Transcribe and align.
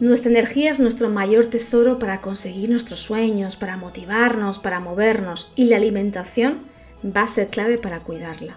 Nuestra 0.00 0.30
energía 0.30 0.70
es 0.70 0.80
nuestro 0.80 1.10
mayor 1.10 1.46
tesoro 1.46 1.98
para 1.98 2.20
conseguir 2.20 2.70
nuestros 2.70 3.00
sueños, 3.00 3.56
para 3.56 3.76
motivarnos, 3.76 4.58
para 4.58 4.80
movernos 4.80 5.52
y 5.56 5.64
la 5.64 5.76
alimentación 5.76 6.60
va 7.04 7.22
a 7.22 7.26
ser 7.26 7.48
clave 7.48 7.78
para 7.78 8.00
cuidarla. 8.00 8.56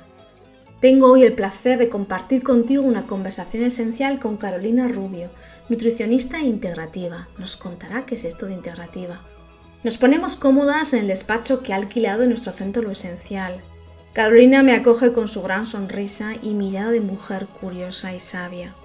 Tengo 0.81 1.11
hoy 1.11 1.23
el 1.23 1.33
placer 1.33 1.77
de 1.77 1.89
compartir 1.89 2.41
contigo 2.41 2.83
una 2.83 3.05
conversación 3.05 3.63
esencial 3.63 4.19
con 4.19 4.37
Carolina 4.37 4.87
Rubio, 4.87 5.29
nutricionista 5.67 6.39
integrativa. 6.41 7.27
Nos 7.37 7.57
contará 7.57 8.05
qué 8.05 8.15
es 8.15 8.23
esto 8.23 8.45
de 8.45 8.53
integrativa. 8.53 9.21
Nos 9.83 9.97
ponemos 9.97 10.35
cómodas 10.35 10.93
en 10.93 11.01
el 11.01 11.07
despacho 11.07 11.63
que 11.63 11.73
ha 11.73 11.75
alquilado 11.75 12.23
en 12.23 12.29
nuestro 12.29 12.51
centro 12.51 12.81
Lo 12.81 12.91
Esencial. 12.91 13.61
Carolina 14.13 14.61
me 14.61 14.73
acoge 14.73 15.13
con 15.13 15.29
su 15.29 15.41
gran 15.41 15.65
sonrisa 15.65 16.33
y 16.41 16.53
mirada 16.53 16.91
de 16.91 16.99
mujer 16.99 17.47
curiosa 17.47 18.13
y 18.13 18.19
sabia. 18.19 18.75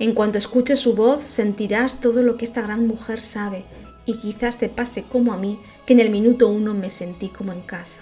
En 0.00 0.12
cuanto 0.12 0.38
escuches 0.38 0.80
su 0.80 0.96
voz 0.96 1.22
sentirás 1.22 2.00
todo 2.00 2.22
lo 2.22 2.36
que 2.36 2.44
esta 2.44 2.62
gran 2.62 2.84
mujer 2.84 3.20
sabe 3.20 3.64
y 4.06 4.18
quizás 4.18 4.58
te 4.58 4.68
pase 4.68 5.04
como 5.04 5.32
a 5.32 5.36
mí, 5.36 5.60
que 5.86 5.92
en 5.92 6.00
el 6.00 6.10
minuto 6.10 6.48
uno 6.48 6.74
me 6.74 6.90
sentí 6.90 7.28
como 7.28 7.52
en 7.52 7.60
casa. 7.60 8.00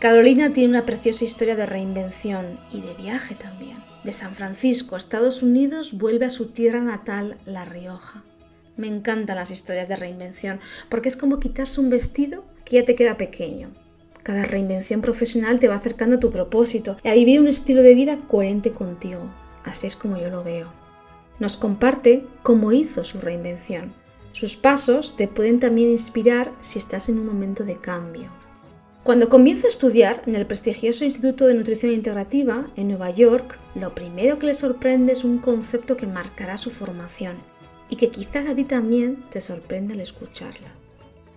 Carolina 0.00 0.52
tiene 0.52 0.70
una 0.70 0.84
preciosa 0.84 1.22
historia 1.22 1.54
de 1.54 1.64
reinvención 1.64 2.58
y 2.72 2.80
de 2.80 2.94
viaje 2.94 3.36
también. 3.36 3.78
De 4.02 4.12
San 4.12 4.34
Francisco, 4.34 4.96
Estados 4.96 5.42
Unidos, 5.42 5.96
vuelve 5.96 6.26
a 6.26 6.30
su 6.30 6.48
tierra 6.48 6.80
natal, 6.80 7.38
La 7.46 7.64
Rioja. 7.64 8.24
Me 8.76 8.88
encantan 8.88 9.36
las 9.36 9.52
historias 9.52 9.88
de 9.88 9.94
reinvención 9.94 10.58
porque 10.88 11.08
es 11.08 11.16
como 11.16 11.38
quitarse 11.38 11.80
un 11.80 11.88
vestido 11.88 12.44
que 12.64 12.76
ya 12.76 12.84
te 12.84 12.96
queda 12.96 13.16
pequeño. 13.16 13.83
Cada 14.24 14.44
reinvención 14.44 15.02
profesional 15.02 15.58
te 15.58 15.68
va 15.68 15.74
acercando 15.74 16.16
a 16.16 16.20
tu 16.20 16.30
propósito 16.30 16.96
y 17.04 17.08
a 17.08 17.14
vivir 17.14 17.40
un 17.40 17.46
estilo 17.46 17.82
de 17.82 17.94
vida 17.94 18.18
coherente 18.26 18.72
contigo. 18.72 19.20
Así 19.64 19.86
es 19.86 19.96
como 19.96 20.16
yo 20.16 20.30
lo 20.30 20.42
veo. 20.42 20.72
Nos 21.38 21.58
comparte 21.58 22.24
cómo 22.42 22.72
hizo 22.72 23.04
su 23.04 23.20
reinvención. 23.20 23.92
Sus 24.32 24.56
pasos 24.56 25.16
te 25.18 25.28
pueden 25.28 25.60
también 25.60 25.90
inspirar 25.90 26.52
si 26.60 26.78
estás 26.78 27.10
en 27.10 27.18
un 27.18 27.26
momento 27.26 27.64
de 27.64 27.76
cambio. 27.76 28.30
Cuando 29.02 29.28
comienza 29.28 29.66
a 29.66 29.70
estudiar 29.70 30.22
en 30.24 30.36
el 30.36 30.46
prestigioso 30.46 31.04
Instituto 31.04 31.46
de 31.46 31.52
Nutrición 31.52 31.92
Integrativa 31.92 32.70
en 32.76 32.88
Nueva 32.88 33.10
York, 33.10 33.58
lo 33.74 33.94
primero 33.94 34.38
que 34.38 34.46
le 34.46 34.54
sorprende 34.54 35.12
es 35.12 35.24
un 35.24 35.36
concepto 35.36 35.98
que 35.98 36.06
marcará 36.06 36.56
su 36.56 36.70
formación 36.70 37.36
y 37.90 37.96
que 37.96 38.08
quizás 38.08 38.46
a 38.46 38.54
ti 38.54 38.64
también 38.64 39.22
te 39.28 39.42
sorprende 39.42 39.92
al 39.92 40.00
escucharla. 40.00 40.83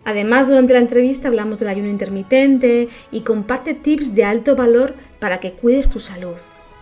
Además, 0.05 0.47
durante 0.47 0.73
la 0.73 0.79
entrevista 0.79 1.27
hablamos 1.27 1.59
del 1.59 1.69
ayuno 1.69 1.89
intermitente 1.89 2.87
y 3.11 3.21
comparte 3.21 3.73
tips 3.73 4.15
de 4.15 4.23
alto 4.23 4.55
valor 4.55 4.95
para 5.19 5.39
que 5.39 5.53
cuides 5.53 5.89
tu 5.89 5.99
salud, 5.99 6.37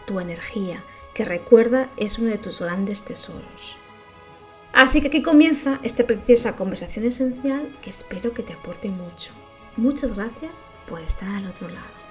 tu 0.05 0.19
energía, 0.19 0.83
que 1.13 1.25
recuerda 1.25 1.89
es 1.97 2.19
uno 2.19 2.29
de 2.29 2.37
tus 2.37 2.61
grandes 2.61 3.03
tesoros. 3.03 3.77
Así 4.73 5.01
que 5.01 5.07
aquí 5.07 5.23
comienza 5.23 5.79
esta 5.83 6.05
preciosa 6.05 6.55
conversación 6.55 7.05
esencial 7.05 7.67
que 7.81 7.89
espero 7.89 8.33
que 8.33 8.43
te 8.43 8.53
aporte 8.53 8.89
mucho. 8.89 9.31
Muchas 9.77 10.15
gracias 10.15 10.65
por 10.87 10.99
estar 11.01 11.29
al 11.29 11.47
otro 11.47 11.69
lado. 11.69 12.05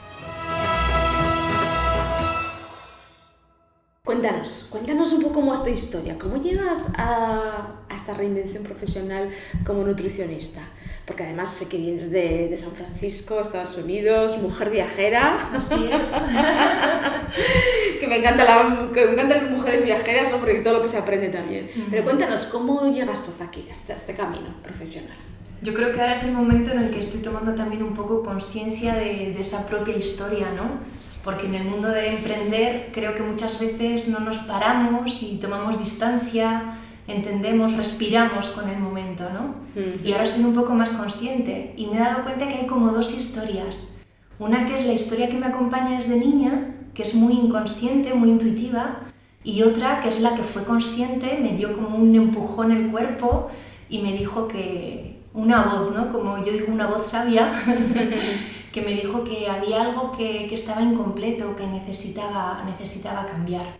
Cuéntanos, 4.04 4.68
cuéntanos 4.70 5.12
un 5.14 5.22
poco 5.22 5.62
tu 5.62 5.70
historia, 5.70 6.18
cómo 6.18 6.36
llegas 6.36 6.88
a, 6.98 7.80
esta 7.94 8.12
reinvención 8.12 8.62
profesional 8.62 9.30
como 9.64 9.82
nutricionista. 9.82 10.60
Porque 11.06 11.22
además 11.22 11.50
sé 11.50 11.68
que 11.68 11.76
vienes 11.76 12.10
de, 12.10 12.54
San 12.56 12.72
Francisco, 12.72 13.40
Estados 13.40 13.76
Unidos, 13.76 14.38
mujer 14.40 14.70
viajera. 14.70 15.50
Así 15.54 15.88
es. 15.92 16.10
que, 18.00 18.08
me 18.08 18.18
encanta 18.18 18.44
la, 18.44 18.90
que 18.90 19.04
me 19.04 19.12
encantan 19.12 19.44
las 19.44 19.50
mujeres 19.50 19.84
viajeras, 19.84 20.30
¿no? 20.30 20.38
porque 20.38 20.60
todo 20.60 20.74
lo 20.74 20.82
que 20.82 20.88
se 20.88 20.96
aprende 20.96 21.28
también. 21.28 21.68
Pero 21.90 22.04
cuéntanos, 22.04 22.44
¿cómo 22.46 22.90
llegas 22.90 23.22
tú 23.22 23.30
hasta 23.30 23.44
aquí, 23.44 23.66
hasta 23.70 23.94
este 23.94 24.14
camino 24.14 24.54
profesional? 24.62 25.16
Yo 25.60 25.74
creo 25.74 25.92
que 25.92 26.00
ahora 26.00 26.12
es 26.14 26.24
el 26.24 26.32
momento 26.32 26.72
en 26.72 26.80
el 26.80 26.90
que 26.90 27.00
estoy 27.00 27.20
tomando 27.20 27.54
también 27.54 27.82
un 27.82 27.94
poco 27.94 28.22
conciencia 28.22 28.94
de, 28.94 29.32
de, 29.34 29.40
esa 29.40 29.66
propia 29.66 29.96
historia, 29.96 30.52
¿no? 30.52 30.78
Porque 31.22 31.46
en 31.46 31.54
el 31.54 31.64
mundo 31.64 31.88
de 31.88 32.08
emprender 32.08 32.90
creo 32.92 33.14
que 33.14 33.22
muchas 33.22 33.60
veces 33.60 34.08
no 34.08 34.20
nos 34.20 34.38
paramos 34.38 35.22
y 35.22 35.38
tomamos 35.38 35.78
distancia, 35.78 36.76
entendemos, 37.06 37.76
respiramos 37.76 38.48
con 38.50 38.68
el 38.68 38.78
momento, 38.78 39.24
¿no? 39.30 39.54
Y 40.04 40.12
ahora 40.12 40.26
soy 40.26 40.44
un 40.44 40.54
poco 40.54 40.74
más 40.74 40.92
consciente 40.92 41.74
y 41.76 41.86
me 41.86 41.96
he 41.96 42.00
dado 42.00 42.24
cuenta 42.24 42.48
que 42.48 42.54
hay 42.54 42.66
como 42.66 42.92
dos 42.92 43.12
historias. 43.12 44.02
Una 44.38 44.66
que 44.66 44.74
es 44.74 44.86
la 44.86 44.92
historia 44.92 45.28
que 45.28 45.38
me 45.38 45.46
acompaña 45.46 45.96
desde 45.96 46.18
niña, 46.18 46.74
que 46.94 47.02
es 47.02 47.14
muy 47.14 47.34
inconsciente, 47.34 48.14
muy 48.14 48.30
intuitiva, 48.30 49.00
y 49.42 49.62
otra 49.62 50.00
que 50.00 50.08
es 50.08 50.20
la 50.20 50.34
que 50.34 50.42
fue 50.42 50.64
consciente, 50.64 51.38
me 51.40 51.56
dio 51.56 51.74
como 51.74 51.96
un 51.96 52.14
empujón 52.14 52.72
el 52.72 52.90
cuerpo 52.90 53.50
y 53.88 53.98
me 53.98 54.12
dijo 54.12 54.48
que, 54.48 55.20
una 55.34 55.64
voz, 55.64 55.92
¿no? 55.92 56.10
Como 56.10 56.38
yo 56.44 56.52
digo, 56.52 56.72
una 56.72 56.86
voz 56.86 57.08
sabia, 57.08 57.50
que 58.72 58.82
me 58.82 58.94
dijo 58.94 59.24
que 59.24 59.48
había 59.48 59.82
algo 59.82 60.12
que, 60.12 60.46
que, 60.48 60.54
estaba 60.54 60.80
incompleto, 60.80 61.54
que 61.56 61.66
necesitaba, 61.66 62.64
necesitaba 62.64 63.26
cambiar. 63.26 63.78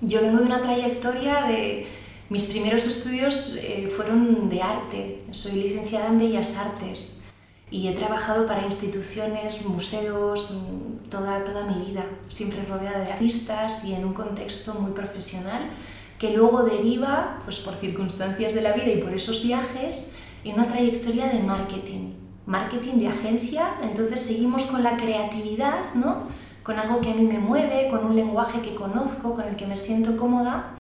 Yo 0.00 0.20
vengo 0.22 0.38
de 0.38 0.46
una 0.46 0.62
trayectoria 0.62 1.42
de... 1.42 1.86
Mis 2.28 2.46
primeros 2.46 2.88
estudios 2.88 3.56
eh, 3.56 3.88
fueron 3.94 4.48
de 4.48 4.60
arte. 4.60 5.22
Soy 5.30 5.62
licenciada 5.62 6.08
en 6.08 6.18
Bellas 6.18 6.56
Artes 6.56 7.24
y 7.70 7.86
he 7.86 7.92
trabajado 7.92 8.48
para 8.48 8.64
instituciones, 8.64 9.64
museos, 9.64 10.60
toda, 11.08 11.44
toda 11.44 11.64
mi 11.66 11.86
vida, 11.86 12.04
siempre 12.28 12.64
rodeada 12.64 13.04
de 13.04 13.12
artistas 13.12 13.84
y 13.84 13.94
en 13.94 14.04
un 14.04 14.12
contexto 14.12 14.74
muy 14.74 14.90
profesional 14.90 15.70
que 16.18 16.36
luego 16.36 16.64
deriva, 16.64 17.38
pues 17.44 17.60
por 17.60 17.74
circunstancias 17.74 18.54
de 18.54 18.62
la 18.62 18.72
vida 18.72 18.90
y 18.90 19.00
por 19.00 19.14
esos 19.14 19.44
viajes, 19.44 20.16
en 20.42 20.54
una 20.54 20.66
trayectoria 20.66 21.28
de 21.28 21.40
marketing, 21.40 22.14
marketing 22.46 22.94
de 22.94 23.08
agencia, 23.08 23.74
entonces 23.82 24.20
seguimos 24.20 24.64
con 24.64 24.82
la 24.82 24.96
creatividad, 24.96 25.94
¿no? 25.94 26.24
con 26.64 26.78
algo 26.78 27.00
que 27.00 27.12
a 27.12 27.14
mí 27.14 27.22
me 27.22 27.38
mueve, 27.38 27.88
con 27.88 28.04
un 28.04 28.16
lenguaje 28.16 28.60
que 28.62 28.74
conozco, 28.74 29.34
con 29.34 29.46
el 29.46 29.54
que 29.54 29.66
me 29.66 29.76
siento 29.76 30.16
cómoda, 30.16 30.75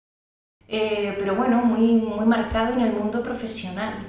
eh, 0.73 1.17
pero 1.19 1.35
bueno, 1.35 1.65
muy, 1.65 1.91
muy 1.91 2.25
marcado 2.25 2.71
en 2.71 2.79
el 2.79 2.93
mundo 2.93 3.21
profesional 3.21 4.07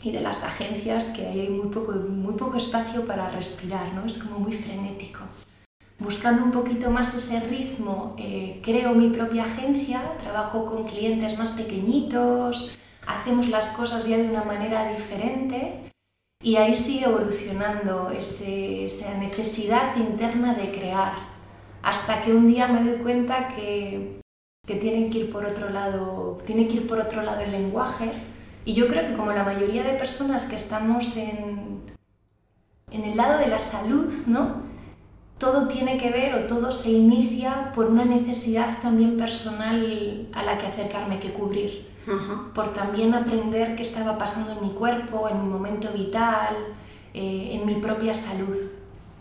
y 0.00 0.12
de 0.12 0.20
las 0.20 0.44
agencias 0.44 1.08
que 1.08 1.26
hay 1.26 1.48
muy 1.48 1.70
poco, 1.70 1.90
muy 1.90 2.34
poco 2.34 2.56
espacio 2.56 3.04
para 3.04 3.30
respirar, 3.32 3.92
¿no? 3.94 4.04
es 4.06 4.16
como 4.18 4.38
muy 4.38 4.52
frenético. 4.52 5.22
Buscando 5.98 6.44
un 6.44 6.52
poquito 6.52 6.92
más 6.92 7.12
ese 7.14 7.40
ritmo, 7.40 8.14
eh, 8.16 8.60
creo 8.62 8.94
mi 8.94 9.08
propia 9.10 9.42
agencia, 9.42 10.16
trabajo 10.22 10.66
con 10.66 10.84
clientes 10.84 11.36
más 11.36 11.50
pequeñitos, 11.50 12.78
hacemos 13.04 13.48
las 13.48 13.70
cosas 13.70 14.06
ya 14.06 14.18
de 14.18 14.30
una 14.30 14.44
manera 14.44 14.88
diferente 14.92 15.90
y 16.40 16.54
ahí 16.54 16.76
sigue 16.76 17.06
evolucionando 17.06 18.10
esa 18.10 19.18
necesidad 19.18 19.96
interna 19.96 20.54
de 20.54 20.70
crear, 20.70 21.14
hasta 21.82 22.22
que 22.22 22.32
un 22.32 22.46
día 22.46 22.68
me 22.68 22.88
doy 22.88 23.00
cuenta 23.00 23.48
que, 23.48 24.20
que 24.68 24.76
tienen 24.76 25.10
que 25.10 25.18
ir 25.18 25.32
por 25.32 25.44
otro 25.44 25.70
lado, 25.70 26.38
tiene 26.46 26.68
que 26.68 26.74
ir 26.74 26.86
por 26.86 27.00
otro 27.00 27.22
lado 27.22 27.40
el 27.40 27.50
lenguaje 27.50 28.12
y 28.64 28.74
yo 28.74 28.86
creo 28.86 29.04
que 29.08 29.14
como 29.14 29.32
la 29.32 29.42
mayoría 29.42 29.82
de 29.82 29.94
personas 29.94 30.44
que 30.44 30.56
estamos 30.56 31.16
en, 31.16 31.80
en 32.92 33.04
el 33.04 33.16
lado 33.16 33.38
de 33.38 33.48
la 33.48 33.58
salud, 33.58 34.12
¿no? 34.26 34.68
todo 35.38 35.68
tiene 35.68 35.96
que 35.96 36.10
ver 36.10 36.34
o 36.34 36.46
todo 36.46 36.72
se 36.72 36.90
inicia 36.90 37.72
por 37.74 37.86
una 37.86 38.04
necesidad 38.04 38.76
también 38.82 39.16
personal 39.16 40.28
a 40.34 40.42
la 40.42 40.58
que 40.58 40.66
acercarme, 40.66 41.18
que 41.18 41.32
cubrir 41.32 41.88
por 42.54 42.72
también 42.72 43.14
aprender 43.14 43.76
qué 43.76 43.82
estaba 43.82 44.16
pasando 44.16 44.52
en 44.52 44.62
mi 44.62 44.70
cuerpo, 44.74 45.28
en 45.28 45.42
mi 45.42 45.48
momento 45.48 45.88
vital, 45.92 46.56
eh, 47.12 47.50
en 47.52 47.66
mi 47.66 47.74
propia 47.74 48.14
salud. 48.14 48.56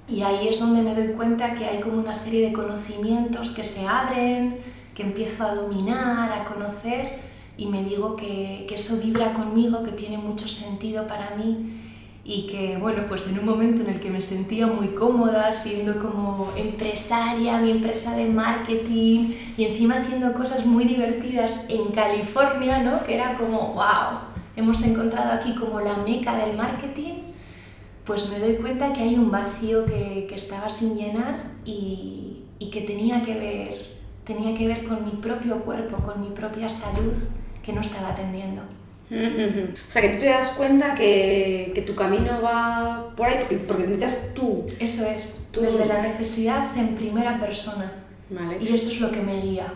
Y 0.07 0.22
ahí 0.22 0.47
es 0.47 0.59
donde 0.59 0.81
me 0.81 0.96
doy 0.96 1.13
cuenta 1.13 1.53
que 1.53 1.66
hay 1.66 1.81
como 1.81 1.97
una 1.97 2.16
serie 2.16 2.47
de 2.47 2.53
conocimientos 2.53 3.51
que 3.51 3.66
se 3.66 3.86
abren, 3.86 4.60
que 4.97 5.03
empiezo 5.03 5.44
a 5.44 5.53
dominar, 5.53 6.31
a 6.31 6.45
conocer 6.45 7.19
y 7.55 7.67
me 7.67 7.83
digo 7.83 8.15
que, 8.15 8.65
eso 8.73 8.97
vibra 8.97 9.31
conmigo, 9.31 9.83
que 9.83 9.91
tiene 9.91 10.17
mucho 10.17 10.47
sentido 10.47 11.05
para 11.05 11.35
mí 11.35 11.83
y 12.25 12.47
que, 12.47 12.77
bueno, 12.77 13.03
pues 13.07 13.27
en 13.27 13.38
un 13.38 13.45
momento 13.45 13.83
en 13.83 13.91
el 13.91 13.99
que 13.99 14.09
me 14.09 14.23
sentía 14.23 14.65
muy 14.65 14.88
cómoda 14.88 15.53
siendo 15.53 15.99
como 15.99 16.51
empresaria, 16.57 17.59
mi 17.59 17.69
empresa 17.69 18.15
de 18.15 18.25
marketing 18.25 19.33
y 19.55 19.65
encima 19.65 19.99
haciendo 19.99 20.33
cosas 20.33 20.65
muy 20.65 20.85
divertidas 20.85 21.65
en 21.69 21.91
California, 21.91 22.79
¿no? 22.79 23.03
Que 23.05 23.15
era 23.15 23.38
como, 23.38 23.73
wow, 23.73 24.19
hemos 24.55 24.81
encontrado 24.83 25.31
aquí 25.31 25.53
como 25.53 25.79
la 25.79 25.97
meca 25.97 26.35
del 26.44 26.57
marketing, 26.57 27.33
pues 28.03 28.31
me 28.31 28.39
doy 28.39 28.55
cuenta 28.55 28.94
que 28.94 29.01
hay 29.01 29.13
un 29.13 29.29
vacío 29.29 29.85
que, 29.85 30.27
estaba 30.33 30.67
sin 30.69 30.97
llenar 30.97 31.51
y 31.65 32.69
que 32.71 32.81
tenía 32.81 33.21
que, 33.21 33.35
ver, 33.35 33.96
tenía 34.27 34.56
que 34.56 34.68
ver 34.68 34.83
con 34.83 35.06
mi 35.06 35.12
propio 35.12 35.62
cuerpo, 35.62 35.97
con 35.97 36.21
mi 36.21 36.29
propia 36.29 36.68
salud 36.68 37.15
que 37.63 37.71
no 37.71 37.81
estaba 37.81 38.09
atendiendo. 38.09 38.62
O 39.09 39.89
sea, 39.89 40.01
que 40.01 40.09
tú 40.09 40.19
te 40.19 40.25
das 40.25 40.50
cuenta 40.50 40.94
que, 40.94 41.71
que, 41.74 41.81
tu 41.81 41.95
camino 41.95 42.41
va 42.41 43.13
por 43.15 43.25
ahí 43.25 43.38
porque 43.65 43.88
necesitas 43.88 44.33
tú. 44.33 44.65
Eso 44.79 45.07
es, 45.07 45.50
tú. 45.53 45.62
desde 45.62 45.85
la 45.85 46.01
necesidad 46.01 46.77
en 46.77 46.94
primera 46.94 47.39
persona. 47.39 47.89
Vale. 48.29 48.57
Y 48.59 48.75
eso 48.75 48.91
es 48.91 49.00
lo 49.00 49.09
que 49.09 49.21
me 49.21 49.41
guía. 49.41 49.74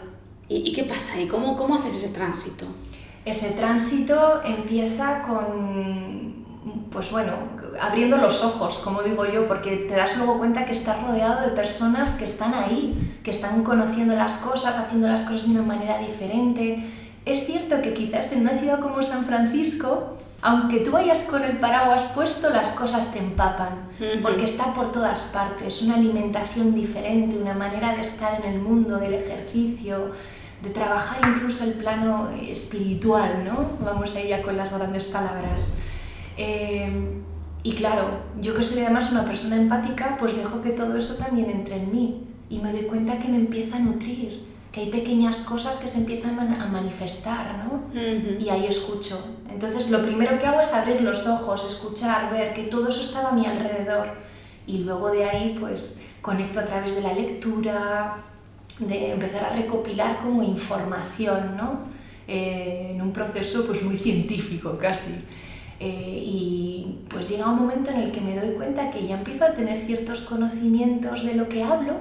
¿Y, 0.50 0.74
qué 0.74 0.84
pasa 0.84 1.18
ahí? 1.18 1.28
¿Cómo, 1.28 1.56
¿Cómo 1.56 1.76
haces 1.76 1.96
ese 1.96 2.10
tránsito? 2.10 2.66
Ese 3.24 3.52
tránsito 3.52 4.44
empieza 4.44 5.22
con, 5.22 6.41
pues 6.92 7.10
bueno, 7.10 7.34
abriendo 7.80 8.18
los 8.18 8.44
ojos, 8.44 8.80
como 8.80 9.02
digo 9.02 9.26
yo, 9.26 9.46
porque 9.46 9.78
te 9.78 9.96
das 9.96 10.18
luego 10.18 10.38
cuenta 10.38 10.66
que 10.66 10.74
estás 10.74 11.02
rodeado 11.02 11.42
de 11.42 11.56
personas 11.56 12.12
que 12.12 12.26
están 12.26 12.54
ahí, 12.54 13.18
que 13.24 13.32
están 13.32 13.64
conociendo 13.64 14.14
las 14.14 14.38
cosas, 14.38 14.78
haciendo 14.78 15.08
las 15.08 15.22
cosas 15.22 15.46
de 15.46 15.52
una 15.52 15.62
manera 15.62 16.00
diferente. 16.00 16.86
Es 17.26 17.46
cierto 17.46 17.82
que 17.82 17.94
quizás 17.94 18.34
en 18.34 18.42
una 18.42 18.58
ciudad 18.58 18.80
como 18.80 19.02
San 19.02 19.24
Francisco, 19.24 20.18
aunque 20.42 20.80
tú 20.80 20.92
vayas 20.92 21.22
con 21.24 21.44
el 21.44 21.58
paraguas 21.58 22.04
puesto, 22.14 22.50
las 22.50 22.72
cosas 22.72 23.14
te 23.14 23.20
empapan, 23.20 23.90
porque 24.22 24.44
está 24.44 24.74
por 24.74 24.92
todas 24.92 25.24
partes, 25.34 25.82
una 25.84 25.96
alimentación 25.96 26.74
diferente, 26.76 27.38
una 27.38 27.54
manera 27.54 27.96
de 27.96 28.02
estar 28.02 28.44
en 28.44 28.52
el 28.52 28.60
mundo 28.60 28.98
del 28.98 29.14
ejercicio, 29.14 30.12
de 30.62 30.70
trabajar 30.72 31.20
incluso 31.28 31.64
el 31.64 31.74
plano 31.74 32.30
espiritual, 32.42 33.46
¿no? 33.46 33.70
Vamos 33.86 34.14
a 34.16 34.20
ir 34.20 34.28
ya 34.28 34.42
con 34.42 34.58
las 34.58 34.78
grandes 34.78 35.06
palabras. 35.06 35.78
Eh, 36.44 36.90
y 37.62 37.74
claro, 37.74 38.22
yo 38.42 38.56
que 38.56 38.64
soy 38.64 38.82
además 38.82 39.12
una 39.12 39.26
persona 39.26 39.56
empática, 39.56 40.18
pues 40.20 40.36
dejo 40.36 40.64
que 40.64 40.72
todo 40.72 40.98
eso 40.98 41.14
también 41.16 41.52
entre 41.52 41.76
en 41.76 41.92
mí 41.92 42.24
y 42.50 42.58
me 42.58 42.72
doy 42.72 42.84
cuenta 42.84 43.20
que 43.20 43.28
me 43.28 43.38
empieza 43.38 43.76
a 43.76 43.80
nutrir, 43.80 44.44
que 44.72 44.82
hay 44.82 44.90
pequeñas 44.90 45.42
cosas 45.42 45.78
que 45.78 45.88
se 45.88 46.00
empiezan 46.00 46.40
a 46.40 46.66
manifestar, 46.66 47.64
¿no? 47.64 47.94
Y 48.40 48.50
ahí 48.50 48.66
escucho. 48.66 49.38
Entonces 49.52 49.92
lo 49.92 50.02
primero 50.02 50.40
que 50.40 50.48
hago 50.48 50.62
es 50.62 50.74
abrir 50.74 51.02
los 51.02 51.28
ojos, 51.28 51.64
escuchar, 51.64 52.32
ver 52.32 52.56
que 52.56 52.64
todo 52.64 52.90
eso 52.90 53.02
estaba 53.02 53.30
a 53.30 53.34
mi 53.34 53.46
alrededor 53.46 54.08
y 54.66 54.80
luego 54.80 55.12
de 55.12 55.26
ahí 55.26 55.56
pues 55.60 56.04
conecto 56.24 56.60
a 56.60 56.66
través 56.66 56.96
de 56.96 57.04
la 57.04 57.14
lectura, 57.14 58.18
de 58.80 59.12
empezar 59.12 59.44
a 59.46 59.56
recopilar 59.56 60.18
como 60.18 60.42
información, 60.42 61.56
¿no? 61.56 61.82
Eh, 62.28 62.90
en 62.92 63.02
un 63.02 63.14
proceso 63.14 63.68
pues 63.68 63.84
muy 63.84 63.98
científico 63.98 64.78
casi. 64.80 65.14
Eh, 65.84 66.24
y 66.24 67.00
pues 67.10 67.28
llega 67.28 67.50
un 67.50 67.56
momento 67.56 67.90
en 67.90 68.02
el 68.02 68.12
que 68.12 68.22
me 68.22 68.40
doy 68.40 68.54
cuenta 68.54 68.92
que 68.92 69.08
ya 69.08 69.16
empiezo 69.18 69.46
a 69.46 69.54
tener 69.54 69.84
ciertos 69.84 70.22
conocimientos 70.22 71.26
de 71.26 71.34
lo 71.34 71.50
que 71.50 71.64
hablo, 71.64 71.96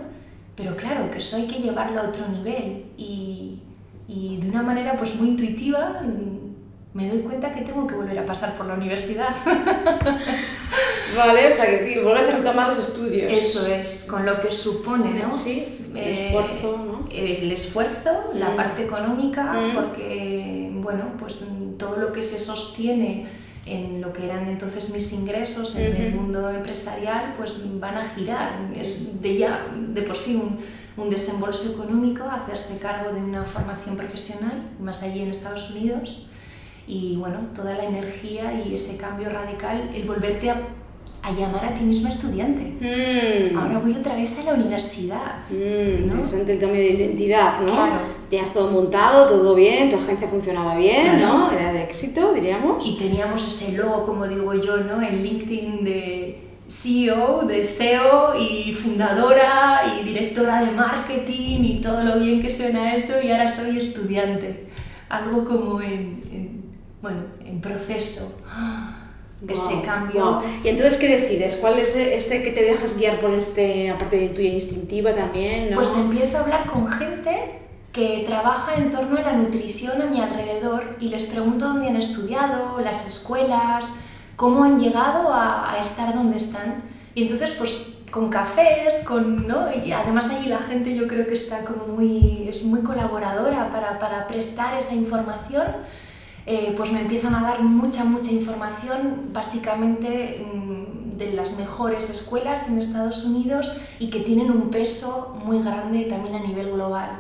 pero 0.54 0.76
claro, 0.76 1.10
que 1.10 1.16
eso 1.16 1.36
hay 1.36 1.46
que 1.46 1.60
llevarlo 1.60 1.98
a 1.98 2.08
otro 2.08 2.28
nivel 2.28 2.84
y, 2.98 3.58
y 4.06 4.36
de 4.36 4.50
una 4.50 4.60
manera 4.60 4.98
pues 4.98 5.14
muy 5.14 5.28
intuitiva 5.30 6.02
mm, 6.02 6.50
me 6.92 7.08
doy 7.08 7.20
cuenta 7.20 7.54
que 7.54 7.62
tengo 7.62 7.86
que 7.86 7.94
volver 7.94 8.18
a 8.18 8.26
pasar 8.26 8.54
por 8.54 8.66
la 8.66 8.74
universidad. 8.74 9.34
vale, 11.16 11.48
o 11.48 11.50
sea 11.50 11.66
que 11.66 12.00
vuelves 12.02 12.28
a 12.28 12.36
retomar 12.36 12.66
los 12.66 12.78
estudios. 12.78 13.32
Eso 13.32 13.66
es, 13.66 14.08
con 14.10 14.26
lo 14.26 14.38
que 14.42 14.52
supone, 14.52 15.14
¿no? 15.14 15.32
Sí, 15.32 15.88
el 15.92 15.96
eh, 15.96 16.26
esfuerzo, 16.26 16.84
¿no? 16.84 17.08
El 17.10 17.50
esfuerzo, 17.50 18.32
la 18.34 18.50
mm. 18.50 18.56
parte 18.56 18.84
económica, 18.84 19.44
mm. 19.44 19.74
porque, 19.74 20.70
bueno, 20.74 21.14
pues 21.18 21.48
todo 21.78 21.96
lo 21.96 22.12
que 22.12 22.22
se 22.22 22.38
sostiene 22.38 23.26
en 23.70 24.00
lo 24.00 24.12
que 24.12 24.24
eran 24.24 24.48
entonces 24.48 24.90
mis 24.92 25.12
ingresos 25.12 25.76
en 25.76 25.96
el 25.96 26.14
mundo 26.14 26.50
empresarial, 26.50 27.34
pues 27.36 27.62
van 27.78 27.96
a 27.96 28.04
girar. 28.04 28.70
Es 28.74 29.20
de 29.22 29.38
ya 29.38 29.66
de 29.88 30.02
por 30.02 30.16
sí 30.16 30.36
un, 30.36 30.58
un, 31.02 31.10
desembolso 31.10 31.72
económico, 31.72 32.24
hacerse 32.24 32.78
cargo 32.78 33.12
de 33.12 33.22
una 33.22 33.44
formación 33.44 33.96
profesional, 33.96 34.70
más 34.80 35.02
allí 35.02 35.20
en 35.20 35.30
Estados 35.30 35.70
Unidos. 35.70 36.28
Y 36.86 37.16
bueno, 37.16 37.48
toda 37.54 37.76
la 37.76 37.84
energía 37.84 38.52
y 38.52 38.74
ese 38.74 38.96
cambio 38.96 39.30
radical, 39.30 39.90
el 39.94 40.04
volverte 40.04 40.50
a 40.50 40.60
a 41.22 41.32
llamar 41.32 41.64
a 41.64 41.74
ti 41.74 41.82
misma 41.84 42.08
estudiante. 42.08 42.62
Mm. 42.80 43.56
Ahora 43.56 43.78
voy 43.78 43.92
otra 43.92 44.14
vez 44.16 44.38
a 44.38 44.42
la 44.44 44.54
universidad. 44.54 45.36
Mm, 45.50 46.04
Interesante 46.04 46.54
el 46.54 46.60
cambio 46.60 46.80
de 46.80 46.90
identidad, 46.90 47.60
¿no? 47.60 47.66
Claro. 47.72 47.98
Tenías 48.28 48.52
todo 48.52 48.70
montado, 48.70 49.26
todo 49.26 49.54
bien, 49.54 49.90
tu 49.90 49.96
agencia 49.96 50.26
funcionaba 50.28 50.76
bien, 50.76 51.20
¿no? 51.20 51.50
Era 51.52 51.72
de 51.72 51.82
éxito, 51.82 52.32
diríamos. 52.32 52.84
Y 52.86 52.96
teníamos 52.96 53.46
ese 53.46 53.76
logo, 53.76 54.02
como 54.02 54.26
digo 54.26 54.54
yo, 54.54 54.78
¿no? 54.78 55.02
En 55.02 55.22
LinkedIn 55.22 55.84
de 55.84 56.40
CEO, 56.68 57.42
de 57.42 57.66
CEO 57.66 58.38
y 58.38 58.72
fundadora 58.72 59.96
y 59.98 60.04
directora 60.04 60.64
de 60.64 60.70
marketing 60.70 61.64
y 61.64 61.80
todo 61.80 62.04
lo 62.04 62.18
bien 62.20 62.40
que 62.40 62.48
suena 62.48 62.94
eso 62.94 63.14
y 63.22 63.30
ahora 63.30 63.48
soy 63.48 63.76
estudiante. 63.76 64.68
Algo 65.08 65.44
como 65.44 65.82
en, 65.82 66.20
en 66.32 66.62
bueno, 67.02 67.22
en 67.44 67.60
proceso 67.60 68.40
ese 69.48 69.82
cambio. 69.82 70.40
¿Y 70.62 70.68
entonces 70.68 70.98
qué 70.98 71.08
decides? 71.08 71.56
¿Cuál 71.56 71.78
es 71.78 71.96
este 71.96 72.42
que 72.42 72.52
te 72.52 72.62
dejas 72.62 72.98
guiar 72.98 73.16
por 73.16 73.30
este, 73.30 73.90
aparte 73.90 74.18
de 74.18 74.28
tuya 74.28 74.50
instintiva 74.50 75.12
también? 75.12 75.70
¿no? 75.70 75.76
Pues 75.76 75.92
empiezo 75.94 76.38
a 76.38 76.40
hablar 76.40 76.66
con 76.66 76.86
gente 76.86 77.60
que 77.92 78.24
trabaja 78.26 78.76
en 78.76 78.90
torno 78.90 79.18
a 79.18 79.22
la 79.22 79.32
nutrición 79.32 80.00
a 80.00 80.06
mi 80.06 80.20
alrededor 80.20 80.96
y 81.00 81.08
les 81.08 81.24
pregunto 81.24 81.66
dónde 81.66 81.88
han 81.88 81.96
estudiado, 81.96 82.78
las 82.80 83.06
escuelas, 83.06 83.88
cómo 84.36 84.62
han 84.62 84.78
llegado 84.78 85.32
a, 85.34 85.76
estar 85.80 86.14
donde 86.14 86.38
están. 86.38 86.82
Y 87.14 87.22
entonces, 87.22 87.52
pues 87.52 87.96
con 88.10 88.28
cafés, 88.28 89.02
con, 89.06 89.46
¿no? 89.46 89.72
Y 89.74 89.92
además 89.92 90.30
ahí 90.30 90.46
la 90.46 90.58
gente 90.58 90.94
yo 90.94 91.06
creo 91.06 91.26
que 91.26 91.34
está 91.34 91.60
como 91.64 91.86
muy, 91.86 92.46
es 92.48 92.62
muy 92.62 92.80
colaboradora 92.80 93.70
para, 93.70 93.98
para 93.98 94.26
prestar 94.26 94.78
esa 94.78 94.94
información 94.94 95.64
eh, 96.46 96.74
pues 96.76 96.92
me 96.92 97.00
empiezan 97.00 97.34
a 97.34 97.42
dar 97.42 97.62
mucha, 97.62 98.04
mucha 98.04 98.32
información, 98.32 99.30
básicamente 99.32 100.44
mm, 100.52 101.18
de 101.18 101.32
las 101.32 101.58
mejores 101.58 102.08
escuelas 102.10 102.68
en 102.68 102.78
Estados 102.78 103.24
Unidos 103.24 103.76
y 103.98 104.08
que 104.08 104.20
tienen 104.20 104.50
un 104.50 104.70
peso 104.70 105.38
muy 105.44 105.62
grande 105.62 106.04
también 106.04 106.36
a 106.36 106.40
nivel 106.40 106.72
global. 106.72 107.10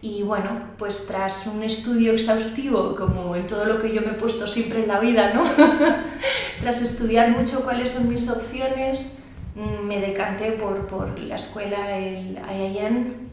Y 0.00 0.22
bueno, 0.22 0.50
pues 0.76 1.06
tras 1.06 1.46
un 1.46 1.62
estudio 1.62 2.12
exhaustivo, 2.12 2.94
como 2.94 3.36
en 3.36 3.46
todo 3.46 3.64
lo 3.64 3.78
que 3.78 3.92
yo 3.94 4.00
me 4.02 4.08
he 4.08 4.14
puesto 4.14 4.46
siempre 4.46 4.82
en 4.82 4.88
la 4.88 5.00
vida, 5.00 5.32
¿no? 5.32 5.44
tras 6.60 6.82
estudiar 6.82 7.30
mucho 7.30 7.64
cuáles 7.64 7.90
son 7.90 8.08
mis 8.08 8.28
opciones, 8.28 9.20
mm, 9.54 9.86
me 9.86 10.00
decanté 10.00 10.52
por, 10.52 10.86
por 10.86 11.18
la 11.18 11.36
escuela, 11.36 11.96
el 11.96 12.38
IIN, 12.38 13.24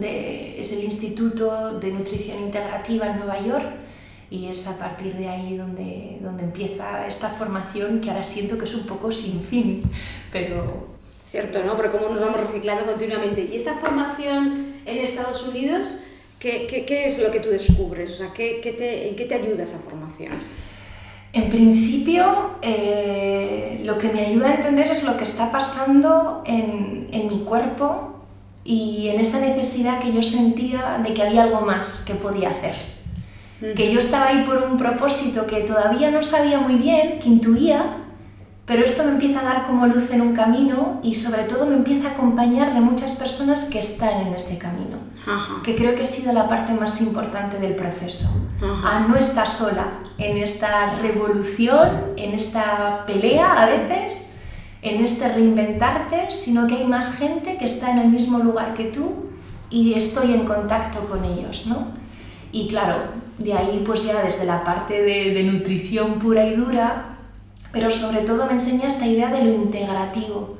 es 0.00 0.72
el 0.72 0.84
Instituto 0.84 1.78
de 1.78 1.92
Nutrición 1.92 2.38
Integrativa 2.40 3.08
en 3.08 3.16
Nueva 3.18 3.40
York, 3.40 3.66
y 4.32 4.48
es 4.48 4.66
a 4.66 4.78
partir 4.78 5.14
de 5.14 5.28
ahí 5.28 5.58
donde, 5.58 6.16
donde 6.22 6.44
empieza 6.44 7.06
esta 7.06 7.28
formación 7.28 8.00
que 8.00 8.08
ahora 8.08 8.24
siento 8.24 8.56
que 8.56 8.64
es 8.64 8.74
un 8.74 8.86
poco 8.86 9.12
sin 9.12 9.40
fin, 9.40 9.82
pero... 10.32 10.90
Cierto, 11.30 11.64
¿no? 11.64 11.78
Pero 11.78 11.90
cómo 11.90 12.10
nos 12.10 12.20
vamos 12.20 12.40
reciclando 12.40 12.84
continuamente. 12.84 13.48
¿Y 13.50 13.56
esta 13.56 13.76
formación 13.76 14.74
en 14.84 14.98
Estados 14.98 15.48
Unidos, 15.48 16.04
qué, 16.38 16.66
qué, 16.68 16.84
qué 16.84 17.06
es 17.06 17.22
lo 17.22 17.30
que 17.30 17.40
tú 17.40 17.48
descubres? 17.48 18.10
O 18.10 18.14
sea, 18.14 18.34
¿qué, 18.34 18.60
qué 18.62 18.72
te, 18.72 19.08
¿en 19.08 19.16
qué 19.16 19.24
te 19.24 19.36
ayuda 19.36 19.62
esa 19.62 19.78
formación? 19.78 20.32
En 21.32 21.48
principio, 21.48 22.50
eh, 22.60 23.80
lo 23.82 23.96
que 23.96 24.10
me 24.10 24.26
ayuda 24.26 24.50
a 24.50 24.54
entender 24.56 24.88
es 24.88 25.04
lo 25.04 25.16
que 25.16 25.24
está 25.24 25.50
pasando 25.50 26.42
en, 26.44 27.08
en 27.12 27.28
mi 27.28 27.44
cuerpo 27.44 28.26
y 28.62 29.08
en 29.08 29.18
esa 29.18 29.40
necesidad 29.40 30.02
que 30.02 30.12
yo 30.12 30.22
sentía 30.22 31.00
de 31.02 31.14
que 31.14 31.22
había 31.22 31.44
algo 31.44 31.62
más 31.62 32.04
que 32.06 32.14
podía 32.14 32.50
hacer 32.50 32.91
que 33.76 33.92
yo 33.92 33.98
estaba 33.98 34.28
ahí 34.28 34.44
por 34.44 34.58
un 34.58 34.76
propósito 34.76 35.46
que 35.46 35.60
todavía 35.60 36.10
no 36.10 36.22
sabía 36.22 36.58
muy 36.58 36.74
bien, 36.74 37.20
que 37.20 37.28
intuía, 37.28 37.98
pero 38.66 38.84
esto 38.84 39.04
me 39.04 39.12
empieza 39.12 39.40
a 39.40 39.44
dar 39.44 39.66
como 39.66 39.86
luz 39.86 40.10
en 40.10 40.20
un 40.20 40.34
camino 40.34 41.00
y 41.02 41.14
sobre 41.14 41.42
todo 41.44 41.66
me 41.66 41.74
empieza 41.74 42.08
a 42.08 42.10
acompañar 42.12 42.74
de 42.74 42.80
muchas 42.80 43.12
personas 43.12 43.68
que 43.70 43.78
están 43.78 44.26
en 44.26 44.34
ese 44.34 44.58
camino, 44.58 44.98
que 45.64 45.76
creo 45.76 45.94
que 45.94 46.02
ha 46.02 46.06
sido 46.06 46.32
la 46.32 46.48
parte 46.48 46.72
más 46.72 47.00
importante 47.00 47.58
del 47.58 47.74
proceso. 47.74 48.48
A 48.84 49.00
no 49.00 49.16
estar 49.16 49.46
sola 49.48 49.86
en 50.18 50.36
esta 50.36 50.94
revolución, 51.00 52.14
en 52.16 52.34
esta 52.34 53.04
pelea 53.06 53.52
a 53.52 53.66
veces, 53.66 54.36
en 54.82 55.02
este 55.02 55.32
reinventarte, 55.32 56.30
sino 56.30 56.66
que 56.66 56.74
hay 56.74 56.86
más 56.86 57.16
gente 57.16 57.56
que 57.56 57.64
está 57.64 57.90
en 57.90 57.98
el 57.98 58.08
mismo 58.08 58.38
lugar 58.38 58.74
que 58.74 58.84
tú 58.84 59.26
y 59.70 59.94
estoy 59.94 60.34
en 60.34 60.44
contacto 60.44 61.00
con 61.06 61.24
ellos, 61.24 61.66
¿no? 61.66 62.01
Y 62.52 62.68
claro, 62.68 62.96
de 63.38 63.54
ahí 63.54 63.82
pues 63.84 64.04
ya 64.04 64.22
desde 64.22 64.44
la 64.44 64.62
parte 64.62 65.02
de, 65.02 65.42
nutrición 65.44 66.18
pura 66.18 66.44
y 66.46 66.54
dura, 66.54 67.16
pero 67.72 67.90
sobre 67.90 68.20
todo 68.20 68.44
me 68.44 68.52
enseña 68.52 68.88
esta 68.88 69.06
idea 69.06 69.32
de 69.32 69.42
lo 69.42 69.54
integrativo, 69.54 70.58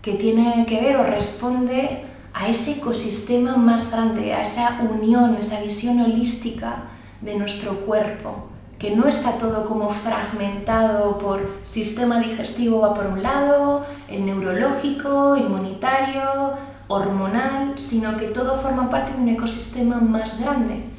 que 0.00 0.14
tiene 0.14 0.64
que 0.66 0.80
ver 0.80 0.96
o 0.96 1.04
responde 1.04 2.04
a 2.32 2.48
ese 2.48 2.78
ecosistema 2.78 3.58
más 3.58 3.92
grande, 3.92 4.32
a 4.32 4.40
esa 4.40 4.80
unión, 4.90 5.36
esa 5.36 5.60
visión 5.60 6.00
holística 6.00 6.84
de 7.20 7.36
nuestro 7.36 7.72
cuerpo, 7.80 8.48
que 8.78 8.96
no 8.96 9.06
está 9.06 9.32
todo 9.32 9.66
como 9.66 9.90
fragmentado 9.90 11.18
por 11.18 11.60
sistema 11.62 12.20
digestivo 12.20 12.80
va 12.80 12.94
por 12.94 13.06
un 13.06 13.22
lado, 13.22 13.84
el 14.08 14.24
neurológico, 14.24 15.36
inmunitario, 15.36 16.54
hormonal, 16.88 17.78
sino 17.78 18.16
que 18.16 18.28
todo 18.28 18.56
forma 18.56 18.88
parte 18.88 19.12
de 19.12 19.18
un 19.18 19.28
ecosistema 19.28 20.00
más 20.00 20.40
grande 20.40 20.93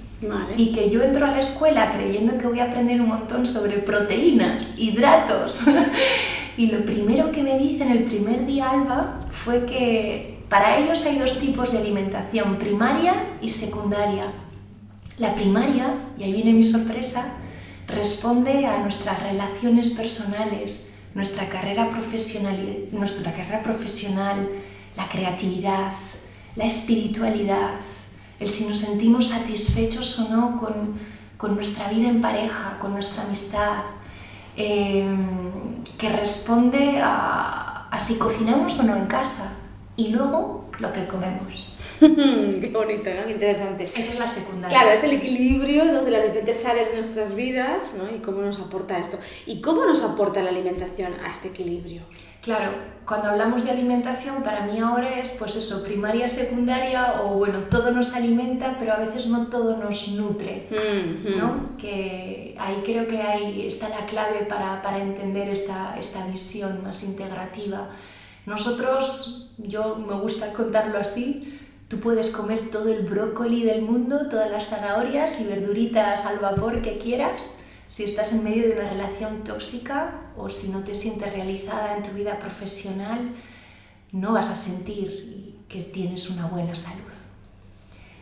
y 0.57 0.71
que 0.71 0.89
yo 0.89 1.01
entro 1.01 1.25
a 1.25 1.31
la 1.31 1.39
escuela 1.39 1.91
creyendo 1.91 2.37
que 2.37 2.47
voy 2.47 2.59
a 2.59 2.65
aprender 2.65 3.01
un 3.01 3.09
montón 3.09 3.45
sobre 3.45 3.77
proteínas, 3.79 4.77
hidratos. 4.77 5.65
y 6.57 6.67
lo 6.67 6.85
primero 6.85 7.31
que 7.31 7.43
me 7.43 7.57
dice 7.57 7.83
en 7.83 7.91
el 7.91 8.03
primer 8.05 8.45
día 8.45 8.69
Alba 8.69 9.19
fue 9.31 9.65
que 9.65 10.39
para 10.49 10.77
ellos 10.77 11.05
hay 11.05 11.17
dos 11.17 11.39
tipos 11.39 11.71
de 11.71 11.79
alimentación, 11.79 12.57
primaria 12.57 13.13
y 13.41 13.49
secundaria. 13.49 14.31
La 15.17 15.33
primaria, 15.33 15.93
y 16.17 16.23
ahí 16.23 16.33
viene 16.33 16.53
mi 16.53 16.63
sorpresa, 16.63 17.37
responde 17.87 18.65
a 18.65 18.79
nuestras 18.79 19.21
relaciones 19.23 19.89
personales, 19.91 20.97
nuestra 21.13 21.47
carrera 21.47 21.89
profesional, 21.89 22.57
nuestra 22.91 23.31
carrera 23.31 23.63
profesional 23.63 24.49
la 24.95 25.09
creatividad, 25.09 25.93
la 26.55 26.65
espiritualidad, 26.65 27.79
el 28.39 28.49
si 28.49 28.65
nos 28.65 28.79
sentimos 28.79 29.29
satisfechos 29.29 30.19
o 30.19 30.35
no 30.35 30.57
con, 30.57 31.55
nuestra 31.55 31.89
vida 31.89 32.09
en 32.09 32.21
pareja, 32.21 32.79
con 32.79 32.93
nuestra 32.93 33.21
amistad, 33.23 33.83
em, 34.57 35.83
que 35.95 36.09
responde 36.09 36.99
a, 36.99 37.87
a 37.91 37.99
si 37.99 38.15
cocinamos 38.15 38.79
o 38.79 38.83
no 38.83 38.95
en 38.95 39.05
casa 39.05 39.51
y 39.95 40.07
luego 40.07 40.65
lo 40.79 40.91
que 40.91 41.05
comemos. 41.05 41.75
Qué 41.99 42.71
bonito, 42.73 43.09
¿no? 43.09 43.25
Qué 43.25 43.31
interesante. 43.31 43.85
Esa 43.85 43.99
es 43.99 44.19
la 44.19 44.27
secundaria. 44.27 44.77
Claro, 44.77 44.97
es 44.97 45.03
el 45.03 45.13
equilibrio 45.13 45.85
donde 45.93 46.11
las 46.11 46.23
diferentes 46.23 46.65
áreas 46.65 46.89
de 46.89 46.95
nuestras 46.95 47.35
vidas, 47.35 47.95
¿no? 47.97 48.13
Y 48.13 48.19
cómo 48.19 48.41
nos 48.41 48.59
aporta 48.59 48.97
esto. 48.97 49.17
¿Y 49.45 49.61
cómo 49.61 49.85
nos 49.85 50.03
aporta 50.03 50.41
la 50.41 50.49
alimentación 50.49 51.13
a 51.23 51.31
este 51.31 51.49
equilibrio? 51.49 52.01
Claro, 52.45 52.73
cuando 53.07 53.29
hablamos 53.29 53.65
de 53.65 53.71
alimentación, 53.71 54.43
para 54.43 54.67
mí 54.67 54.79
ahora 54.79 55.19
es, 55.19 55.31
pues 55.39 55.55
eso, 55.55 55.83
primaria, 55.83 56.27
secundaria, 56.27 57.21
o 57.23 57.33
bueno, 57.33 57.61
todo 57.71 57.89
nos 57.89 58.15
alimenta, 58.15 58.75
pero 58.77 58.93
a 58.93 58.97
veces 58.97 59.27
no 59.27 59.47
todo 59.47 59.77
nos 59.77 60.09
nutre, 60.09 60.67
mm, 60.69 61.39
¿no? 61.39 61.47
Mm. 61.47 61.77
Que 61.77 62.55
ahí 62.59 62.83
creo 62.85 63.07
que 63.07 63.19
ahí 63.19 63.65
está 63.67 63.89
la 63.89 64.05
clave 64.05 64.45
para, 64.47 64.79
para 64.83 64.99
entender 64.99 65.49
esta, 65.49 65.97
esta 65.99 66.25
visión 66.27 66.83
más 66.83 67.01
integrativa. 67.01 67.89
Nosotros, 68.45 69.51
yo 69.57 69.95
me 69.95 70.13
gusta 70.19 70.53
contarlo 70.53 70.99
así, 70.99 71.59
tú 71.87 71.99
puedes 71.99 72.29
comer 72.29 72.69
todo 72.69 72.93
el 72.93 73.07
brócoli 73.07 73.63
del 73.63 73.81
mundo, 73.81 74.29
todas 74.29 74.51
las 74.51 74.67
zanahorias 74.67 75.41
y 75.41 75.45
verduritas 75.45 76.27
al 76.27 76.37
vapor 76.37 76.83
que 76.83 76.99
quieras, 76.99 77.63
si 77.95 78.03
estás 78.03 78.33
en 78.33 78.43
medio 78.43 78.67
de 78.67 78.73
una 78.73 78.89
relación 78.89 79.45
tóxica 79.45 80.15
o 80.35 80.49
si 80.49 80.67
no 80.67 80.79
te 80.81 80.93
sientes 80.93 81.31
realizada 81.31 81.95
en 81.95 82.03
tu 82.03 82.11
vida 82.11 82.37
profesional, 82.39 83.29
no 84.11 84.33
vas 84.33 84.49
a 84.49 84.55
sentir 84.57 85.63
que 85.69 85.81
tienes 85.81 86.29
una 86.29 86.47
buena 86.47 86.75
salud. 86.75 87.13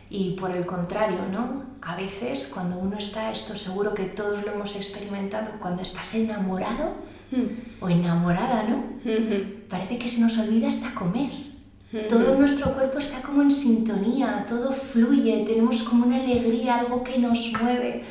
Y 0.08 0.34
por 0.34 0.52
el 0.52 0.64
contrario, 0.64 1.26
¿no? 1.28 1.64
A 1.82 1.96
veces 1.96 2.52
cuando 2.54 2.78
uno 2.78 2.98
está, 2.98 3.32
esto 3.32 3.58
seguro 3.58 3.94
que 3.94 4.04
todos 4.04 4.44
lo 4.44 4.52
hemos 4.52 4.76
experimentado, 4.76 5.50
cuando 5.58 5.82
estás 5.82 6.14
enamorado 6.14 6.94
hmm. 7.32 7.82
o 7.82 7.88
enamorada, 7.88 8.62
¿no? 8.68 8.76
Hmm. 9.04 9.66
Parece 9.68 9.98
que 9.98 10.08
se 10.08 10.20
nos 10.20 10.38
olvida 10.38 10.68
hasta 10.68 10.94
comer. 10.94 11.32
Hmm. 11.90 12.06
Todo 12.08 12.38
nuestro 12.38 12.72
cuerpo 12.74 13.00
está 13.00 13.20
como 13.22 13.42
en 13.42 13.50
sintonía, 13.50 14.46
todo 14.46 14.70
fluye, 14.70 15.44
tenemos 15.44 15.82
como 15.82 16.06
una 16.06 16.22
alegría, 16.22 16.76
algo 16.76 17.02
que 17.02 17.18
nos 17.18 17.52
mueve. 17.60 18.04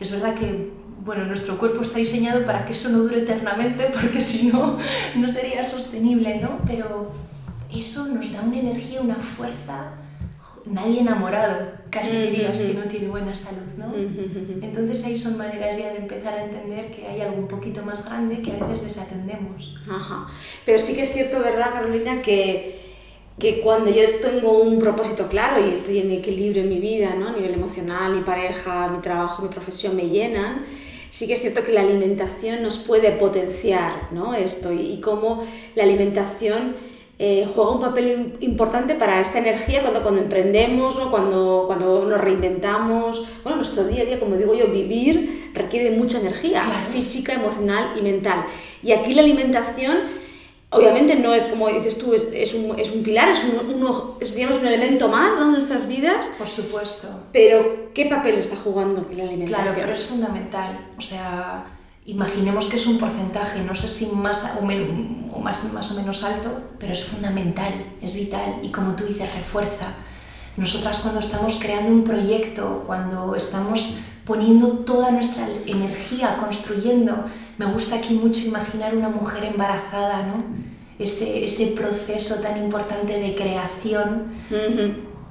Es 0.00 0.10
verdad 0.10 0.34
que 0.34 0.79
bueno, 1.04 1.24
nuestro 1.24 1.58
cuerpo 1.58 1.82
está 1.82 1.98
diseñado 1.98 2.44
para 2.44 2.64
que 2.64 2.72
eso 2.72 2.88
no 2.90 2.98
dure 2.98 3.22
eternamente, 3.22 3.90
porque 4.00 4.20
si 4.20 4.48
no, 4.48 4.78
no 5.16 5.28
sería 5.28 5.64
sostenible, 5.64 6.38
¿no? 6.40 6.58
Pero 6.66 7.12
eso 7.72 8.06
nos 8.06 8.32
da 8.32 8.42
una 8.42 8.58
energía, 8.58 9.00
una 9.00 9.16
fuerza. 9.16 9.92
Nadie 10.66 11.00
enamorado, 11.00 11.72
casi 11.88 12.16
dirías 12.16 12.60
que 12.60 12.74
no 12.74 12.82
tiene 12.82 13.08
buena 13.08 13.34
salud, 13.34 13.66
¿no? 13.78 13.92
Entonces 13.96 15.04
ahí 15.04 15.16
son 15.16 15.38
maneras 15.38 15.76
ya 15.76 15.90
de 15.92 16.00
empezar 16.00 16.34
a 16.34 16.44
entender 16.44 16.92
que 16.92 17.06
hay 17.06 17.22
algo 17.22 17.38
un 17.38 17.48
poquito 17.48 17.82
más 17.82 18.04
grande 18.04 18.42
que 18.42 18.52
a 18.52 18.66
veces 18.66 18.82
desatendemos. 18.82 19.78
Ajá. 19.90 20.28
Pero 20.66 20.78
sí 20.78 20.94
que 20.94 21.02
es 21.02 21.12
cierto, 21.12 21.40
¿verdad, 21.40 21.72
Carolina, 21.72 22.20
que 22.22 22.90
que 23.40 23.62
cuando 23.62 23.90
yo 23.90 24.20
tengo 24.20 24.60
un 24.60 24.78
propósito 24.78 25.26
claro 25.26 25.66
y 25.66 25.72
estoy 25.72 25.98
en 25.98 26.10
equilibrio 26.10 26.62
en 26.62 26.68
mi 26.68 26.78
vida, 26.78 27.14
¿no? 27.14 27.28
a 27.28 27.32
nivel 27.32 27.54
emocional, 27.54 28.14
mi 28.14 28.20
pareja, 28.20 28.88
mi 28.88 29.00
trabajo, 29.00 29.42
mi 29.42 29.48
profesión 29.48 29.96
me 29.96 30.10
llenan, 30.10 30.66
sí 31.10 31.26
que 31.26 31.34
es 31.34 31.40
cierto 31.42 31.62
que 31.64 31.72
la 31.72 31.82
alimentación 31.82 32.62
nos 32.62 32.78
puede 32.78 33.12
potenciar 33.12 34.08
¿no? 34.12 34.32
esto 34.34 34.72
y, 34.72 34.94
y 34.94 35.00
cómo 35.00 35.44
la 35.74 35.82
alimentación 35.82 36.74
eh, 37.22 37.46
juega 37.54 37.72
un 37.72 37.80
papel 37.80 38.38
importante 38.40 38.94
para 38.94 39.20
esta 39.20 39.40
energía 39.40 39.82
cuando, 39.82 40.02
cuando 40.02 40.22
emprendemos, 40.22 40.96
o 40.96 41.10
cuando, 41.10 41.64
cuando 41.66 42.06
nos 42.06 42.18
reinventamos. 42.18 43.26
Bueno, 43.42 43.56
nuestro 43.56 43.84
día 43.84 44.04
a 44.04 44.06
día, 44.06 44.18
como 44.18 44.36
digo 44.36 44.54
yo, 44.54 44.68
vivir 44.68 45.50
requiere 45.52 45.90
mucha 45.90 46.18
energía 46.18 46.62
física, 46.90 47.34
emocional 47.34 47.92
y 47.94 48.00
mental. 48.00 48.46
Y 48.82 48.92
aquí 48.92 49.12
la 49.12 49.20
alimentación 49.20 49.98
Obviamente 50.72 51.16
no 51.16 51.34
es 51.34 51.48
como 51.48 51.68
dices 51.68 51.98
tú, 51.98 52.14
es, 52.14 52.28
es, 52.32 52.54
un, 52.54 52.78
es 52.78 52.92
un, 52.92 53.02
pilar, 53.02 53.28
es, 53.28 53.42
un, 53.42 54.16
es 54.20 54.34
digamos, 54.36 54.58
un 54.58 54.66
elemento 54.68 55.08
más 55.08 55.38
de 55.38 55.46
nuestras 55.46 55.88
vidas. 55.88 56.30
Por 56.38 56.46
supuesto. 56.46 57.08
Pero, 57.32 57.92
¿qué 57.92 58.06
papel 58.06 58.36
está 58.36 58.56
jugando 58.56 59.04
la 59.12 59.24
alimentación? 59.24 59.62
Claro, 59.62 59.78
pero 59.80 59.92
es 59.92 60.04
fundamental. 60.04 60.88
O 60.96 61.00
sea, 61.00 61.64
imaginemos 62.06 62.66
que 62.66 62.76
es 62.76 62.86
un 62.86 62.98
porcentaje, 62.98 63.62
no 63.62 63.74
sé 63.74 63.88
si 63.88 64.14
más 64.14 64.56
o, 64.60 64.64
o 65.36 65.40
más, 65.40 65.72
más 65.72 65.90
o 65.90 65.94
menos 65.96 66.22
alto, 66.22 66.50
pero 66.78 66.92
es 66.92 67.04
fundamental, 67.04 67.72
es 68.00 68.14
vital. 68.14 68.60
Y 68.62 68.70
como 68.70 68.94
tú 68.94 69.04
dices, 69.04 69.32
refuerza. 69.34 69.94
Nosotras 70.56 71.00
cuando 71.00 71.18
estamos 71.18 71.58
creando 71.60 71.88
un 71.88 72.04
proyecto, 72.04 72.84
cuando 72.86 73.34
estamos 73.34 73.98
poniendo 74.24 74.68
toda 74.84 75.10
nuestra 75.10 75.48
energía, 75.66 76.36
construyendo, 76.38 77.24
me 77.60 77.66
gusta 77.66 77.96
aquí 77.96 78.14
mucho 78.14 78.40
imaginar 78.46 78.96
una 78.96 79.10
mujer 79.10 79.44
embarazada, 79.44 80.22
¿no? 80.22 80.44
Ese, 80.98 81.44
ese 81.44 81.66
proceso 81.68 82.36
tan 82.36 82.56
importante 82.56 83.20
de 83.20 83.34
creación 83.34 84.32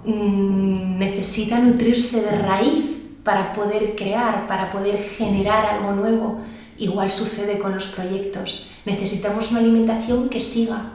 mm, 0.05 0.99
necesita 0.99 1.57
nutrirse 1.57 2.21
de 2.21 2.37
raíz 2.37 2.85
para 3.23 3.51
poder 3.53 3.95
crear, 3.95 4.45
para 4.45 4.69
poder 4.69 4.97
generar 5.17 5.65
algo 5.65 5.93
nuevo. 5.93 6.39
Igual 6.77 7.09
sucede 7.09 7.57
con 7.57 7.73
los 7.73 7.87
proyectos. 7.87 8.73
Necesitamos 8.85 9.49
una 9.49 9.61
alimentación 9.61 10.29
que 10.29 10.39
siga, 10.39 10.91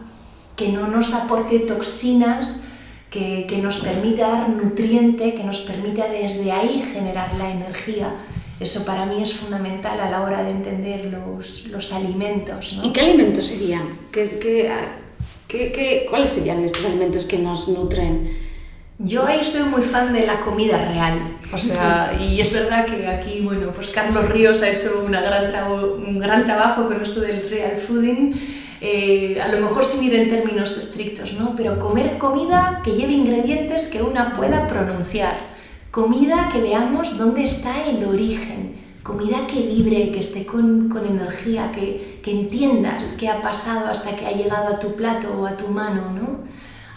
que 0.54 0.68
no 0.68 0.86
nos 0.86 1.14
aporte 1.14 1.58
toxinas, 1.58 2.68
que, 3.10 3.44
que 3.48 3.58
nos 3.58 3.78
permita 3.78 4.28
dar 4.28 4.48
nutriente, 4.50 5.34
que 5.34 5.42
nos 5.42 5.62
permita 5.62 6.06
desde 6.06 6.52
ahí 6.52 6.80
generar 6.80 7.34
la 7.34 7.50
energía 7.50 8.14
eso 8.64 8.84
para 8.86 9.04
mí 9.04 9.22
es 9.22 9.34
fundamental 9.34 10.00
a 10.00 10.10
la 10.10 10.22
hora 10.22 10.42
de 10.42 10.50
entender 10.50 11.12
los, 11.12 11.68
los 11.68 11.92
alimentos. 11.92 12.80
¿Y 12.82 12.90
qué 12.92 13.02
alimentos 13.02 13.44
serían? 13.44 13.98
¿Qué, 14.10 14.38
qué, 14.40 15.70
qué, 15.70 16.06
cuáles 16.08 16.30
serían 16.30 16.64
estos 16.64 16.86
alimentos 16.86 17.26
que 17.26 17.38
nos 17.38 17.68
nutren? 17.68 18.30
Yo 18.98 19.26
ahí 19.26 19.44
soy 19.44 19.64
muy 19.64 19.82
fan 19.82 20.12
de 20.14 20.24
la 20.24 20.40
comida 20.40 20.78
real, 20.78 21.36
o 21.52 21.58
sea, 21.58 22.16
y 22.20 22.40
es 22.40 22.50
verdad 22.52 22.86
que 22.86 23.06
aquí, 23.06 23.40
bueno, 23.42 23.70
pues 23.74 23.90
Carlos 23.90 24.30
Ríos 24.30 24.62
ha 24.62 24.68
hecho 24.68 25.04
una 25.04 25.20
gran 25.20 25.72
un 25.72 26.18
gran 26.18 26.44
trabajo 26.44 26.86
con 26.86 27.02
esto 27.02 27.20
del 27.20 27.50
real 27.50 27.76
fooding, 27.76 28.32
eh, 28.80 29.38
a 29.42 29.48
lo 29.48 29.60
mejor 29.60 29.84
sin 29.84 30.04
ir 30.04 30.14
en 30.14 30.30
términos 30.30 30.78
estrictos, 30.78 31.34
¿no? 31.34 31.54
Pero 31.54 31.78
comer 31.78 32.16
comida 32.16 32.80
que 32.82 32.92
lleve 32.92 33.12
ingredientes 33.12 33.88
que 33.88 34.00
una 34.00 34.32
pueda 34.32 34.66
pronunciar 34.68 35.53
Comida 35.94 36.48
que 36.50 36.60
veamos 36.60 37.16
dónde 37.16 37.44
está 37.44 37.86
el 37.86 38.04
origen, 38.04 38.74
comida 39.04 39.46
que 39.46 39.60
vibre, 39.60 40.10
que 40.10 40.18
esté 40.18 40.44
con, 40.44 40.88
con 40.88 41.06
energía, 41.06 41.70
que, 41.70 42.18
que, 42.20 42.32
entiendas 42.32 43.14
qué 43.16 43.28
ha 43.28 43.40
pasado 43.40 43.86
hasta 43.86 44.16
que 44.16 44.26
ha 44.26 44.32
llegado 44.32 44.74
a 44.74 44.80
tu 44.80 44.96
plato 44.96 45.28
o 45.38 45.46
a 45.46 45.56
tu 45.56 45.68
mano, 45.68 46.10
¿no? 46.10 46.40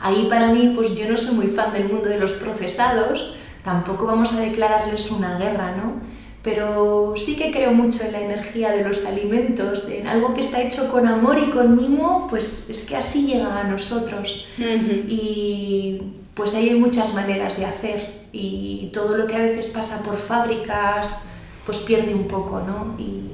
Ahí 0.01 0.25
para 0.27 0.51
mí, 0.51 0.71
pues 0.73 0.95
yo 0.95 1.07
no 1.07 1.15
soy 1.15 1.35
muy 1.35 1.45
fan 1.45 1.73
del 1.73 1.89
mundo 1.89 2.09
de 2.09 2.17
los 2.17 2.31
procesados, 2.31 3.37
tampoco 3.61 4.07
vamos 4.07 4.33
a 4.33 4.39
declararles 4.39 5.11
una 5.11 5.37
guerra, 5.37 5.75
¿no? 5.77 6.01
Pero 6.41 7.13
sí 7.17 7.35
que 7.35 7.51
creo 7.51 7.73
mucho 7.73 8.03
en 8.03 8.13
la 8.13 8.21
energía 8.21 8.71
de 8.71 8.83
los 8.83 9.05
alimentos, 9.05 9.89
en 9.89 10.07
algo 10.07 10.33
que 10.33 10.41
está 10.41 10.59
hecho 10.63 10.91
con 10.91 11.05
amor 11.05 11.37
y 11.37 11.51
con 11.51 11.77
mimo, 11.77 12.25
pues 12.31 12.67
es 12.67 12.81
que 12.81 12.95
así 12.95 13.27
llega 13.27 13.59
a 13.59 13.63
nosotros. 13.65 14.47
Y 14.57 16.01
pues 16.33 16.55
ahí 16.55 16.69
hay 16.69 16.79
muchas 16.79 17.13
maneras 17.13 17.57
de 17.57 17.65
hacer 17.65 18.26
y 18.39 18.89
todo 18.93 19.17
lo 19.17 19.25
que 19.25 19.35
a 19.35 19.39
veces 19.39 19.67
pasa 19.67 20.03
por 20.03 20.17
fábricas 20.17 21.25
pues 21.65 21.79
pierde 21.79 22.13
un 22.13 22.27
poco 22.27 22.61
¿no? 22.61 22.95
y 22.99 23.31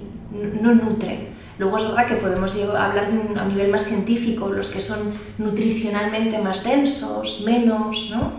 no 0.61 0.73
nutre. 0.73 1.33
Luego 1.59 1.77
es 1.77 1.87
verdad 1.87 2.07
que 2.07 2.15
podemos 2.15 2.55
hablar 2.55 3.09
a 3.37 3.43
un 3.43 3.47
nivel 3.47 3.69
más 3.69 3.83
científico, 3.83 4.49
los 4.49 4.69
que 4.69 4.79
son 4.79 5.13
nutricionalmente 5.37 6.39
más 6.39 6.63
densos, 6.63 7.43
menos, 7.45 8.11
¿no? 8.11 8.33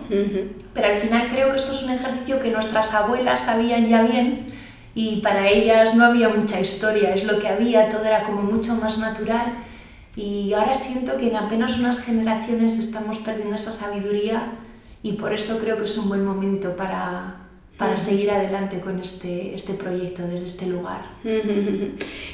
Pero 0.73 0.87
al 0.87 0.95
final 0.95 1.29
creo 1.31 1.51
que 1.51 1.55
esto 1.55 1.71
es 1.71 1.83
un 1.83 1.91
ejercicio 1.91 2.41
que 2.41 2.51
nuestras 2.51 2.93
abuelas 2.93 3.45
sabían 3.45 3.87
ya 3.87 4.03
bien 4.03 4.47
y 4.93 5.21
para 5.21 5.47
ellas 5.47 5.95
no 5.95 6.05
había 6.05 6.27
mucha 6.27 6.59
historia, 6.59 7.13
es 7.13 7.23
lo 7.23 7.39
que 7.39 7.47
había, 7.47 7.87
todo 7.87 8.03
era 8.03 8.23
como 8.23 8.41
mucho 8.41 8.75
más 8.75 8.97
natural 8.97 9.53
y 10.17 10.51
ahora 10.51 10.73
siento 10.73 11.17
que 11.17 11.29
en 11.29 11.37
apenas 11.37 11.79
unas 11.79 11.99
generaciones 12.01 12.79
estamos 12.79 13.19
perdiendo 13.19 13.55
esa 13.55 13.71
sabiduría 13.71 14.51
y 15.05 15.13
por 15.13 15.31
eso 15.31 15.59
creo 15.59 15.77
que 15.77 15.83
es 15.83 15.95
un 15.99 16.09
buen 16.09 16.25
momento 16.25 16.75
para, 16.75 17.47
para 17.77 17.95
seguir 17.95 18.31
adelante 18.31 18.79
con 18.79 18.99
este, 18.99 19.53
este 19.53 19.75
proyecto 19.75 20.23
desde 20.23 20.47
este 20.47 20.65
lugar. 20.65 21.01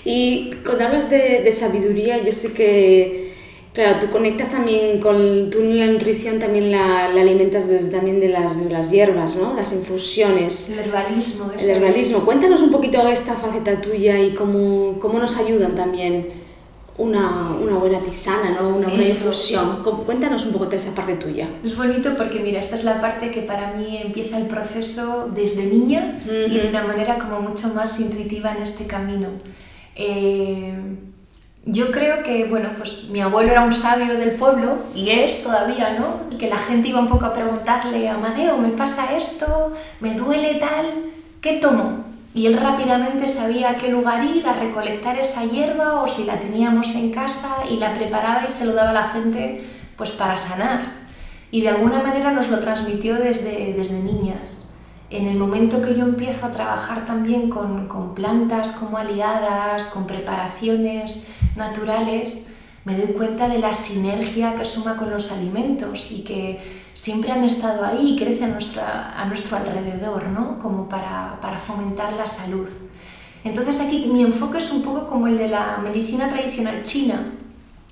Y 0.06 0.52
cuando 0.64 0.86
hablas 0.86 1.10
de, 1.10 1.42
de 1.44 1.52
sabiduría, 1.52 2.24
yo 2.24 2.32
sé 2.32 2.54
que, 2.54 3.30
Claro, 3.74 4.00
tú 4.02 4.10
conectas 4.10 4.50
también 4.52 5.00
con 5.00 5.50
tú 5.50 5.60
la 5.64 5.88
nutrición 5.88 6.40
también 6.40 6.72
la, 6.72 7.06
alimentas 7.06 7.70
desde 7.70 7.90
también 7.90 8.20
de 8.20 8.28
las, 8.28 8.58
las 8.70 8.92
hierbas, 8.92 9.38
¿no? 9.38 9.54
Las 9.54 9.72
infusiones. 9.72 10.72
El 10.72 10.80
herbalismo. 10.80 11.52
El 11.58 11.70
herbalismo. 11.70 12.20
Cuéntanos 12.26 12.62
un 12.62 12.72
poquito 12.72 13.06
esta 13.08 13.34
faceta 13.36 13.80
tuya 13.80 14.20
y 14.20 14.34
cómo, 14.34 14.98
cómo 15.00 15.20
nos 15.20 15.38
ayudan 15.38 15.76
también 15.76 16.41
una, 17.02 17.52
una, 17.52 17.76
buena 17.76 18.00
tisana, 18.00 18.52
¿no? 18.52 18.70
Una 18.70 18.88
buena 18.88 19.04
infusión. 19.04 19.84
Cuéntanos 20.06 20.46
un 20.46 20.54
poco 20.54 20.68
de 20.68 20.76
esta 20.76 20.92
parte 20.92 21.16
tuya. 21.16 21.50
Es 21.64 21.76
bonito 21.76 22.14
porque, 22.16 22.40
mira, 22.40 22.62
esta 22.62 22.76
es 22.76 22.84
la 22.84 23.02
parte 23.02 23.32
que 23.32 23.42
para 23.42 23.74
mí 23.74 23.98
empieza 23.98 24.38
el 24.38 24.48
proceso 24.48 25.30
desde 25.34 25.66
niña 25.66 26.20
y 26.26 26.58
de 26.58 26.70
una 26.70 26.84
manera 26.84 27.18
como 27.18 27.42
mucho 27.42 27.70
más 27.70 28.00
intuitiva 28.00 28.52
en 28.52 28.64
este 28.64 28.86
camino. 28.86 29.30
Eh, 29.96 30.74
yo 31.66 31.92
creo 31.92 32.24
que, 32.24 32.46
bueno, 32.46 32.70
pues 32.76 33.10
mi 33.12 33.22
abuelo 33.22 33.52
era 33.52 33.62
un 33.62 33.74
sabio 33.74 34.16
del 34.16 34.32
pueblo 34.32 34.78
y 34.96 35.10
es 35.10 35.44
todavía, 35.44 35.98
¿no? 36.00 36.38
Que 36.38 36.50
la 36.50 36.58
gente 36.58 36.88
iba 36.88 37.00
un 37.00 37.08
poco 37.08 37.26
a 37.26 37.34
preguntarle, 37.34 38.10
Amadeo, 38.10 38.58
me 38.58 38.70
pasa 38.70 39.16
esto, 39.16 39.74
me 40.00 40.16
duele 40.16 40.56
tal, 40.56 41.06
¿qué 41.40 41.54
tomo? 41.54 42.11
Y 42.34 42.46
él 42.46 42.58
rápidamente 42.58 43.28
sabía 43.28 43.72
a 43.72 43.76
qué 43.76 43.90
lugar 43.90 44.24
ir 44.24 44.48
a 44.48 44.54
recolectar 44.54 45.20
esa 45.20 45.46
hierba 45.46 46.02
o 46.02 46.08
si 46.08 46.24
la 46.24 46.40
teníamos 46.40 46.96
en 46.96 47.12
casa 47.12 47.58
y 47.70 47.78
la 47.78 47.94
preparaba 47.94 48.46
y 48.48 48.52
se 48.52 48.66
lo 48.66 48.74
daba 48.74 48.92
a 48.92 48.94
la 48.94 49.10
gente 49.10 49.64
pues 49.98 50.12
para 50.12 50.38
sanar. 50.38 51.02
Y 51.52 51.62
de 51.62 51.70
alguna 51.70 52.02
manera 52.02 52.32
nos 52.32 52.50
lo 52.50 52.60
transmitió 52.60 53.16
desde, 53.16 53.74
desde 53.74 54.00
niñas 54.00 54.72
en 55.12 55.28
el 55.28 55.38
momento 55.38 55.82
que 55.82 55.94
yo 55.94 56.06
empiezo 56.06 56.46
a 56.46 56.52
trabajar 56.52 57.06
también 57.06 57.50
con, 57.50 57.88
con, 57.88 58.16
plantas 58.16 58.72
como 58.72 58.98
aliadas, 58.98 59.88
con 59.88 60.08
preparaciones 60.08 61.30
naturales, 61.58 62.48
me 62.86 62.98
doy 62.98 63.14
cuenta 63.14 63.50
de 63.50 63.60
la 63.60 63.74
sinergia 63.74 64.56
que 64.56 64.66
suma 64.66 64.96
con 64.96 65.12
los 65.12 65.32
alimentos 65.32 66.12
y 66.12 66.24
que 66.24 66.81
siempre 66.94 67.32
han 67.32 67.44
estado 67.44 67.86
ahí 67.86 68.14
y 68.14 68.20
crecen 68.20 68.52
a, 68.52 68.54
nuestra, 68.54 69.20
a 69.20 69.26
nuestro 69.26 69.58
alrededor, 69.58 70.28
¿no? 70.28 70.60
como 70.60 70.88
para, 70.88 71.40
para 71.42 71.58
fomentar 71.58 72.14
la 72.14 72.28
salud. 72.28 72.70
Entonces 73.44 73.82
aquí 73.82 74.10
mi 74.12 74.22
enfoque 74.22 74.60
es 74.60 74.72
un 74.72 74.84
poco 74.84 75.08
como 75.08 75.28
el 75.28 75.38
de 75.38 75.48
la 75.48 75.78
medicina 75.78 76.30
tradicional 76.30 76.84
china, 76.84 77.32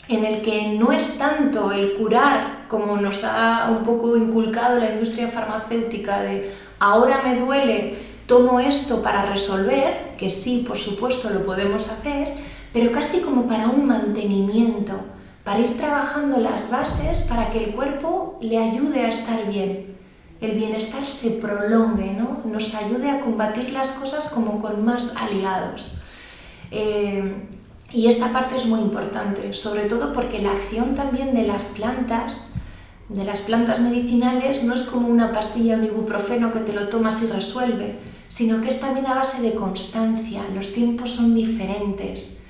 en 0.07 0.25
el 0.25 0.41
que 0.41 0.73
no 0.73 0.91
es 0.91 1.17
tanto 1.17 1.71
el 1.71 1.93
curar 1.93 2.65
como 2.67 2.97
nos 2.97 3.23
ha 3.23 3.69
un 3.71 3.83
poco 3.83 4.15
inculcado 4.15 4.79
la 4.79 4.91
industria 4.91 5.27
farmacéutica 5.27 6.21
de 6.21 6.51
ahora 6.79 7.21
me 7.23 7.39
duele, 7.39 7.95
tomo 8.25 8.59
esto 8.59 9.01
para 9.01 9.25
resolver, 9.25 10.15
que 10.17 10.29
sí, 10.29 10.63
por 10.67 10.77
supuesto, 10.77 11.29
lo 11.31 11.45
podemos 11.45 11.89
hacer, 11.89 12.35
pero 12.71 12.91
casi 12.91 13.21
como 13.21 13.47
para 13.47 13.67
un 13.67 13.87
mantenimiento, 13.87 14.93
para 15.43 15.59
ir 15.59 15.77
trabajando 15.77 16.39
las 16.39 16.71
bases 16.71 17.23
para 17.23 17.51
que 17.51 17.65
el 17.65 17.71
cuerpo 17.71 18.37
le 18.41 18.57
ayude 18.57 19.01
a 19.01 19.09
estar 19.09 19.47
bien, 19.47 19.97
el 20.41 20.51
bienestar 20.51 21.05
se 21.05 21.31
prolongue, 21.31 22.13
¿no? 22.13 22.41
nos 22.45 22.75
ayude 22.75 23.09
a 23.09 23.19
combatir 23.19 23.71
las 23.71 23.89
cosas 23.89 24.29
como 24.29 24.61
con 24.61 24.85
más 24.85 25.15
aliados. 25.17 25.95
Eh, 26.71 27.47
y 27.91 28.07
esta 28.07 28.31
parte 28.31 28.55
es 28.55 28.65
muy 28.65 28.79
importante, 28.79 29.53
sobre 29.53 29.83
todo 29.85 30.13
porque 30.13 30.39
la 30.39 30.51
acción 30.51 30.95
también 30.95 31.33
de 31.33 31.47
las 31.47 31.69
plantas 31.69 32.53
de 33.09 33.25
las 33.25 33.41
plantas 33.41 33.81
medicinales 33.81 34.63
no 34.63 34.75
es 34.75 34.83
como 34.83 35.07
una 35.07 35.33
pastilla, 35.33 35.75
un 35.75 35.85
ibuprofeno 35.85 36.51
que 36.51 36.59
te 36.59 36.73
lo 36.73 36.89
tomas 36.89 37.23
y 37.23 37.27
resuelve, 37.27 37.95
sino 38.27 38.61
que 38.61 38.69
es 38.69 38.79
también 38.79 39.07
a 39.07 39.15
base 39.15 39.41
de 39.41 39.55
constancia, 39.55 40.45
los 40.53 40.71
tiempos 40.73 41.11
son 41.11 41.33
diferentes. 41.33 42.48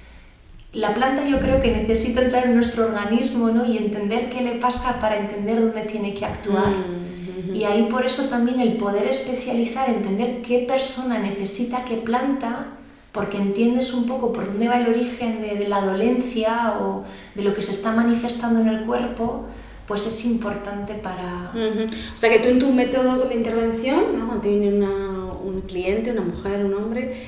La 0.73 0.93
planta 0.93 1.27
yo 1.27 1.39
creo 1.39 1.59
que 1.61 1.71
necesita 1.71 2.21
entrar 2.21 2.45
en 2.45 2.55
nuestro 2.55 2.85
organismo 2.85 3.49
¿no? 3.49 3.65
y 3.65 3.77
entender 3.77 4.29
qué 4.29 4.41
le 4.41 4.55
pasa 4.55 4.99
para 4.99 5.17
entender 5.17 5.59
dónde 5.59 5.81
tiene 5.81 6.13
que 6.13 6.25
actuar. 6.25 6.69
Mm, 6.69 7.55
y 7.55 7.63
ahí 7.63 7.87
por 7.89 8.05
eso 8.05 8.29
también 8.29 8.59
el 8.59 8.77
poder 8.77 9.07
especializar, 9.07 9.89
entender 9.89 10.41
qué 10.43 10.59
persona 10.67 11.17
necesita 11.17 11.83
qué 11.85 11.97
planta, 11.97 12.67
porque 13.11 13.37
entiendes 13.37 13.93
un 13.93 14.05
poco 14.05 14.31
por 14.31 14.45
dónde 14.45 14.67
va 14.67 14.79
el 14.79 14.87
origen 14.87 15.41
de, 15.41 15.55
de 15.55 15.67
la 15.67 15.81
dolencia 15.81 16.75
o 16.79 17.03
de 17.33 17.41
lo 17.41 17.55
que 17.55 17.63
se 17.63 17.71
está 17.71 17.91
manifestando 17.91 18.61
en 18.61 18.67
el 18.67 18.85
cuerpo, 18.85 19.47
pues 19.89 20.05
es 20.05 20.23
importante 20.25 20.93
para... 20.93 21.51
O 21.51 22.17
sea 22.17 22.29
que 22.29 22.37
tú 22.37 22.49
en 22.49 22.59
tu 22.59 22.71
método 22.71 23.25
de 23.25 23.33
intervención, 23.33 24.19
¿no? 24.19 24.27
cuando 24.27 24.43
te 24.43 24.49
viene 24.49 24.71
una, 24.71 25.33
un 25.33 25.61
cliente, 25.61 26.11
una 26.11 26.21
mujer, 26.21 26.63
un 26.63 26.75
hombre, 26.75 27.19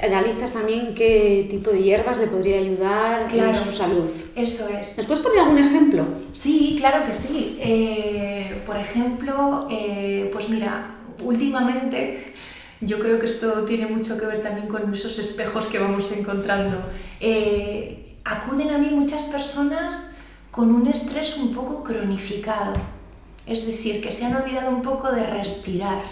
analizas 0.00 0.52
también 0.52 0.94
qué 0.94 1.46
tipo 1.50 1.70
de 1.70 1.82
hierbas 1.82 2.18
le 2.18 2.26
podría 2.26 2.58
ayudar 2.58 3.32
en 3.32 3.54
su 3.54 3.72
salud. 3.72 4.08
Eso 4.36 4.68
es. 4.68 4.96
¿Nos 4.96 5.06
puedes 5.06 5.22
poner 5.22 5.40
algún 5.40 5.58
ejemplo? 5.58 6.06
Sí, 6.32 6.76
claro 6.78 7.04
que 7.04 7.14
sí. 7.14 7.58
Eh, 7.60 8.62
por 8.66 8.76
ejemplo, 8.76 9.66
eh, 9.70 10.30
pues 10.32 10.48
mira, 10.48 10.96
últimamente 11.24 12.32
yo 12.80 12.98
creo 12.98 13.18
que 13.18 13.26
esto 13.26 13.64
tiene 13.64 13.86
mucho 13.86 14.18
que 14.18 14.26
ver 14.26 14.42
también 14.42 14.66
con 14.66 14.92
esos 14.92 15.18
espejos 15.18 15.66
que 15.66 15.78
vamos 15.78 16.10
encontrando. 16.12 16.78
Eh, 17.20 18.16
acuden 18.24 18.70
a 18.70 18.78
mí 18.78 18.88
muchas 18.90 19.24
personas 19.24 20.16
con 20.50 20.74
un 20.74 20.86
estrés 20.86 21.38
un 21.38 21.54
poco 21.54 21.82
cronificado, 21.82 22.74
es 23.46 23.66
decir, 23.66 24.02
que 24.02 24.12
se 24.12 24.26
han 24.26 24.36
olvidado 24.36 24.70
un 24.70 24.82
poco 24.82 25.10
de 25.10 25.26
respirar. 25.26 26.02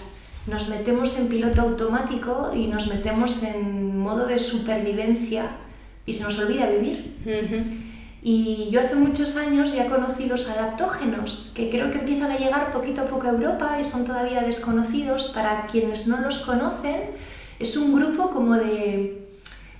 Nos 0.46 0.68
metemos 0.68 1.18
en 1.18 1.28
piloto 1.28 1.62
automático 1.62 2.50
y 2.54 2.66
nos 2.66 2.88
metemos 2.88 3.42
en 3.42 3.98
modo 3.98 4.26
de 4.26 4.38
supervivencia 4.38 5.50
y 6.06 6.12
se 6.12 6.24
nos 6.24 6.38
olvida 6.38 6.66
vivir. 6.66 7.16
Y 8.22 8.68
yo 8.70 8.80
hace 8.80 8.96
muchos 8.96 9.36
años 9.36 9.72
ya 9.72 9.88
conocí 9.88 10.26
los 10.26 10.48
adaptógenos, 10.48 11.52
que 11.54 11.70
creo 11.70 11.90
que 11.90 11.98
empiezan 11.98 12.30
a 12.30 12.38
llegar 12.38 12.70
poquito 12.70 13.02
a 13.02 13.04
poco 13.04 13.26
a 13.26 13.30
Europa 13.30 13.78
y 13.80 13.84
son 13.84 14.04
todavía 14.04 14.42
desconocidos. 14.42 15.28
Para 15.28 15.66
quienes 15.66 16.06
no 16.06 16.20
los 16.20 16.40
conocen, 16.40 17.02
es 17.58 17.76
un 17.76 17.94
grupo 17.94 18.30
como 18.30 18.56
de 18.56 19.22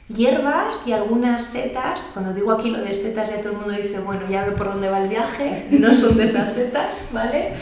hierbas 0.09 0.75
y 0.87 0.93
algunas 0.93 1.45
setas. 1.45 2.03
Cuando 2.15 2.33
digo 2.33 2.53
aquí 2.53 2.71
lo 2.71 2.81
de 2.81 2.95
setas 2.95 3.29
ya 3.29 3.41
todo 3.41 3.53
el 3.53 3.59
mundo 3.59 3.73
dice, 3.73 4.01
bueno, 4.01 4.23
ya 4.31 4.45
ve 4.45 4.53
por 4.53 4.69
dónde 4.69 4.89
va 4.89 5.03
el 5.03 5.09
viaje, 5.09 5.67
no 5.79 5.93
son 5.93 6.17
de 6.17 6.25
esas 6.25 6.55
setas, 6.55 7.11
¿vale? 7.13 7.53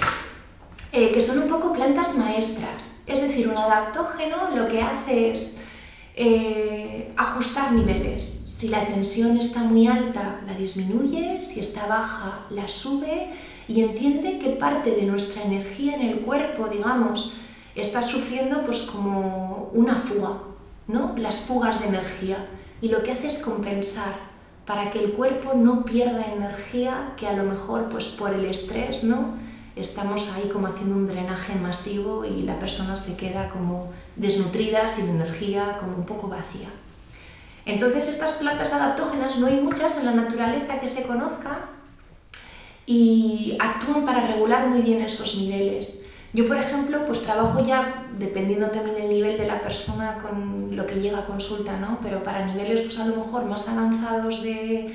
Eh, 0.91 1.13
que 1.13 1.21
son 1.21 1.43
un 1.43 1.49
poco 1.49 1.73
plantas 1.73 2.17
maestras. 2.17 3.05
Es 3.07 3.21
decir, 3.21 3.49
un 3.49 3.59
adaptógeno 3.59 4.55
lo 4.55 4.69
que 4.69 4.81
hace 4.81 5.33
es 5.33 5.61
eh, 6.17 7.13
ajustar 7.17 7.73
niveles. 7.73 8.25
Si 8.25 8.69
la 8.69 8.87
tensión 8.87 9.39
está 9.39 9.61
muy 9.61 9.87
alta, 9.87 10.41
la 10.47 10.55
disminuye, 10.55 11.43
si 11.43 11.61
está 11.61 11.87
baja, 11.87 12.47
la 12.51 12.67
sube 12.69 13.31
y 13.69 13.83
entiende 13.83 14.39
que 14.39 14.51
parte 14.51 14.93
de 14.93 15.03
nuestra 15.03 15.43
energía 15.43 15.95
en 15.95 16.03
el 16.03 16.21
cuerpo, 16.21 16.69
digamos, 16.69 17.35
está 17.75 18.03
sufriendo 18.03 18.65
pues 18.65 18.83
como 18.83 19.71
una 19.75 19.97
fuga, 19.97 20.39
¿no? 20.89 21.15
las 21.19 21.41
fugas 21.41 21.81
de 21.81 21.89
energía 21.89 22.49
y 22.81 22.89
lo 22.89 23.03
que 23.03 23.13
hace 23.13 23.27
es 23.27 23.39
compensar 23.39 24.15
para 24.65 24.91
que 24.91 25.05
el 25.05 25.13
cuerpo 25.13 25.55
no 25.55 25.85
pierda 25.85 26.33
energía 26.33 27.13
que 27.17 27.27
a 27.27 27.35
lo 27.35 27.45
mejor 27.45 27.89
pues 27.91 28.07
por 28.07 28.35
el 28.35 28.47
estrés 28.47 29.05
no 29.05 29.35
estamos 29.79 30.33
ahí 30.35 30.49
como 30.49 30.67
haciendo 30.67 30.95
un 30.95 31.07
drenaje 31.07 31.55
masivo 31.55 32.25
y 32.25 32.43
la 32.43 32.59
persona 32.59 32.97
se 32.97 33.17
queda 33.17 33.49
como 33.49 33.93
desnutrida 34.17 34.87
sin 34.89 35.09
energía 35.09 35.77
como 35.79 35.97
un 35.97 36.07
poco 36.07 36.29
vacía 36.29 36.69
entonces 37.65 38.09
estas 38.09 38.33
plantas 38.33 38.73
adaptógenas 38.73 39.39
no 39.39 39.47
hay 39.47 39.61
muchas 39.61 39.99
en 39.99 40.07
la 40.07 40.13
naturaleza 40.13 40.79
que 40.79 40.89
se 40.89 41.07
conozca 41.07 41.71
y 42.87 43.57
actúan 43.61 44.05
para 44.05 44.27
regular 44.27 44.69
muy 44.69 44.83
bien 44.83 45.03
esos 45.03 45.37
niveles 45.37 46.09
yo, 46.35 46.47
por 46.47 46.59
ejemplo, 46.59 47.07
pues 47.07 47.23
trabajo 47.23 47.65
ya, 47.67 48.07
dependiendo 48.19 48.69
también 48.69 48.97
del 48.97 49.09
nivel 49.09 49.39
de 49.39 49.47
la 49.47 49.63
persona 49.63 50.19
con 50.19 50.77
lo 50.77 50.85
que 50.87 51.01
llega 51.01 51.21
a 51.21 51.27
consulta, 51.27 51.79
¿no? 51.79 51.99
Pero 52.03 52.23
para 52.23 52.45
niveles, 52.45 52.83
pues 52.83 52.99
a 52.99 53.07
lo 53.07 53.17
mejor 53.17 53.47
más 53.47 53.67
avanzados 53.69 54.43
de, 54.43 54.95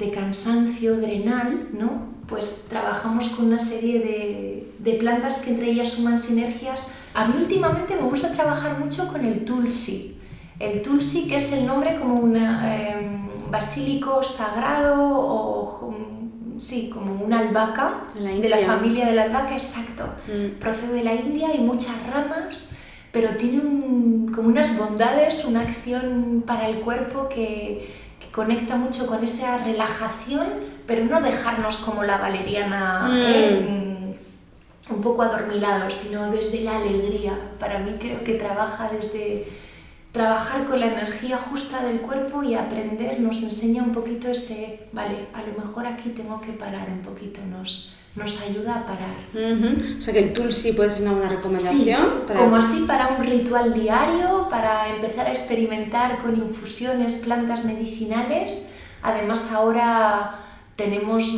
de 0.00 0.10
cansancio 0.10 0.96
drenal, 0.96 1.68
¿no? 1.72 2.10
Pues 2.26 2.66
trabajamos 2.68 3.28
con 3.30 3.46
una 3.46 3.58
serie 3.58 4.00
de, 4.00 4.72
de, 4.78 4.98
plantas 4.98 5.38
que 5.38 5.50
entre 5.50 5.70
ellas 5.70 5.90
suman 5.92 6.20
sinergias. 6.20 6.88
A 7.14 7.26
mí 7.26 7.34
últimamente 7.38 7.94
me 7.94 8.02
gusta 8.02 8.32
trabajar 8.32 8.78
mucho 8.78 9.08
con 9.08 9.24
el 9.24 9.44
tulsi. 9.44 10.18
El 10.58 10.82
tulsi, 10.82 11.28
que 11.28 11.36
es 11.36 11.52
el 11.52 11.66
nombre 11.66 11.98
como 11.98 12.14
un 12.14 12.36
eh, 12.36 12.96
basílico 13.50 14.22
sagrado 14.22 14.96
o 15.00 15.94
sí, 16.60 16.90
como 16.92 17.14
una 17.24 17.40
albahaca, 17.40 18.04
de 18.14 18.48
la 18.48 18.58
familia 18.58 19.06
de 19.06 19.12
la 19.12 19.22
albahaca, 19.24 19.54
exacto. 19.54 20.04
Mm. 20.28 20.58
Procede 20.58 20.94
de 20.94 21.04
la 21.04 21.14
India, 21.14 21.48
hay 21.48 21.60
muchas 21.60 21.96
ramas, 22.12 22.70
pero 23.12 23.36
tiene 23.36 23.60
como 24.32 24.48
unas 24.48 24.76
bondades, 24.76 25.44
una 25.44 25.62
acción 25.62 26.44
para 26.46 26.68
el 26.68 26.80
cuerpo 26.80 27.28
que, 27.28 27.90
conecta 28.32 28.76
mucho 28.76 29.06
con 29.06 29.22
esa 29.24 29.58
relajación, 29.58 30.46
pero 30.86 31.04
no 31.04 31.20
dejarnos 31.20 31.78
como 31.78 32.04
la 32.04 32.18
valeriana 32.18 33.08
mm. 33.08 33.16
eh, 33.16 34.16
un 34.90 35.00
poco 35.00 35.22
adormilados, 35.22 35.94
sino 35.94 36.30
desde 36.30 36.62
la 36.62 36.76
alegría. 36.76 37.38
Para 37.58 37.78
mí 37.78 37.96
creo 37.98 38.22
que 38.24 38.34
trabaja 38.34 38.90
desde, 38.90 39.46
trabajar 40.12 40.66
con 40.66 40.80
la 40.80 40.86
energía 40.86 41.38
justa 41.38 41.84
del 41.84 42.00
cuerpo 42.00 42.42
y 42.42 42.54
aprender 42.54 43.20
nos 43.20 43.42
enseña 43.42 43.82
un 43.82 43.92
poquito 43.92 44.28
ese, 44.28 44.88
vale, 44.92 45.28
a 45.32 45.42
lo 45.42 45.52
mejor 45.58 45.86
aquí 45.86 46.10
tengo 46.10 46.40
que 46.40 46.52
parar 46.52 46.88
un 46.88 47.02
poquito, 47.02 47.40
nos, 47.46 47.94
nos 48.16 48.42
ayuda 48.42 48.80
a 48.80 48.86
parar. 48.86 49.16
O 49.98 50.00
sea 50.00 50.12
que 50.12 50.20
el 50.20 50.32
Tulsi 50.32 50.72
puede 50.72 50.90
ser 50.90 51.08
una 51.08 51.28
recomendación. 51.28 52.24
Como 52.26 52.56
así 52.56 52.84
para 52.86 53.08
un 53.08 53.24
ritual 53.24 53.72
diario, 53.72 54.48
para 54.50 54.88
empezar 54.94 55.26
a 55.26 55.30
experimentar 55.30 56.18
con 56.18 56.36
infusiones, 56.36 57.18
plantas 57.18 57.64
medicinales. 57.64 58.70
Además 59.02 59.50
ahora 59.52 60.40
tenemos 60.76 61.34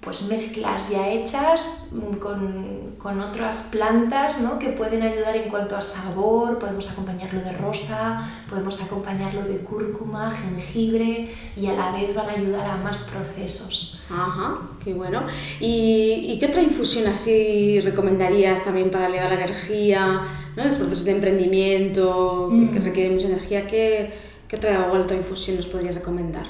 pues 0.00 0.22
mezclas 0.22 0.88
ya 0.90 1.08
hechas 1.08 1.88
mm, 1.92 2.16
con, 2.16 2.77
con 2.98 3.20
otras 3.20 3.68
plantas 3.70 4.40
¿no? 4.40 4.58
que 4.58 4.70
pueden 4.70 5.02
ayudar 5.02 5.36
en 5.36 5.48
cuanto 5.48 5.76
a 5.76 5.82
sabor, 5.82 6.58
podemos 6.58 6.90
acompañarlo 6.90 7.40
de 7.40 7.52
rosa, 7.52 8.28
podemos 8.50 8.82
acompañarlo 8.82 9.42
de 9.42 9.58
cúrcuma, 9.58 10.30
jengibre 10.32 11.30
y 11.56 11.66
a 11.66 11.74
la 11.74 11.92
vez 11.92 12.12
van 12.14 12.28
a 12.28 12.32
ayudar 12.32 12.68
a 12.68 12.76
más 12.76 13.08
procesos. 13.10 14.02
Ajá, 14.10 14.58
qué 14.82 14.94
bueno. 14.94 15.22
¿Y, 15.60 16.32
y 16.32 16.38
qué 16.40 16.46
otra 16.46 16.60
infusión 16.60 17.06
así 17.06 17.80
recomendarías 17.80 18.64
también 18.64 18.90
para 18.90 19.06
elevar 19.06 19.28
la 19.28 19.44
energía, 19.44 20.22
¿no? 20.56 20.64
los 20.64 20.76
procesos 20.76 21.04
de 21.04 21.12
emprendimiento 21.12 22.48
que 22.72 22.80
mm. 22.80 22.84
requieren 22.84 23.14
mucha 23.14 23.28
energía? 23.28 23.66
¿Qué, 23.68 24.12
qué 24.48 24.56
otra, 24.56 24.90
otra 24.92 25.16
infusión 25.16 25.56
nos 25.56 25.68
podrías 25.68 25.94
recomendar? 25.94 26.46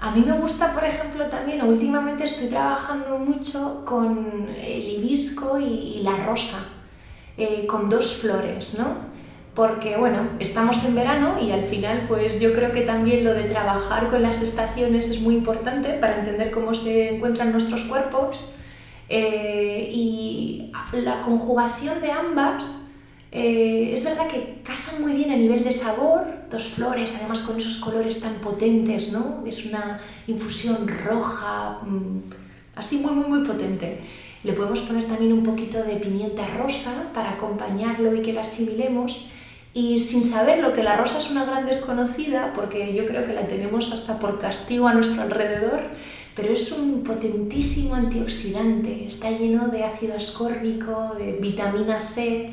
A 0.00 0.12
mí 0.12 0.22
me 0.24 0.32
gusta, 0.38 0.72
por 0.72 0.84
ejemplo, 0.84 1.26
también, 1.26 1.62
últimamente 1.62 2.24
estoy 2.24 2.48
trabajando 2.48 3.18
mucho 3.18 3.84
con 3.84 4.48
el 4.56 4.88
hibisco 4.88 5.58
y, 5.58 6.00
la 6.04 6.16
rosa, 6.24 6.58
eh, 7.36 7.66
con 7.66 7.88
dos 7.88 8.14
flores, 8.14 8.78
¿no? 8.78 9.08
Porque, 9.54 9.96
bueno, 9.96 10.28
estamos 10.38 10.84
en 10.84 10.94
verano 10.94 11.40
y 11.42 11.50
al 11.50 11.64
final, 11.64 12.04
pues 12.06 12.40
yo 12.40 12.52
creo 12.52 12.70
que 12.70 12.82
también 12.82 13.24
lo 13.24 13.34
de 13.34 13.44
trabajar 13.44 14.06
con 14.06 14.22
las 14.22 14.40
estaciones 14.40 15.10
es 15.10 15.20
muy 15.20 15.34
importante 15.34 15.94
para 15.94 16.18
entender 16.18 16.52
cómo 16.52 16.74
se 16.74 17.16
encuentran 17.16 17.50
nuestros 17.50 17.82
cuerpos. 17.84 18.54
Eh, 19.08 19.90
y 19.92 20.70
la 20.92 21.22
conjugación 21.22 22.00
de 22.00 22.12
ambas 22.12 22.87
eh, 23.30 23.90
es 23.92 24.04
verdad 24.04 24.26
que 24.26 24.60
casan 24.64 25.02
muy 25.02 25.12
bien 25.12 25.30
a 25.30 25.36
nivel 25.36 25.62
de 25.62 25.72
sabor, 25.72 26.26
dos 26.50 26.64
flores, 26.68 27.16
además 27.18 27.42
con 27.42 27.58
esos 27.58 27.76
colores 27.76 28.20
tan 28.20 28.34
potentes, 28.36 29.12
¿no? 29.12 29.44
Es 29.46 29.66
una 29.66 30.00
infusión 30.26 30.88
roja, 30.88 31.80
mm, 31.84 32.20
así 32.74 32.98
muy, 32.98 33.12
muy, 33.12 33.28
muy 33.28 33.46
potente. 33.46 34.00
Le 34.44 34.52
podemos 34.52 34.80
poner 34.80 35.04
también 35.04 35.32
un 35.32 35.42
poquito 35.42 35.82
de 35.82 35.96
pimienta 35.96 36.46
rosa 36.56 37.10
para 37.12 37.32
acompañarlo 37.32 38.14
y 38.16 38.22
que 38.22 38.32
la 38.32 38.42
asimilemos. 38.42 39.28
Y 39.74 40.00
sin 40.00 40.24
saber 40.24 40.60
lo 40.60 40.72
que 40.72 40.82
la 40.82 40.96
rosa 40.96 41.18
es 41.18 41.30
una 41.30 41.44
gran 41.44 41.66
desconocida, 41.66 42.52
porque 42.54 42.94
yo 42.94 43.04
creo 43.04 43.26
que 43.26 43.34
la 43.34 43.46
tenemos 43.46 43.92
hasta 43.92 44.18
por 44.18 44.38
castigo 44.38 44.88
a 44.88 44.94
nuestro 44.94 45.22
alrededor, 45.22 45.80
pero 46.34 46.52
es 46.52 46.72
un 46.72 47.02
potentísimo 47.02 47.94
antioxidante, 47.94 49.06
está 49.06 49.30
lleno 49.30 49.68
de 49.68 49.84
ácido 49.84 50.16
ascórbico, 50.16 51.14
de 51.18 51.32
vitamina 51.32 52.00
C, 52.14 52.50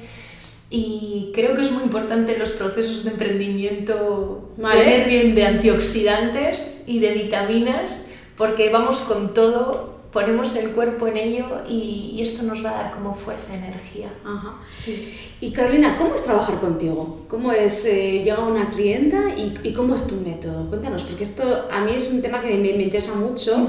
y 0.70 1.32
creo 1.34 1.54
que 1.54 1.62
es 1.62 1.72
muy 1.72 1.84
importante 1.84 2.34
en 2.34 2.40
los 2.40 2.50
procesos 2.52 3.04
de 3.04 3.12
emprendimiento 3.12 4.50
tener 4.58 5.08
bien 5.08 5.36
de 5.36 5.46
antioxidantes 5.46 6.84
y 6.88 7.00
de 7.00 7.14
vitaminas, 7.14 8.08
porque 8.36 8.70
vamos 8.70 9.02
con 9.02 9.34
todo, 9.34 10.00
ponemos 10.12 10.56
el 10.56 10.72
cuerpo 10.72 11.08
en 11.08 11.18
ello 11.18 11.46
y, 11.70 12.20
esto 12.20 12.42
nos 12.42 12.66
va 12.66 12.72
a 12.72 12.84
dar 12.84 12.92
como 12.94 13.14
fuerza, 13.14 13.54
energía. 13.54 14.10
Ajá. 14.26 14.56
Sí. 14.72 15.16
Y 15.40 15.52
Carolina, 15.52 15.98
¿cómo 16.00 16.16
es 16.16 16.24
trabajar 16.24 16.60
contigo? 16.60 17.26
¿Cómo 17.28 17.52
es 17.52 17.86
eh, 17.86 18.24
llegar 18.24 18.40
a 18.40 18.46
una 18.46 18.72
clienta 18.72 19.36
y, 19.38 19.54
y, 19.62 19.74
cómo 19.74 19.94
es 19.94 20.08
tu 20.08 20.16
método? 20.16 20.68
Cuéntanos, 20.70 21.04
porque 21.04 21.24
esto 21.24 21.68
a 21.72 21.82
mí 21.82 21.92
es 21.96 22.10
un 22.12 22.24
tema 22.24 22.42
que 22.42 22.48
me, 22.58 22.74
me 22.74 22.84
interesa 22.84 23.14
mucho. 23.14 23.68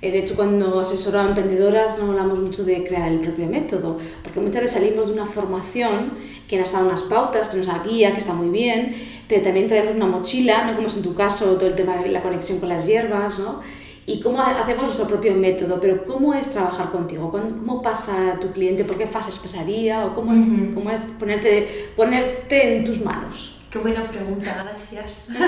De 0.00 0.18
hecho, 0.18 0.36
cuando 0.36 0.78
asesoro 0.80 1.20
a 1.20 1.24
emprendedoras 1.24 1.98
no 2.02 2.10
hablamos 2.10 2.38
mucho 2.38 2.64
de 2.64 2.84
crear 2.84 3.10
el 3.10 3.20
propio 3.20 3.46
método, 3.46 3.98
porque 4.22 4.40
muchas 4.40 4.62
veces 4.62 4.78
salimos 4.78 5.08
de 5.08 5.14
una 5.14 5.26
formación 5.26 6.12
que 6.48 6.58
nos 6.58 6.72
dado 6.72 6.86
unas 6.86 7.02
pautas, 7.02 7.48
que 7.48 7.56
nos 7.56 7.68
guía, 7.82 8.12
que 8.12 8.18
está 8.18 8.34
muy 8.34 8.50
bien, 8.50 8.94
pero 9.28 9.42
también 9.42 9.68
traemos 9.68 9.94
una 9.94 10.06
mochila, 10.06 10.66
¿no? 10.66 10.76
como 10.76 10.86
es 10.86 10.96
en 10.96 11.02
tu 11.02 11.14
caso 11.14 11.56
todo 11.56 11.66
el 11.66 11.74
tema 11.74 11.96
de 11.96 12.10
la 12.10 12.22
conexión 12.22 12.60
con 12.60 12.68
las 12.68 12.86
hierbas, 12.86 13.38
¿no? 13.38 13.60
y 14.06 14.20
cómo 14.20 14.40
hacemos 14.40 14.84
nuestro 14.84 15.08
propio 15.08 15.34
método, 15.34 15.80
pero 15.80 16.04
¿cómo 16.04 16.32
es 16.32 16.52
trabajar 16.52 16.92
contigo? 16.92 17.30
¿Cómo 17.30 17.82
pasa 17.82 18.38
tu 18.40 18.52
cliente? 18.52 18.84
¿Por 18.84 18.96
qué 18.96 19.06
fases 19.06 19.36
pasaría? 19.38 20.06
¿O 20.06 20.14
cómo 20.14 20.32
es, 20.32 20.40
cómo 20.74 20.90
es 20.90 21.00
ponerte, 21.18 21.90
ponerte 21.96 22.76
en 22.76 22.84
tus 22.84 23.00
manos? 23.00 23.55
Qué 23.76 23.82
buena 23.82 24.08
pregunta, 24.08 24.64
gracias. 24.64 25.32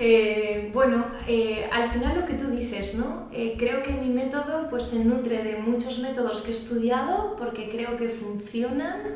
Eh, 0.00 0.70
bueno, 0.72 1.06
eh, 1.28 1.68
al 1.72 1.88
final 1.88 2.18
lo 2.18 2.24
que 2.24 2.34
tú 2.34 2.48
dices, 2.48 2.96
¿no? 2.96 3.28
Eh, 3.32 3.54
creo 3.56 3.82
que 3.82 3.92
mi 3.92 4.08
método 4.08 4.66
pues, 4.68 4.84
se 4.84 5.04
nutre 5.04 5.44
de 5.44 5.58
muchos 5.58 6.00
métodos 6.00 6.42
que 6.42 6.50
he 6.50 6.52
estudiado 6.52 7.36
porque 7.38 7.68
creo 7.68 7.96
que 7.96 8.08
funcionan, 8.08 9.14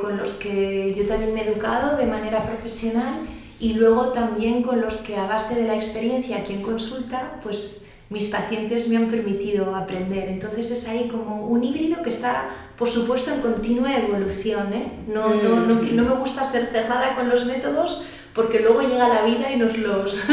con 0.00 0.18
los 0.18 0.34
que 0.34 0.94
yo 0.94 1.06
también 1.06 1.32
me 1.34 1.42
he 1.42 1.48
educado 1.48 1.96
de 1.96 2.06
manera 2.06 2.44
profesional 2.44 3.20
y 3.58 3.74
luego 3.74 4.08
también 4.08 4.62
con 4.62 4.80
los 4.80 4.98
que 4.98 5.16
a 5.16 5.26
base 5.26 5.54
de 5.54 5.66
la 5.66 5.74
experiencia 5.74 6.36
aquí 6.38 6.52
en 6.52 6.62
consulta, 6.62 7.40
pues 7.42 7.91
mis 8.12 8.26
pacientes 8.26 8.88
me 8.88 8.96
han 8.96 9.08
permitido 9.08 9.74
aprender. 9.74 10.28
Entonces 10.28 10.70
es 10.70 10.86
ahí 10.86 11.08
como 11.08 11.46
un 11.46 11.64
híbrido 11.64 12.02
que 12.02 12.10
está, 12.10 12.48
por 12.76 12.88
supuesto, 12.88 13.32
en 13.32 13.40
continua 13.40 13.96
evolución. 13.96 14.72
¿eh? 14.72 14.92
No, 15.08 15.34
no, 15.34 15.66
no, 15.66 15.76
mm. 15.76 15.96
no, 15.96 16.02
me 16.04 16.14
gusta 16.16 16.44
ser 16.44 16.66
cerrada 16.66 17.14
con 17.14 17.28
los 17.28 17.46
métodos 17.46 18.04
porque 18.34 18.60
luego 18.60 18.82
llega 18.82 19.08
la 19.08 19.22
vida 19.22 19.50
y 19.50 19.56
nos 19.56 19.78
los, 19.78 20.26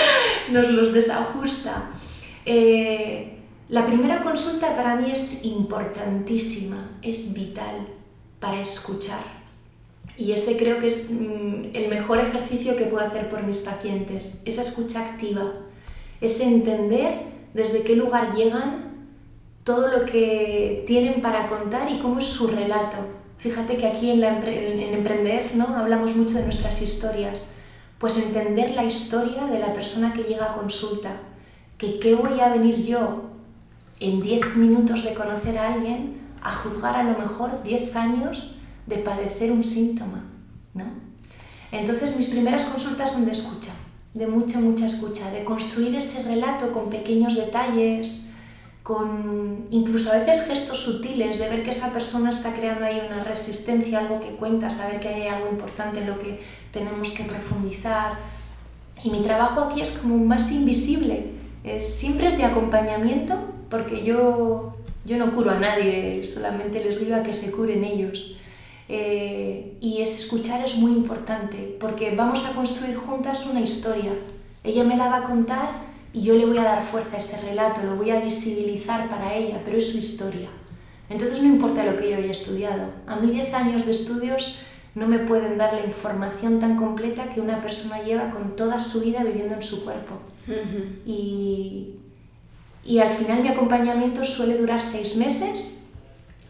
nos 0.50 0.68
los 0.68 0.92
desajusta. 0.92 1.90
Eh, 2.46 3.38
la 3.68 3.84
primera 3.86 4.22
consulta 4.22 4.76
para 4.76 4.96
mí 4.96 5.10
es 5.10 5.44
importantísima, 5.44 6.92
es 7.02 7.34
vital 7.34 7.88
para 8.38 8.60
escuchar. 8.60 9.44
Y 10.16 10.30
ese 10.32 10.56
creo 10.56 10.78
que 10.78 10.86
es 10.86 11.12
mm, 11.12 11.74
el 11.74 11.88
mejor 11.88 12.20
ejercicio 12.20 12.76
que 12.76 12.84
puedo 12.86 13.04
hacer 13.04 13.28
por 13.28 13.42
mis 13.42 13.58
pacientes, 13.58 14.42
esa 14.46 14.62
escucha 14.62 15.04
activa 15.04 15.52
es 16.20 16.40
entender 16.40 17.34
desde 17.54 17.82
qué 17.82 17.96
lugar 17.96 18.34
llegan, 18.34 18.84
todo 19.62 19.88
lo 19.88 20.04
que 20.04 20.84
tienen 20.86 21.20
para 21.20 21.46
contar 21.46 21.90
y 21.90 21.98
cómo 21.98 22.18
es 22.18 22.26
su 22.26 22.48
relato. 22.48 22.98
Fíjate 23.38 23.76
que 23.76 23.86
aquí 23.86 24.10
en, 24.10 24.22
Emprender 24.22 25.54
¿no? 25.54 25.76
hablamos 25.76 26.14
mucho 26.16 26.34
de 26.34 26.44
nuestras 26.44 26.82
historias. 26.82 27.56
Pues 27.98 28.16
entender 28.16 28.72
la 28.72 28.84
historia 28.84 29.44
de 29.46 29.58
la 29.58 29.72
persona 29.72 30.12
que 30.12 30.24
llega 30.24 30.52
a 30.52 30.56
consulta. 30.56 31.12
Que 31.78 31.98
qué 31.98 32.14
voy 32.14 32.40
a 32.40 32.48
venir 32.48 32.84
yo 32.84 33.30
en 34.00 34.20
10 34.20 34.56
minutos 34.56 35.04
de 35.04 35.14
conocer 35.14 35.58
a 35.58 35.72
alguien 35.72 36.20
a 36.42 36.52
juzgar 36.52 36.96
a 36.96 37.04
lo 37.04 37.18
mejor 37.18 37.62
10 37.62 37.96
años 37.96 38.60
de 38.86 38.96
padecer 38.96 39.50
un 39.50 39.64
síntoma. 39.64 40.24
¿no? 40.74 40.84
Entonces 41.72 42.16
mis 42.16 42.28
primeras 42.28 42.64
consultas 42.64 43.12
son 43.12 43.24
de 43.24 43.32
escucha 43.32 43.73
de 44.14 44.28
mucha, 44.28 44.60
mucha 44.60 44.86
escucha, 44.86 45.30
de 45.32 45.44
construir 45.44 45.96
ese 45.96 46.22
relato 46.22 46.72
con 46.72 46.88
pequeños 46.88 47.36
detalles, 47.36 48.30
con 48.84 49.66
incluso 49.70 50.12
a 50.12 50.18
veces 50.18 50.46
gestos 50.46 50.78
sutiles, 50.78 51.38
de 51.38 51.48
ver 51.48 51.64
que 51.64 51.70
esa 51.70 51.92
persona 51.92 52.30
está 52.30 52.54
creando 52.54 52.84
ahí 52.84 53.02
una 53.04 53.24
resistencia, 53.24 53.98
algo 53.98 54.20
que 54.20 54.36
cuenta, 54.36 54.70
saber 54.70 55.00
que 55.00 55.08
hay 55.08 55.26
algo 55.26 55.48
importante 55.48 56.00
en 56.00 56.06
lo 56.06 56.18
que 56.18 56.40
tenemos 56.70 57.12
que 57.12 57.24
profundizar. 57.24 58.18
Y 59.02 59.10
mi 59.10 59.22
trabajo 59.22 59.62
aquí 59.62 59.80
es 59.80 59.98
como 59.98 60.18
más 60.18 60.50
invisible, 60.52 61.30
es, 61.64 61.88
siempre 61.88 62.28
es 62.28 62.38
de 62.38 62.44
acompañamiento, 62.44 63.36
porque 63.68 64.04
yo, 64.04 64.76
yo 65.04 65.16
no 65.16 65.34
curo 65.34 65.50
a 65.50 65.58
nadie, 65.58 66.22
solamente 66.22 66.84
les 66.84 67.00
digo 67.00 67.16
a 67.16 67.22
que 67.22 67.34
se 67.34 67.50
curen 67.50 67.82
ellos. 67.82 68.38
Eh, 68.88 69.78
y 69.80 70.02
es 70.02 70.18
escuchar 70.18 70.62
es 70.62 70.76
muy 70.76 70.92
importante 70.92 71.76
porque 71.80 72.14
vamos 72.14 72.44
a 72.46 72.52
construir 72.52 72.96
juntas 72.96 73.46
una 73.46 73.60
historia. 73.60 74.12
Ella 74.62 74.84
me 74.84 74.96
la 74.96 75.08
va 75.08 75.18
a 75.18 75.24
contar 75.24 75.68
y 76.12 76.22
yo 76.22 76.34
le 76.34 76.46
voy 76.46 76.58
a 76.58 76.64
dar 76.64 76.84
fuerza 76.84 77.16
a 77.16 77.18
ese 77.18 77.40
relato, 77.40 77.82
lo 77.82 77.96
voy 77.96 78.10
a 78.10 78.20
visibilizar 78.20 79.08
para 79.08 79.34
ella, 79.34 79.60
pero 79.64 79.78
es 79.78 79.90
su 79.90 79.98
historia. 79.98 80.48
Entonces 81.08 81.42
no 81.42 81.48
importa 81.48 81.84
lo 81.84 81.96
que 81.96 82.10
yo 82.10 82.16
haya 82.16 82.30
estudiado. 82.30 82.88
A 83.06 83.16
mí 83.16 83.30
10 83.30 83.54
años 83.54 83.84
de 83.84 83.92
estudios 83.92 84.60
no 84.94 85.08
me 85.08 85.18
pueden 85.18 85.58
dar 85.58 85.74
la 85.74 85.84
información 85.84 86.60
tan 86.60 86.76
completa 86.76 87.30
que 87.30 87.40
una 87.40 87.60
persona 87.60 88.02
lleva 88.02 88.30
con 88.30 88.54
toda 88.54 88.78
su 88.80 89.00
vida 89.00 89.24
viviendo 89.24 89.54
en 89.54 89.62
su 89.62 89.84
cuerpo. 89.84 90.18
y, 91.06 91.94
y 92.84 92.98
al 92.98 93.08
final 93.10 93.42
mi 93.42 93.48
acompañamiento 93.48 94.24
suele 94.24 94.58
durar 94.58 94.82
seis 94.82 95.16
meses 95.16 95.83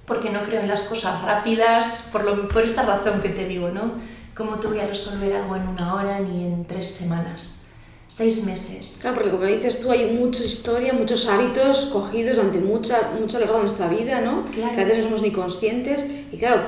porque 0.07 0.31
no 0.31 0.43
creo 0.43 0.61
en 0.61 0.69
las 0.69 0.83
cosas 0.83 1.23
rápidas, 1.23 2.09
por, 2.13 2.25
lo, 2.25 2.49
por 2.49 2.63
esta 2.63 2.83
razón 2.83 3.21
que 3.23 3.31
te 3.31 3.47
digo, 3.47 3.71
¿no? 3.71 3.93
¿Cómo 4.35 4.59
te 4.59 4.67
voy 4.67 4.81
a 4.81 4.87
resolver 4.87 5.35
algo 5.35 5.57
en 5.57 5.69
una 5.69 5.95
hora 5.95 6.19
ni 6.21 6.45
en 6.45 6.65
tres 6.65 6.89
semanas? 6.89 7.65
Seis 8.09 8.45
meses. 8.45 8.99
Claro, 9.01 9.17
porque 9.17 9.31
como 9.31 9.45
dices 9.45 9.81
tú, 9.81 9.91
hay 9.91 10.13
mucha 10.13 10.45
historia, 10.45 10.93
muchos 10.93 11.29
hábitos 11.29 11.87
cogidos 11.87 12.37
durante 12.37 12.59
mucha, 12.59 13.13
mucho 13.19 13.39
largo 13.39 13.55
de 13.55 13.61
nuestra 13.63 13.89
vida, 13.89 14.21
¿no? 14.21 14.45
Claro. 14.45 14.75
Que 14.75 14.83
a 14.83 14.85
veces 14.85 14.99
no 14.99 15.05
somos 15.05 15.23
ni 15.23 15.31
conscientes. 15.31 16.11
Y 16.31 16.37
claro, 16.37 16.67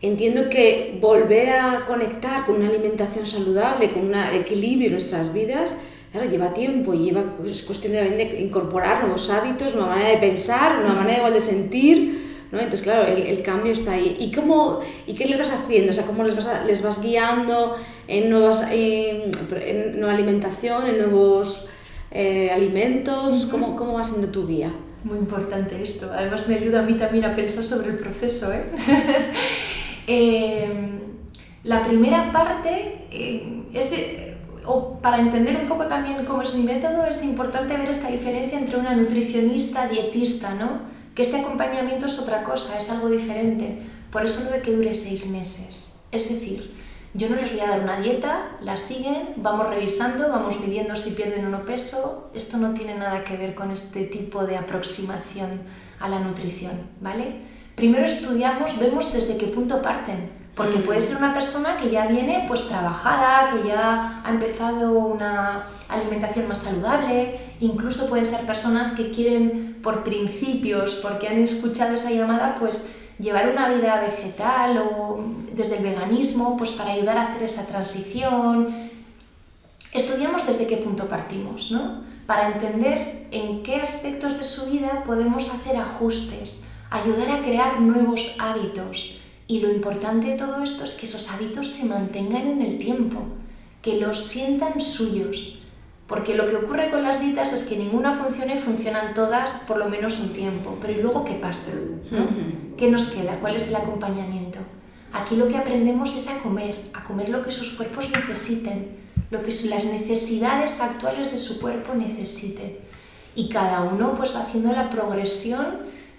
entiendo 0.00 0.48
que 0.48 0.96
volver 1.00 1.50
a 1.50 1.84
conectar 1.86 2.46
con 2.46 2.56
una 2.56 2.68
alimentación 2.68 3.26
saludable, 3.26 3.90
con 3.90 4.06
un 4.06 4.14
equilibrio 4.14 4.86
en 4.86 4.92
nuestras 4.94 5.32
vidas, 5.32 5.76
claro, 6.12 6.30
lleva 6.30 6.54
tiempo 6.54 6.94
y 6.94 6.98
lleva, 6.98 7.24
es 7.44 7.62
cuestión 7.62 7.92
de, 7.94 8.40
incorporar 8.40 9.00
nuevos 9.00 9.28
hábitos, 9.30 9.74
nueva 9.74 9.90
manera 9.90 10.10
de 10.10 10.18
pensar, 10.18 10.78
nueva 10.80 10.94
manera 10.94 11.18
igual 11.18 11.34
de 11.34 11.40
sentir. 11.40 12.33
¿No? 12.52 12.58
Entonces, 12.58 12.82
claro, 12.82 13.06
el, 13.06 13.42
cambio 13.42 13.72
está 13.72 13.92
ahí. 13.92 14.16
¿Y, 14.20 14.30
cómo, 14.32 14.80
¿Y 15.06 15.14
qué 15.14 15.26
les 15.26 15.38
vas 15.38 15.50
haciendo? 15.50 15.90
O 15.90 15.94
sea, 15.94 16.04
¿cómo 16.04 16.24
les 16.24 16.36
vas, 16.36 16.64
les 16.66 16.82
vas 16.82 17.02
guiando 17.02 17.76
en, 18.08 18.30
nuevas, 18.30 18.66
en 18.70 19.98
nueva 19.98 20.14
alimentación, 20.14 20.86
en 20.86 20.98
nuevos 20.98 21.66
eh, 22.10 22.50
alimentos? 22.50 23.48
¿Cómo, 23.50 23.76
¿Cómo 23.76 23.94
va 23.94 24.04
siendo 24.04 24.28
tu 24.28 24.46
guía? 24.46 24.72
Muy 25.04 25.18
importante 25.18 25.80
esto. 25.82 26.10
Además 26.12 26.48
me 26.48 26.54
ayuda 26.54 26.80
a 26.80 26.82
mí 26.82 26.94
también 26.94 27.26
a 27.26 27.34
pensar 27.34 27.62
sobre 27.62 27.90
el 27.90 27.96
proceso. 27.96 28.52
¿eh? 28.52 28.64
Em, 30.06 31.00
la 31.62 31.86
primera 31.86 32.30
parte 32.30 33.06
eh, 33.10 33.62
es, 33.72 33.92
eh, 33.92 34.36
o 34.66 34.98
para 34.98 35.18
entender 35.18 35.56
un 35.56 35.66
poco 35.66 35.86
también 35.86 36.24
cómo 36.26 36.42
es 36.42 36.54
mi 36.54 36.62
método, 36.62 37.06
es 37.06 37.22
importante 37.22 37.74
ver 37.74 37.88
esta 37.88 38.08
diferencia 38.08 38.58
entre 38.58 38.76
una 38.76 38.94
nutricionista, 38.94 39.88
dietista, 39.88 40.52
¿no? 40.54 40.82
Que 41.14 41.22
este 41.22 41.40
acompañamiento 41.40 42.06
es 42.06 42.18
otra 42.18 42.42
cosa, 42.42 42.78
es 42.78 42.90
algo 42.90 43.08
diferente. 43.08 43.82
Por 44.10 44.24
eso 44.24 44.44
no 44.44 44.50
de 44.50 44.60
que 44.60 44.72
dure 44.72 44.94
seis 44.94 45.30
meses. 45.30 46.04
Es 46.10 46.28
decir, 46.28 46.74
yo 47.14 47.28
no 47.28 47.36
les 47.36 47.52
voy 47.52 47.60
a 47.60 47.68
dar 47.68 47.80
una 47.80 48.00
dieta, 48.00 48.56
la 48.60 48.76
siguen, 48.76 49.34
vamos 49.36 49.68
revisando, 49.68 50.28
vamos 50.28 50.60
midiendo 50.60 50.96
si 50.96 51.12
pierden 51.12 51.46
o 51.46 51.50
no 51.50 51.64
peso. 51.64 52.30
Esto 52.34 52.56
no 52.56 52.74
tiene 52.74 52.94
nada 52.96 53.24
que 53.24 53.36
ver 53.36 53.54
con 53.54 53.70
este 53.70 54.04
tipo 54.04 54.44
de 54.44 54.56
aproximación 54.56 55.62
a 56.00 56.08
la 56.08 56.20
nutrición, 56.20 56.88
¿vale? 57.00 57.54
primero 57.74 58.04
estudiamos, 58.04 58.78
vemos 58.78 59.12
desde 59.12 59.36
qué 59.36 59.46
punto 59.46 59.82
parten, 59.82 60.30
porque 60.54 60.78
puede 60.78 61.00
ser 61.00 61.16
una 61.16 61.34
persona 61.34 61.76
que 61.76 61.90
ya 61.90 62.06
viene 62.06 62.44
pues 62.46 62.68
trabajada, 62.68 63.50
que 63.50 63.68
ya 63.68 64.22
ha 64.24 64.30
empezado 64.30 64.92
una 64.92 65.66
alimentación 65.88 66.46
más 66.46 66.60
saludable, 66.60 67.40
incluso 67.60 68.08
pueden 68.08 68.26
ser 68.26 68.46
personas 68.46 68.94
que 68.94 69.10
quieren 69.10 69.80
por 69.82 70.04
principios, 70.04 70.94
porque 71.02 71.28
han 71.28 71.42
escuchado 71.42 71.94
esa 71.94 72.10
llamada, 72.10 72.56
pues 72.58 72.94
llevar 73.18 73.48
una 73.48 73.68
vida 73.68 74.00
vegetal 74.00 74.78
o 74.78 75.24
desde 75.52 75.78
el 75.78 75.84
veganismo, 75.84 76.56
pues 76.56 76.72
para 76.72 76.92
ayudar 76.92 77.18
a 77.18 77.22
hacer 77.24 77.42
esa 77.42 77.66
transición. 77.66 78.68
Estudiamos 79.92 80.46
desde 80.46 80.66
qué 80.66 80.76
punto 80.78 81.06
partimos, 81.06 81.70
¿no? 81.70 82.02
Para 82.26 82.48
entender 82.48 83.26
en 83.30 83.62
qué 83.62 83.76
aspectos 83.76 84.38
de 84.38 84.44
su 84.44 84.70
vida 84.70 85.02
podemos 85.04 85.52
hacer 85.52 85.76
ajustes 85.76 86.64
ayudar 86.94 87.28
a 87.30 87.42
crear 87.42 87.80
nuevos 87.80 88.36
hábitos. 88.38 89.23
Y 89.46 89.60
lo 89.60 89.70
importante 89.70 90.28
de 90.28 90.36
todo 90.36 90.62
esto 90.62 90.84
es 90.84 90.94
que 90.94 91.06
esos 91.06 91.30
hábitos 91.32 91.68
se 91.68 91.84
mantengan 91.84 92.46
en 92.46 92.62
el 92.62 92.78
tiempo, 92.78 93.20
que 93.82 93.98
los 93.98 94.24
sientan 94.24 94.80
suyos. 94.80 95.60
Porque 96.06 96.34
lo 96.34 96.46
que 96.48 96.56
ocurre 96.56 96.90
con 96.90 97.02
las 97.02 97.20
dietas 97.20 97.52
es 97.52 97.62
que 97.64 97.78
ninguna 97.78 98.12
funciona 98.12 98.54
y 98.54 98.58
funcionan 98.58 99.14
todas 99.14 99.64
por 99.66 99.78
lo 99.78 99.88
menos 99.88 100.20
un 100.20 100.32
tiempo. 100.34 100.76
Pero 100.80 100.92
¿y 100.92 101.02
luego 101.02 101.24
qué 101.24 101.34
pasa? 101.34 101.72
¿Qué 102.76 102.90
nos 102.90 103.08
queda? 103.08 103.38
¿Cuál 103.40 103.56
es 103.56 103.68
el 103.68 103.76
acompañamiento? 103.76 104.58
Aquí 105.12 105.36
lo 105.36 105.48
que 105.48 105.56
aprendemos 105.56 106.14
es 106.16 106.28
a 106.28 106.38
comer, 106.38 106.90
a 106.92 107.04
comer 107.04 107.28
lo 107.28 107.40
que 107.42 107.50
sus 107.50 107.72
cuerpos 107.72 108.10
necesiten, 108.10 108.96
lo 109.30 109.40
que 109.40 109.52
las 109.68 109.84
necesidades 109.84 110.80
actuales 110.80 111.30
de 111.30 111.38
su 111.38 111.60
cuerpo 111.60 111.94
necesiten. 111.94 112.78
Y 113.34 113.48
cada 113.48 113.82
uno 113.82 114.14
pues 114.16 114.36
haciendo 114.36 114.72
la 114.72 114.90
progresión 114.90 115.66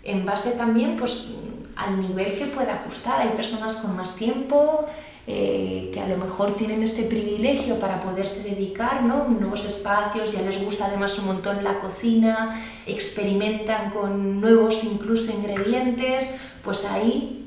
en 0.04 0.26
base 0.26 0.52
también 0.52 0.98
pues, 0.98 1.36
al 1.76 2.02
nivel 2.02 2.38
que 2.38 2.46
pueda 2.46 2.74
ajustar. 2.74 3.22
Hay 3.22 3.30
personas 3.30 3.78
con 3.78 3.96
más 3.96 4.16
tiempo, 4.16 4.86
eh, 5.28 5.90
que 5.92 6.00
a 6.00 6.08
lo 6.08 6.18
mejor 6.18 6.56
tienen 6.56 6.84
ese 6.84 7.06
privilegio 7.06 7.80
para 7.80 8.00
poderse 8.00 8.44
dedicar, 8.44 9.04
¿no? 9.04 9.28
Nuevos 9.28 9.66
espacios, 9.66 10.32
ya 10.32 10.42
les 10.42 10.64
gusta 10.64 10.86
además 10.86 11.18
un 11.18 11.26
montón 11.26 11.64
la 11.64 11.80
cocina, 11.80 12.62
experimentan 12.86 13.90
con 13.90 14.40
nuevos 14.40 14.84
incluso 14.84 15.32
ingredientes, 15.32 16.36
pues 16.64 16.86
ahí 16.86 17.42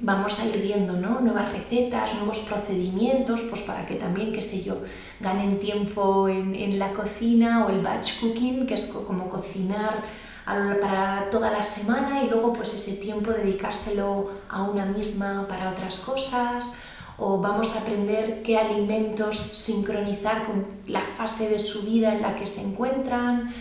vamos 0.00 0.38
a 0.38 0.46
ir 0.46 0.60
viendo 0.60 0.94
¿no? 0.94 1.20
nuevas 1.20 1.50
recetas, 1.52 2.14
nuevos 2.16 2.40
procedimientos, 2.40 3.40
pues 3.48 3.62
para 3.62 3.86
que 3.86 3.94
también, 3.94 4.32
qué 4.32 4.42
sé 4.42 4.62
yo, 4.62 4.78
ganen 5.20 5.58
tiempo 5.58 6.28
en, 6.28 6.54
en 6.54 6.78
la 6.78 6.92
cocina 6.92 7.64
o 7.64 7.70
el 7.70 7.80
batch 7.80 8.20
cooking, 8.20 8.66
que 8.66 8.74
es 8.74 8.86
como 8.86 9.28
cocinar 9.30 10.02
para 10.44 11.28
toda 11.30 11.50
la 11.50 11.62
semana 11.62 12.22
y 12.22 12.28
luego 12.28 12.52
pues 12.52 12.74
ese 12.74 12.92
tiempo 12.96 13.30
dedicárselo 13.30 14.30
a 14.48 14.62
una 14.62 14.84
misma 14.84 15.46
para 15.48 15.70
otras 15.70 16.00
cosas 16.00 16.76
o 17.16 17.38
vamos 17.38 17.74
a 17.76 17.80
aprender 17.80 18.42
qué 18.42 18.58
alimentos 18.58 19.38
sincronizar 19.38 20.44
con 20.44 20.66
la 20.86 21.00
fase 21.00 21.48
de 21.48 21.58
su 21.58 21.82
vida 21.82 22.12
en 22.14 22.22
la 22.22 22.34
que 22.36 22.46
se 22.46 22.62
encuentran. 22.62 23.52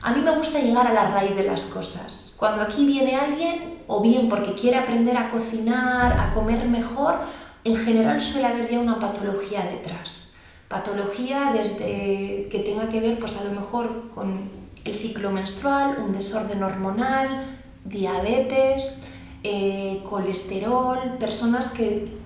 A 0.00 0.12
mí 0.12 0.20
me 0.20 0.34
gusta 0.34 0.58
llegar 0.58 0.86
a 0.86 0.92
la 0.92 1.10
raíz 1.10 1.36
de 1.36 1.44
las 1.44 1.66
cosas. 1.66 2.34
Cuando 2.38 2.62
aquí 2.62 2.84
viene 2.86 3.14
alguien, 3.14 3.82
o 3.86 4.00
bien 4.00 4.28
porque 4.28 4.54
quiere 4.54 4.78
aprender 4.78 5.16
a 5.16 5.30
cocinar, 5.30 6.18
a 6.18 6.32
comer 6.34 6.66
mejor, 6.66 7.20
en 7.64 7.76
general 7.76 8.20
suele 8.20 8.48
haber 8.48 8.70
ya 8.70 8.80
una 8.80 8.98
patología 8.98 9.62
detrás. 9.62 10.34
Patología 10.68 11.52
desde 11.52 12.48
que 12.50 12.62
tenga 12.64 12.88
que 12.88 13.00
ver 13.00 13.18
pues 13.20 13.38
a 13.40 13.44
lo 13.44 13.60
mejor 13.60 14.08
con 14.14 14.61
el 14.84 14.94
ciclo 14.94 15.30
menstrual, 15.30 15.98
un 16.04 16.12
desorden 16.12 16.62
hormonal, 16.62 17.44
diabetes, 17.84 19.04
eh, 19.42 20.02
colesterol, 20.08 21.16
personas 21.18 21.72
que 21.72 22.16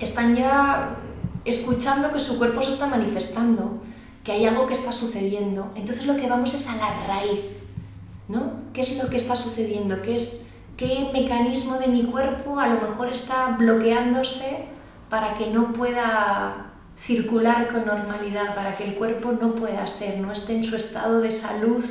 están 0.00 0.36
ya 0.36 0.96
escuchando 1.44 2.12
que 2.12 2.18
su 2.18 2.38
cuerpo 2.38 2.62
se 2.62 2.72
está 2.72 2.86
manifestando, 2.86 3.82
que 4.24 4.32
hay 4.32 4.46
algo 4.46 4.66
que 4.66 4.74
está 4.74 4.92
sucediendo. 4.92 5.70
Entonces 5.76 6.06
lo 6.06 6.16
que 6.16 6.28
vamos 6.28 6.54
es 6.54 6.68
a 6.68 6.76
la 6.76 7.06
raíz, 7.06 7.40
¿no? 8.28 8.52
¿Qué 8.72 8.80
es 8.80 8.96
lo 8.96 9.08
que 9.08 9.16
está 9.16 9.36
sucediendo? 9.36 10.02
¿Qué, 10.02 10.16
es, 10.16 10.48
qué 10.76 11.10
mecanismo 11.12 11.78
de 11.78 11.86
mi 11.88 12.04
cuerpo 12.04 12.58
a 12.58 12.66
lo 12.66 12.80
mejor 12.80 13.12
está 13.12 13.56
bloqueándose 13.58 14.66
para 15.08 15.34
que 15.34 15.50
no 15.50 15.72
pueda 15.72 16.72
circular 16.98 17.68
con 17.68 17.86
normalidad 17.86 18.54
para 18.54 18.76
que 18.76 18.84
el 18.84 18.94
cuerpo 18.94 19.32
no 19.32 19.54
pueda 19.54 19.86
ser, 19.86 20.18
no 20.18 20.32
esté 20.32 20.54
en 20.54 20.64
su 20.64 20.76
estado 20.76 21.20
de 21.20 21.30
salud, 21.30 21.84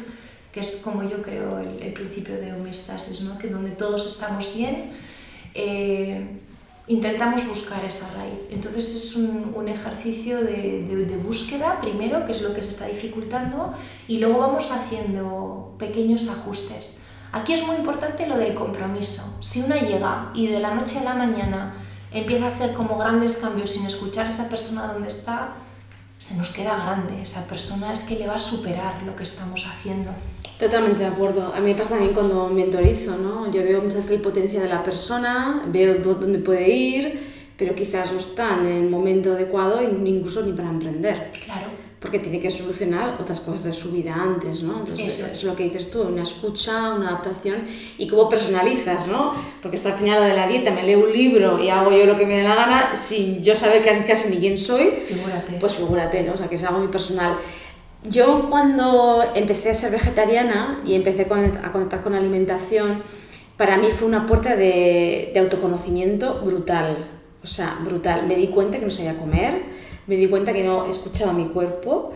que 0.52 0.60
es 0.62 0.78
como 0.78 1.04
yo 1.04 1.22
creo 1.22 1.60
el, 1.60 1.94
principio 1.94 2.36
de 2.36 2.54
homeostasis, 2.54 3.22
¿no? 3.22 3.38
que 3.38 3.50
donde 3.50 3.72
todos 3.72 4.08
estamos 4.08 4.54
bien, 4.56 4.91
eh, 5.54 6.28
intentamos 6.88 7.48
buscar 7.48 7.84
esa 7.86 8.15
raíz. 8.18 8.39
Entonces 8.50 8.96
es 8.96 9.15
un, 9.15 9.54
un 9.56 9.68
ejercicio 9.68 10.38
de, 10.38 10.86
de, 10.88 11.06
de, 11.06 11.18
búsqueda 11.18 11.80
primero, 11.82 12.26
que 12.26 12.32
es 12.32 12.41
lo 12.41 12.54
que 12.54 12.63
se 12.63 12.70
está 12.70 12.88
dificultando, 12.88 13.74
y 14.08 14.18
luego 14.18 14.39
vamos 14.39 14.72
haciendo 14.72 15.76
pequeños 15.78 16.30
ajustes. 16.30 17.02
Aquí 17.32 17.54
es 17.54 17.68
muy 17.68 17.76
importante 17.76 18.28
lo 18.28 18.38
del 18.38 18.56
compromiso. 18.56 19.38
Si 19.41 19.62
una 19.62 19.76
llega 19.76 20.32
y 20.34 20.48
de 20.48 20.60
la 20.60 20.74
noche 20.74 21.00
a 21.00 21.04
la 21.04 21.15
mañana 21.15 21.74
empieza 22.19 22.45
a 22.45 22.49
hacer 22.49 22.73
como 22.73 22.97
grandes 22.97 23.38
cambios 23.38 23.71
sin 23.71 23.86
escuchar 23.86 24.25
a 24.25 24.30
esa 24.30 24.49
persona 24.49 24.88
donde 24.93 25.08
está, 25.08 25.56
se 26.17 26.36
nos 26.36 26.51
queda 26.51 26.75
grande. 26.78 27.21
Esa 27.21 27.45
persona 27.47 27.93
es 27.93 28.04
que 28.04 28.15
le 28.15 28.28
va 28.28 28.36
a 28.36 28.39
superar 28.39 29.04
lo 29.04 29.15
que 29.15 29.23
estamos 29.23 29.67
haciendo. 29.67 30.12
Totalmente 30.60 30.99
de 30.99 31.08
acuerdo. 31.08 31.54
A 31.54 31.60
mí 31.60 31.71
me 31.71 31.75
pasa 31.75 31.95
también 31.95 32.13
cuando 32.13 32.47
mentorizo, 32.47 33.17
¿no? 33.17 33.51
Yo 33.51 33.63
veo 33.63 33.82
muchas 33.82 34.10
el 34.10 34.21
potencial 34.21 34.63
de 34.63 34.69
la 34.69 34.84
persona, 34.84 35.63
veo 35.67 35.95
dónde 35.95 36.39
puede 36.39 36.69
ir, 36.69 37.19
pero 37.58 37.75
quizás 37.75 38.13
no 38.13 38.19
está 38.19 38.58
en 38.60 38.65
el 38.67 38.89
momento 38.89 39.34
adecuado, 39.34 39.82
incluso 39.82 40.43
ni 40.43 40.54
para 40.54 40.69
emprender. 40.69 41.32
Claro 41.43 41.86
porque 42.06 42.20
tiene 42.20 42.39
que 42.39 42.52
solucionar 42.52 43.18
otras 43.20 43.39
cosas 43.39 43.63
de 43.63 43.74
su 43.74 43.91
vida 43.91 44.13
antes, 44.13 44.62
¿no? 44.62 44.78
Entonces 44.78 45.20
es. 45.20 45.44
lo 45.44 45.56
que 45.56 45.63
dices 45.63 45.89
tú, 45.89 46.04
una 46.04 46.22
escucha, 46.22 46.94
una 46.94 47.10
adaptación 47.10 47.65
y 47.98 48.08
cómo 48.08 48.30
personalizas, 48.30 49.08
¿no? 49.08 49.34
Porque 49.60 49.78
hasta 49.78 49.94
al 49.94 49.96
final 49.96 50.22
lo 50.22 50.28
de 50.28 50.36
la 50.36 50.48
dieta, 50.48 50.70
me 50.70 50.84
leo 50.84 51.04
un 51.04 51.12
libro 51.12 51.58
y 51.62 51.70
hago 51.70 51.91
yo 51.91 52.06
lo 52.06 52.15
que 52.15 52.28
me 52.28 52.38
dé 52.38 52.44
la 52.44 52.54
gana 52.54 52.96
sin 52.96 53.41
yo 53.41 53.58
saber 53.58 53.84
casi 54.06 54.30
ni 54.30 54.38
quién 54.38 54.56
soy, 54.56 54.91
figúrate. 55.08 55.54
pues 55.60 55.74
figúrate, 55.74 56.22
¿no? 56.22 56.34
O 56.34 56.38
sea, 56.38 56.48
que 56.48 56.56
es 56.56 56.63
algo 56.63 56.78
muy 56.78 56.89
personal. 56.89 57.38
Yo 58.08 58.48
cuando 58.52 59.24
empecé 59.34 59.72
a 59.72 59.74
ser 59.74 59.91
vegetariana 59.91 60.84
y 60.86 60.94
empecé 60.94 61.24
a 61.24 61.72
conectar 61.72 62.04
con 62.04 62.13
la 62.13 62.20
alimentación, 62.20 63.02
para 63.58 63.78
mí 63.78 63.88
fue 63.89 64.08
una 64.08 64.28
puerta 64.28 64.56
de, 64.56 65.32
de 65.34 65.39
autoconocimiento 65.39 66.41
brutal, 66.46 67.08
o 67.41 67.48
sea, 67.48 67.80
brutal. 67.84 68.28
Me 68.28 68.36
di 68.36 68.50
cuenta 68.50 68.78
que 68.78 68.86
no 68.86 68.91
sabía 68.91 69.18
comer, 69.18 69.74
me 70.08 70.15
di 70.15 70.28
cuenta 70.28 70.54
que 70.54 70.63
no 70.63 70.86
escuchaba 70.86 71.34
mi 71.34 71.46
cuerpo. 71.46 72.13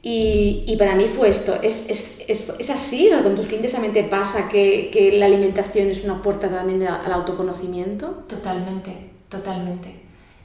Y, 0.00 0.62
y 0.66 0.76
para 0.76 0.94
mí 0.94 1.06
fue 1.06 1.28
esto, 1.28 1.58
es, 1.60 1.86
es, 1.90 2.24
es, 2.28 2.52
es 2.56 2.70
así, 2.70 3.10
con 3.22 3.34
tus 3.34 3.46
clientes 3.46 3.72
también 3.72 4.08
pasa 4.08 4.48
que, 4.48 4.90
que, 4.92 5.18
la 5.18 5.26
alimentación 5.26 5.88
es 5.88 6.04
una 6.04 6.22
puerta 6.22 6.48
también 6.48 6.84
al 6.84 7.12
autoconocimiento. 7.12 8.24
Totalmente, 8.28 8.92
totalmente. 9.28 9.92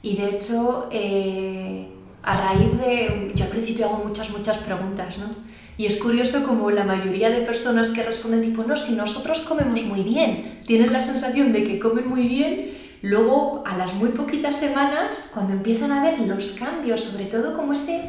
Y 0.02 0.16
de 0.16 0.30
hecho, 0.30 0.88
eh, 0.90 1.86
a 2.24 2.36
raíz 2.36 2.78
de, 2.80 3.32
yo 3.34 3.44
al 3.44 3.50
principio 3.50 3.86
hago 3.86 4.04
muchas, 4.04 4.30
muchas 4.30 4.58
preguntas, 4.58 5.18
¿no? 5.18 5.30
Y 5.76 5.86
es 5.86 5.96
curioso 5.96 6.44
como 6.44 6.70
la 6.70 6.84
mayoría 6.84 7.30
de 7.30 7.42
personas 7.42 7.90
que 7.90 8.02
responden 8.02 8.42
tipo, 8.42 8.62
no, 8.62 8.76
si 8.76 8.92
nosotros 8.92 9.42
comemos 9.42 9.82
muy 9.84 10.02
bien, 10.02 10.60
tienen 10.64 10.92
la 10.92 11.02
sensación 11.02 11.52
de 11.52 11.64
que 11.64 11.78
comen 11.78 12.08
muy 12.08 12.28
bien 12.28 12.70
luego 13.04 13.62
a 13.66 13.76
las 13.76 13.92
muy 13.94 14.08
poquitas 14.10 14.56
semanas, 14.56 15.32
cuando 15.34 15.52
empiezan 15.52 15.92
a 15.92 16.02
ver 16.02 16.18
los 16.20 16.52
cambios, 16.52 17.04
sobre 17.04 17.26
todo 17.26 17.52
como 17.52 17.74
ese, 17.74 18.00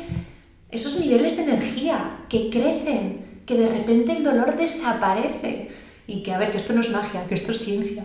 esos 0.71 1.01
niveles 1.01 1.35
de 1.35 1.43
energía 1.43 2.19
que 2.29 2.49
crecen, 2.49 3.41
que 3.45 3.55
de 3.55 3.67
repente 3.67 4.15
el 4.15 4.23
dolor 4.23 4.55
desaparece 4.55 5.69
y 6.07 6.23
que 6.23 6.33
a 6.33 6.37
ver, 6.37 6.51
que 6.51 6.57
esto 6.57 6.71
no 6.71 6.79
es 6.79 6.91
magia, 6.91 7.27
que 7.27 7.35
esto 7.35 7.51
es 7.51 7.59
ciencia. 7.59 8.03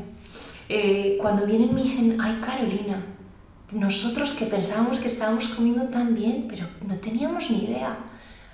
Eh, 0.68 1.16
cuando 1.20 1.46
vienen 1.46 1.72
me 1.72 1.85
dicen, 1.85 2.16
ay 2.20 2.40
Carolina, 2.44 3.07
nosotros 3.70 4.33
que 4.33 4.46
pensábamos 4.46 4.98
que 4.98 5.07
estábamos 5.07 5.46
comiendo 5.46 5.85
tan 5.85 6.16
bien, 6.16 6.46
pero 6.48 6.66
no 6.85 6.96
teníamos 6.96 7.53
ni 7.53 7.66
idea. 7.66 7.96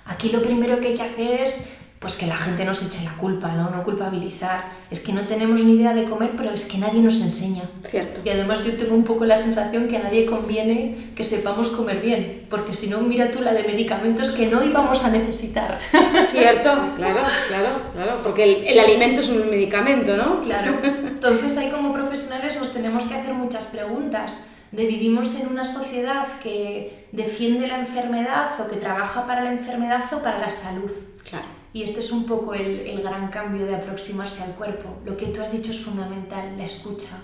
Aquí 0.05 0.29
lo 0.29 0.43
primero 0.43 0.79
que 0.79 0.89
hay 0.89 0.95
que 0.95 1.01
hacer 1.01 1.41
es 1.41 1.76
pues 1.99 2.15
que 2.15 2.27
la 2.27 2.37
gente 2.37 2.63
nos 2.63 2.83
eche 2.83 3.03
la 3.03 3.13
culpa, 3.13 3.53
¿no? 3.53 3.71
No 3.71 3.83
culpabilizar. 3.83 4.71
Es 4.91 4.99
que 4.99 5.13
no 5.13 5.21
tenemos 5.21 5.63
ni 5.63 5.73
idea 5.73 5.93
de 5.95 6.03
comer, 6.03 6.31
pero 6.37 6.51
es 6.51 6.65
que 6.65 6.77
nadie 6.77 7.01
nos 7.01 7.19
enseña. 7.21 7.63
Cierto. 7.87 8.21
Y 8.23 8.29
además 8.29 8.63
yo 8.63 8.73
tengo 8.73 8.93
un 8.93 9.03
poco 9.03 9.25
la 9.25 9.35
sensación 9.35 9.87
que 9.87 9.97
a 9.97 10.03
nadie 10.03 10.27
conviene 10.27 11.11
que 11.15 11.23
sepamos 11.23 11.69
comer 11.69 12.01
bien, 12.01 12.45
porque 12.51 12.75
si 12.75 12.87
no, 12.87 12.99
mira 13.01 13.31
tú 13.31 13.41
la 13.41 13.53
de 13.53 13.63
medicamentos 13.63 14.29
que 14.31 14.45
no 14.45 14.63
íbamos 14.63 15.03
a 15.03 15.09
necesitar. 15.09 15.79
Cierto, 16.31 16.69
claro, 16.95 17.21
claro, 17.47 17.69
claro, 17.93 18.19
porque 18.23 18.43
el, 18.43 18.67
el 18.67 18.79
alimento 18.79 19.21
es 19.21 19.29
un 19.29 19.49
medicamento, 19.49 20.15
¿no? 20.15 20.41
Claro. 20.43 20.77
Entonces 20.83 21.57
ahí 21.57 21.69
como 21.69 21.91
profesionales 21.91 22.57
nos 22.57 22.73
tenemos 22.73 23.05
que 23.05 23.15
hacer 23.15 23.33
muchas 23.33 23.67
preguntas 23.67 24.49
de 24.71 24.85
vivimos 24.85 25.33
en 25.39 25.47
una 25.47 25.65
sociedad 25.65 26.27
que 26.43 27.07
defiende 27.11 27.67
la 27.67 27.79
enfermedad 27.79 28.49
o 28.59 28.67
que 28.67 28.75
trabaja 28.75 29.25
para 29.25 29.43
la 29.43 29.51
enfermedad 29.51 30.03
o 30.13 30.21
para 30.21 30.37
la 30.37 30.49
salud. 30.49 30.91
Claro. 31.27 31.56
Y 31.73 31.83
este 31.83 31.99
es 31.99 32.11
un 32.11 32.25
poco 32.25 32.53
el, 32.53 32.79
el, 32.79 33.01
gran 33.01 33.29
cambio 33.29 33.65
de 33.65 33.75
aproximarse 33.75 34.43
al 34.43 34.53
cuerpo. 34.55 34.97
Lo 35.05 35.17
que 35.17 35.27
tú 35.27 35.41
has 35.41 35.51
dicho 35.51 35.71
es 35.71 35.79
fundamental, 35.79 36.57
la 36.57 36.65
escucha. 36.65 37.17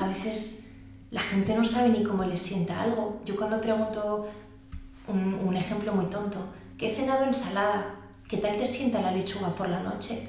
A 0.00 0.08
veces 0.08 0.72
la 1.10 1.20
gente 1.20 1.54
no 1.54 1.62
sabe 1.62 1.90
ni 1.90 2.02
cómo 2.02 2.24
le 2.24 2.36
sienta 2.36 2.82
algo. 2.82 3.20
Yo 3.24 3.36
cuando 3.36 3.60
pregunto 3.60 4.28
un, 5.08 5.34
un 5.34 5.56
ejemplo 5.56 5.92
muy 5.92 6.06
tonto, 6.06 6.38
que 6.78 6.90
he 6.90 6.94
cenado 6.94 7.24
ensalada, 7.24 7.94
¿qué 8.28 8.38
tal 8.38 8.56
te 8.56 8.66
sienta 8.66 9.02
la 9.02 9.12
lechuga 9.12 9.54
por 9.54 9.68
la 9.68 9.82
noche? 9.82 10.28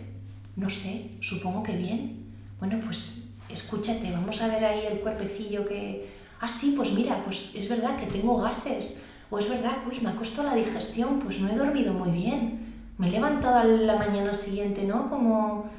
No 0.55 0.69
sé, 0.69 1.11
supongo 1.21 1.63
que 1.63 1.75
bien. 1.75 2.25
Bueno, 2.59 2.79
pues 2.83 3.31
escúchate, 3.49 4.11
vamos 4.11 4.41
a 4.41 4.47
ver 4.47 4.65
ahí 4.65 4.85
el 4.85 4.99
cuerpecillo 4.99 5.65
que... 5.65 6.15
Ah, 6.39 6.47
sí, 6.47 6.73
pues 6.77 6.91
mira, 6.91 7.23
pues 7.23 7.53
es 7.55 7.67
verdad 7.69 7.97
que 7.97 8.05
tengo 8.05 8.37
gases. 8.37 9.09
O 9.29 9.39
es 9.39 9.49
verdad, 9.49 9.77
uy, 9.89 9.99
me 10.01 10.09
ha 10.09 10.15
costado 10.15 10.49
la 10.49 10.55
digestión, 10.55 11.19
pues 11.19 11.39
no 11.39 11.49
he 11.49 11.55
dormido 11.55 11.93
muy 11.93 12.11
bien 12.11 12.66
me 12.97 13.07
he 13.07 13.11
levantado 13.11 13.57
a 13.57 13.63
la 13.63 13.95
mañana 13.95 14.33
siguiente, 14.33 14.83
¿no? 14.83 15.09
Como 15.09 15.69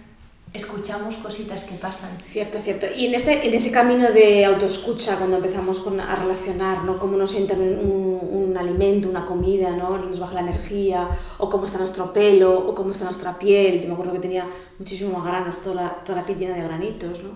escuchamos 0.52 1.16
cositas 1.16 1.64
que 1.64 1.74
pasan. 1.74 2.10
Cierto, 2.30 2.58
cierto. 2.58 2.86
Y 2.96 3.06
en 3.06 3.14
ese, 3.14 3.46
en 3.46 3.54
ese 3.54 3.70
camino 3.70 4.10
de 4.10 4.44
autoescucha, 4.44 5.16
cuando 5.16 5.36
empezamos 5.36 5.80
con, 5.80 6.00
a 6.00 6.16
relacionar, 6.16 6.84
¿no? 6.84 6.98
Cómo 6.98 7.16
nos 7.16 7.30
sienta 7.30 7.54
un, 7.54 8.18
un, 8.32 8.56
alimento, 8.56 9.08
una 9.08 9.24
comida, 9.24 9.70
¿no? 9.70 9.98
Nos 9.98 10.18
baja 10.18 10.34
la 10.34 10.40
energía, 10.40 11.08
o 11.38 11.50
cómo 11.50 11.66
está 11.66 11.78
nuestro 11.78 12.12
pelo, 12.12 12.56
o 12.66 12.74
cómo 12.74 12.92
está 12.92 13.04
nuestra 13.04 13.38
piel. 13.38 13.80
Yo 13.80 13.88
me 13.88 13.94
acuerdo 13.94 14.12
que 14.12 14.20
tenía 14.20 14.46
muchísimos 14.78 15.24
granos, 15.24 15.60
toda 15.60 16.02
toda 16.04 16.20
la 16.20 16.26
piel 16.26 16.38
llena 16.38 16.54
de 16.54 16.62
granitos, 16.62 17.24
¿no? 17.24 17.30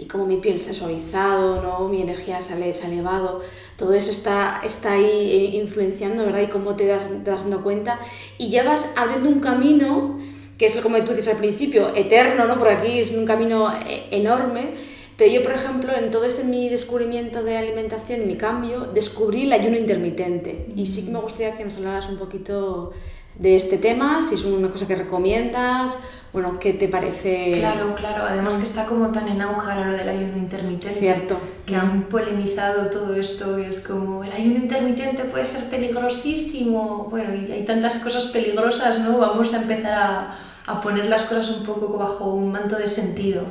Y 0.00 0.06
cómo 0.06 0.26
mi 0.26 0.38
piel 0.38 0.58
se 0.58 0.70
ha 0.70 0.74
suavizado, 0.74 1.60
¿no? 1.60 1.88
mi 1.88 2.00
energía 2.00 2.40
se 2.40 2.54
ha, 2.54 2.74
se 2.74 2.84
ha 2.84 2.88
elevado, 2.88 3.40
todo 3.76 3.92
eso 3.94 4.10
está, 4.10 4.60
está 4.64 4.92
ahí 4.92 5.04
eh, 5.04 5.56
influenciando, 5.56 6.24
¿verdad? 6.24 6.40
Y 6.40 6.46
cómo 6.46 6.74
te, 6.74 6.86
das, 6.86 7.10
te 7.22 7.30
vas 7.30 7.42
dando 7.42 7.62
cuenta 7.62 8.00
y 8.38 8.48
ya 8.48 8.64
vas 8.64 8.86
abriendo 8.96 9.28
un 9.28 9.40
camino, 9.40 10.18
que 10.56 10.66
es 10.66 10.76
como 10.76 10.98
tú 11.02 11.12
dices 11.12 11.28
al 11.28 11.38
principio, 11.38 11.94
eterno, 11.94 12.46
¿no? 12.46 12.58
Por 12.58 12.68
aquí 12.68 12.98
es 12.98 13.12
un 13.12 13.26
camino 13.26 13.72
eh, 13.86 14.06
enorme, 14.10 14.74
pero 15.16 15.32
yo, 15.32 15.42
por 15.42 15.52
ejemplo, 15.52 15.92
en 15.94 16.10
todo 16.10 16.24
este 16.24 16.44
mi 16.44 16.70
descubrimiento 16.70 17.42
de 17.42 17.58
alimentación 17.58 18.22
y 18.22 18.24
mi 18.24 18.36
cambio, 18.36 18.88
descubrí 18.94 19.42
el 19.42 19.52
ayuno 19.52 19.76
intermitente 19.76 20.66
y 20.74 20.86
sí 20.86 21.04
que 21.04 21.10
me 21.10 21.18
gustaría 21.18 21.58
que 21.58 21.64
nos 21.64 21.76
hablaras 21.76 22.08
un 22.08 22.16
poquito 22.16 22.92
de 23.38 23.56
este 23.56 23.76
tema, 23.76 24.22
si 24.22 24.34
es 24.34 24.44
una 24.44 24.70
cosa 24.70 24.86
que 24.86 24.96
recomiendas 24.96 25.98
bueno, 26.32 26.58
¿qué 26.60 26.74
te 26.74 26.86
parece? 26.86 27.54
Claro, 27.58 27.94
claro. 27.96 28.24
Además 28.24 28.56
que 28.56 28.64
está 28.64 28.86
como 28.86 29.10
tan 29.10 29.26
en 29.26 29.42
auge 29.42 29.70
ahora 29.70 29.90
lo 29.90 29.96
del 29.96 30.08
ayuno 30.08 30.36
intermitente. 30.36 30.98
Cierto. 30.98 31.40
Que 31.66 31.74
han 31.74 32.04
polemizado 32.04 32.88
todo 32.88 33.14
esto. 33.14 33.58
Es 33.58 33.86
como, 33.86 34.22
el 34.22 34.30
ayuno 34.30 34.58
intermitente 34.58 35.24
puede 35.24 35.44
ser 35.44 35.64
peligrosísimo. 35.64 37.08
Bueno, 37.10 37.34
y 37.34 37.50
hay 37.50 37.64
tantas 37.64 37.96
cosas 37.96 38.26
peligrosas, 38.26 39.00
¿no? 39.00 39.18
Vamos 39.18 39.52
a 39.54 39.62
empezar 39.62 39.92
a, 39.92 40.34
a 40.66 40.80
poner 40.80 41.06
las 41.06 41.22
cosas 41.22 41.50
un 41.50 41.64
poco 41.64 41.98
bajo 41.98 42.32
un 42.32 42.52
manto 42.52 42.76
de 42.76 42.86
sentido. 42.86 43.42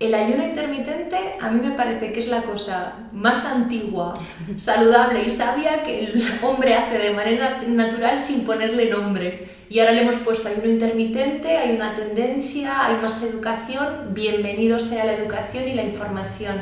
El 0.00 0.12
ayuno 0.12 0.44
intermitente 0.44 1.16
a 1.40 1.50
mí 1.50 1.60
me 1.60 1.76
parece 1.76 2.12
que 2.12 2.18
es 2.18 2.26
la 2.26 2.42
cosa 2.42 2.94
más 3.12 3.44
antigua, 3.44 4.12
saludable 4.56 5.22
y 5.22 5.30
sabia 5.30 5.84
que 5.84 6.04
el 6.04 6.22
hombre 6.42 6.74
hace 6.74 6.98
de 6.98 7.12
manera 7.12 7.56
natural 7.68 8.18
sin 8.18 8.44
ponerle 8.44 8.90
nombre. 8.90 9.48
Y 9.70 9.78
ahora 9.78 9.92
le 9.92 10.02
hemos 10.02 10.16
puesto 10.16 10.48
ayuno 10.48 10.66
intermitente, 10.66 11.56
hay 11.56 11.76
una 11.76 11.94
tendencia, 11.94 12.86
hay 12.86 12.96
más 13.00 13.22
educación, 13.22 14.12
bienvenido 14.12 14.80
sea 14.80 15.04
la 15.04 15.14
educación 15.14 15.68
y 15.68 15.74
la 15.74 15.84
información. 15.84 16.56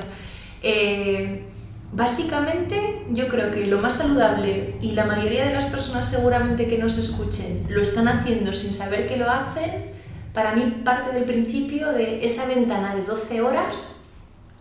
Eh, 0.62 1.42
básicamente 1.90 3.02
yo 3.12 3.28
creo 3.28 3.50
que 3.50 3.64
lo 3.64 3.80
más 3.80 3.94
saludable 3.94 4.74
y 4.82 4.90
la 4.92 5.06
mayoría 5.06 5.46
de 5.46 5.54
las 5.54 5.64
personas 5.64 6.06
seguramente 6.08 6.66
que 6.66 6.76
nos 6.76 6.98
escuchen 6.98 7.66
lo 7.70 7.80
están 7.80 8.08
haciendo 8.08 8.52
sin 8.52 8.74
saber 8.74 9.08
que 9.08 9.16
lo 9.16 9.30
hacen 9.30 9.90
para 10.32 10.54
mí 10.54 10.82
parte 10.84 11.12
del 11.12 11.24
principio 11.24 11.92
de 11.92 12.24
esa 12.24 12.46
ventana 12.46 12.94
de 12.94 13.02
12 13.02 13.42
horas, 13.42 14.08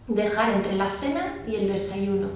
dejar 0.08 0.54
entre 0.54 0.76
la 0.76 0.90
cena 0.90 1.38
y 1.48 1.56
el 1.56 1.68
desayuno. 1.68 2.28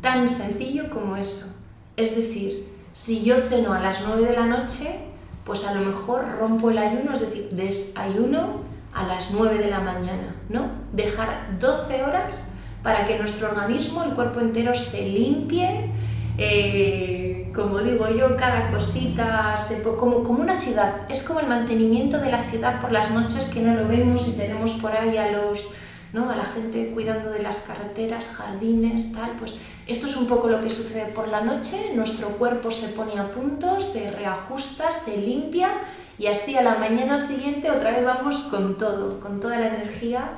Tan 0.00 0.28
sencillo 0.28 0.88
como 0.90 1.16
eso. 1.16 1.56
Es 1.96 2.16
decir, 2.16 2.68
si 2.92 3.22
yo 3.22 3.36
ceno 3.36 3.72
a 3.72 3.80
las 3.80 4.02
9 4.06 4.26
de 4.26 4.34
la 4.34 4.46
noche, 4.46 5.00
pues 5.44 5.66
a 5.66 5.74
lo 5.74 5.86
mejor 5.86 6.38
rompo 6.38 6.70
el 6.70 6.78
ayuno, 6.78 7.12
es 7.12 7.20
decir, 7.20 7.48
desayuno 7.50 8.60
a 8.92 9.06
las 9.06 9.30
9 9.30 9.58
de 9.58 9.68
la 9.68 9.80
mañana, 9.80 10.36
¿no? 10.48 10.70
Dejar 10.92 11.58
12 11.58 12.02
horas 12.02 12.54
para 12.82 13.06
que 13.06 13.18
nuestro 13.18 13.50
organismo, 13.50 14.02
el 14.02 14.14
cuerpo 14.14 14.40
entero, 14.40 14.74
se 14.74 15.06
limpie, 15.08 15.90
eh, 16.38 17.29
como 17.54 17.80
digo 17.80 18.08
yo, 18.08 18.36
cada 18.36 18.70
cosita, 18.70 19.56
se, 19.58 19.82
como, 19.82 20.22
como 20.22 20.40
una 20.40 20.54
ciudad, 20.54 21.08
es 21.08 21.22
como 21.22 21.40
el 21.40 21.46
mantenimiento 21.46 22.18
de 22.18 22.30
la 22.30 22.40
ciudad 22.40 22.80
por 22.80 22.92
las 22.92 23.10
noches 23.10 23.46
que 23.46 23.60
no 23.60 23.74
lo 23.74 23.88
vemos 23.88 24.28
y 24.28 24.32
tenemos 24.32 24.72
por 24.74 24.92
ahí 24.92 25.16
a 25.16 25.30
los... 25.30 25.74
¿no? 26.12 26.28
a 26.28 26.34
la 26.34 26.44
gente 26.44 26.90
cuidando 26.92 27.30
de 27.30 27.40
las 27.40 27.60
carreteras, 27.60 28.34
jardines, 28.34 29.12
tal, 29.12 29.30
pues 29.38 29.60
esto 29.86 30.06
es 30.06 30.16
un 30.16 30.26
poco 30.26 30.48
lo 30.48 30.60
que 30.60 30.68
sucede 30.68 31.12
por 31.12 31.28
la 31.28 31.40
noche, 31.40 31.92
nuestro 31.94 32.30
cuerpo 32.30 32.72
se 32.72 32.88
pone 32.88 33.16
a 33.16 33.30
punto, 33.30 33.80
se 33.80 34.10
reajusta, 34.10 34.90
se 34.90 35.16
limpia 35.16 35.70
y 36.18 36.26
así 36.26 36.56
a 36.56 36.62
la 36.62 36.78
mañana 36.78 37.16
siguiente 37.16 37.70
otra 37.70 37.92
vez 37.92 38.04
vamos 38.04 38.38
con 38.50 38.76
todo, 38.76 39.20
con 39.20 39.38
toda 39.38 39.58
la 39.60 39.68
energía 39.68 40.32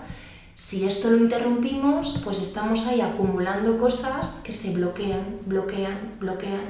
si 0.55 0.85
esto 0.87 1.11
lo 1.11 1.17
interrumpimos, 1.17 2.21
pues 2.25 2.41
estamos 2.43 2.87
ahí 2.87 3.01
acumulando 3.01 3.79
cosas 3.79 4.43
que 4.45 4.53
se 4.53 4.73
bloquean, 4.75 5.39
bloquean, 5.47 6.17
bloquean. 6.21 6.61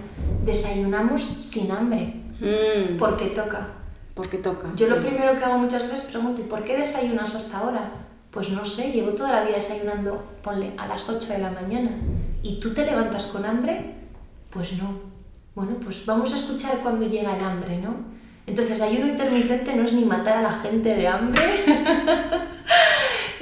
Desayunamos 0.45 1.23
sin 1.23 1.71
hambre, 1.71 2.15
Mm, 2.41 2.97
porque 2.99 3.27
toca. 3.27 3.69
porque 4.15 4.39
toca. 4.39 4.69
Yo 4.77 4.89
lo 4.89 5.01
primero 5.01 5.37
que 5.39 5.45
hago 5.45 5.59
muchas 5.59 5.89
veces 5.89 6.11
pregunto, 6.11 6.41
¿y 6.43 6.45
por 6.45 6.65
qué 6.65 6.77
desayunas 6.77 7.35
hasta 7.35 7.59
ahora? 7.59 7.93
Pues 8.31 8.51
no 8.51 8.65
sé, 8.65 8.93
llevo 8.93 9.11
toda 9.13 9.31
la 9.33 9.45
vida 9.45 9.57
desayunando, 9.57 10.23
ponle, 10.43 10.73
a 10.79 10.87
las 10.87 11.09
8 11.09 11.33
de 11.35 11.39
la 11.39 11.51
mañana. 11.51 11.91
¿Y 12.43 12.59
tú 12.61 12.73
te 12.75 12.85
levantas 12.85 13.27
con 13.27 13.45
hambre? 13.45 13.95
Pues 14.51 14.75
no. 14.83 15.01
Bueno, 15.55 15.77
pues 15.83 16.05
vamos 16.07 16.33
a 16.33 16.37
escuchar 16.37 16.79
cuando 16.83 17.07
llega 17.07 17.37
el 17.37 17.45
hambre, 17.45 17.79
¿no? 17.79 17.95
Entonces, 18.47 18.81
ayuno 18.81 19.07
intermitente 19.07 19.77
no 19.77 19.85
es 19.85 19.93
ni 19.93 20.05
matar 20.05 20.39
a 20.39 20.43
la 20.43 20.53
gente 20.53 20.95
de 20.95 21.07
hambre, 21.07 21.43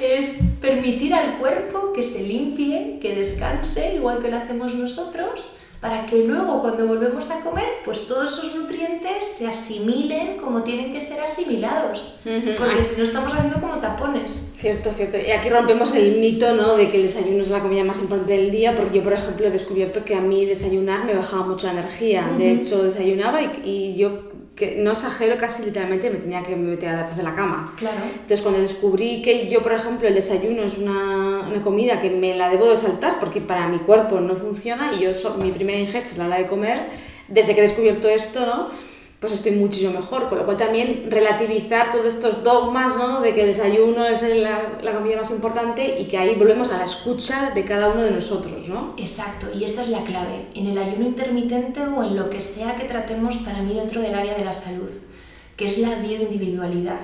es 0.01 0.57
permitir 0.59 1.13
al 1.13 1.37
cuerpo 1.37 1.93
que 1.93 2.03
se 2.03 2.23
limpie, 2.23 2.99
que 3.01 3.15
descanse, 3.15 3.95
igual 3.95 4.19
que 4.19 4.29
lo 4.29 4.37
hacemos 4.37 4.73
nosotros, 4.75 5.57
para 5.81 6.05
que 6.05 6.23
luego 6.25 6.61
cuando 6.61 6.85
volvemos 6.85 7.31
a 7.31 7.41
comer, 7.41 7.65
pues 7.83 8.05
todos 8.05 8.37
esos 8.37 8.55
nutrientes 8.55 9.25
se 9.27 9.47
asimilen 9.47 10.37
como 10.37 10.61
tienen 10.61 10.91
que 10.93 11.01
ser 11.01 11.19
asimilados. 11.21 12.19
Porque 12.23 12.83
si 12.83 12.97
no 12.97 13.03
estamos 13.03 13.33
haciendo 13.33 13.59
como 13.59 13.79
tapones. 13.79 14.53
Cierto, 14.57 14.91
cierto. 14.91 15.17
Y 15.17 15.31
aquí 15.31 15.49
rompemos 15.49 15.95
el 15.95 16.19
mito, 16.19 16.53
¿no? 16.53 16.77
De 16.77 16.87
que 16.89 16.97
el 16.97 17.03
desayuno 17.03 17.41
es 17.41 17.49
la 17.49 17.61
comida 17.61 17.83
más 17.83 17.99
importante 17.99 18.33
del 18.33 18.51
día, 18.51 18.75
porque 18.75 18.99
yo, 18.99 19.03
por 19.03 19.13
ejemplo, 19.13 19.47
he 19.47 19.49
descubierto 19.49 20.05
que 20.05 20.13
a 20.13 20.21
mí 20.21 20.45
desayunar 20.45 21.03
me 21.03 21.15
bajaba 21.15 21.47
mucho 21.47 21.65
la 21.65 21.73
energía. 21.73 22.31
De 22.37 22.51
hecho, 22.51 22.83
desayunaba 22.83 23.41
y, 23.41 23.61
y 23.63 23.95
yo, 23.95 24.29
que 24.55 24.75
no 24.75 24.91
exagero, 24.91 25.37
casi 25.37 25.63
literalmente 25.63 26.09
me 26.09 26.17
tenía 26.17 26.43
que 26.43 26.55
meter 26.55 26.89
a 26.89 27.03
de 27.03 27.23
la 27.23 27.33
cama. 27.33 27.73
Claro. 27.77 27.97
Entonces, 28.13 28.41
cuando 28.41 28.59
descubrí 28.59 29.21
que 29.21 29.47
yo, 29.49 29.63
por 29.63 29.71
ejemplo, 29.73 30.07
el 30.07 30.13
desayuno 30.15 30.63
es 30.63 30.77
una, 30.77 31.47
una 31.49 31.61
comida 31.61 31.99
que 31.99 32.09
me 32.09 32.35
la 32.35 32.49
debo 32.49 32.67
de 32.69 32.77
saltar 32.77 33.19
porque 33.19 33.41
para 33.41 33.67
mi 33.67 33.79
cuerpo 33.79 34.19
no 34.19 34.35
funciona 34.35 34.93
y 34.93 35.03
yo, 35.03 35.13
so- 35.13 35.35
mi 35.37 35.51
primera 35.51 35.79
ingesta 35.79 36.11
es 36.11 36.17
la 36.17 36.25
hora 36.27 36.37
de 36.37 36.45
comer, 36.47 36.87
desde 37.27 37.53
que 37.53 37.59
he 37.59 37.63
descubierto 37.63 38.07
esto, 38.09 38.45
¿no? 38.45 38.90
Pues 39.21 39.33
estoy 39.33 39.51
muchísimo 39.51 39.93
mejor. 39.93 40.29
Con 40.29 40.39
lo 40.39 40.45
cual 40.45 40.57
también 40.57 41.05
relativizar 41.09 41.91
todos 41.91 42.07
estos 42.07 42.43
dogmas, 42.43 42.97
¿no? 42.97 43.21
De 43.21 43.35
que 43.35 43.41
el 43.41 43.55
desayuno 43.55 44.03
es 44.03 44.23
la, 44.23 44.79
la, 44.81 44.93
comida 44.93 45.17
más 45.17 45.29
importante 45.29 46.01
y 46.01 46.05
que 46.05 46.17
ahí 46.17 46.33
volvemos 46.33 46.71
a 46.71 46.79
la 46.79 46.85
escucha 46.85 47.51
de 47.51 47.63
cada 47.63 47.89
uno 47.89 48.01
de 48.01 48.09
nosotros, 48.09 48.67
¿no? 48.67 48.95
Exacto, 48.97 49.47
y 49.55 49.63
esta 49.63 49.83
es 49.83 49.89
la 49.89 50.03
clave. 50.03 50.47
En 50.55 50.65
el 50.65 50.77
ayuno 50.77 51.05
intermitente 51.05 51.81
o 51.81 52.03
en 52.03 52.15
lo 52.15 52.31
que 52.31 52.41
sea 52.41 52.75
que 52.75 52.85
tratemos 52.85 53.37
para 53.37 53.61
mí 53.61 53.75
dentro 53.75 54.01
del 54.01 54.15
área 54.15 54.35
de 54.35 54.43
la 54.43 54.53
salud, 54.53 54.89
que 55.55 55.67
es 55.67 55.77
la 55.77 55.95
bioindividualidad 55.95 56.99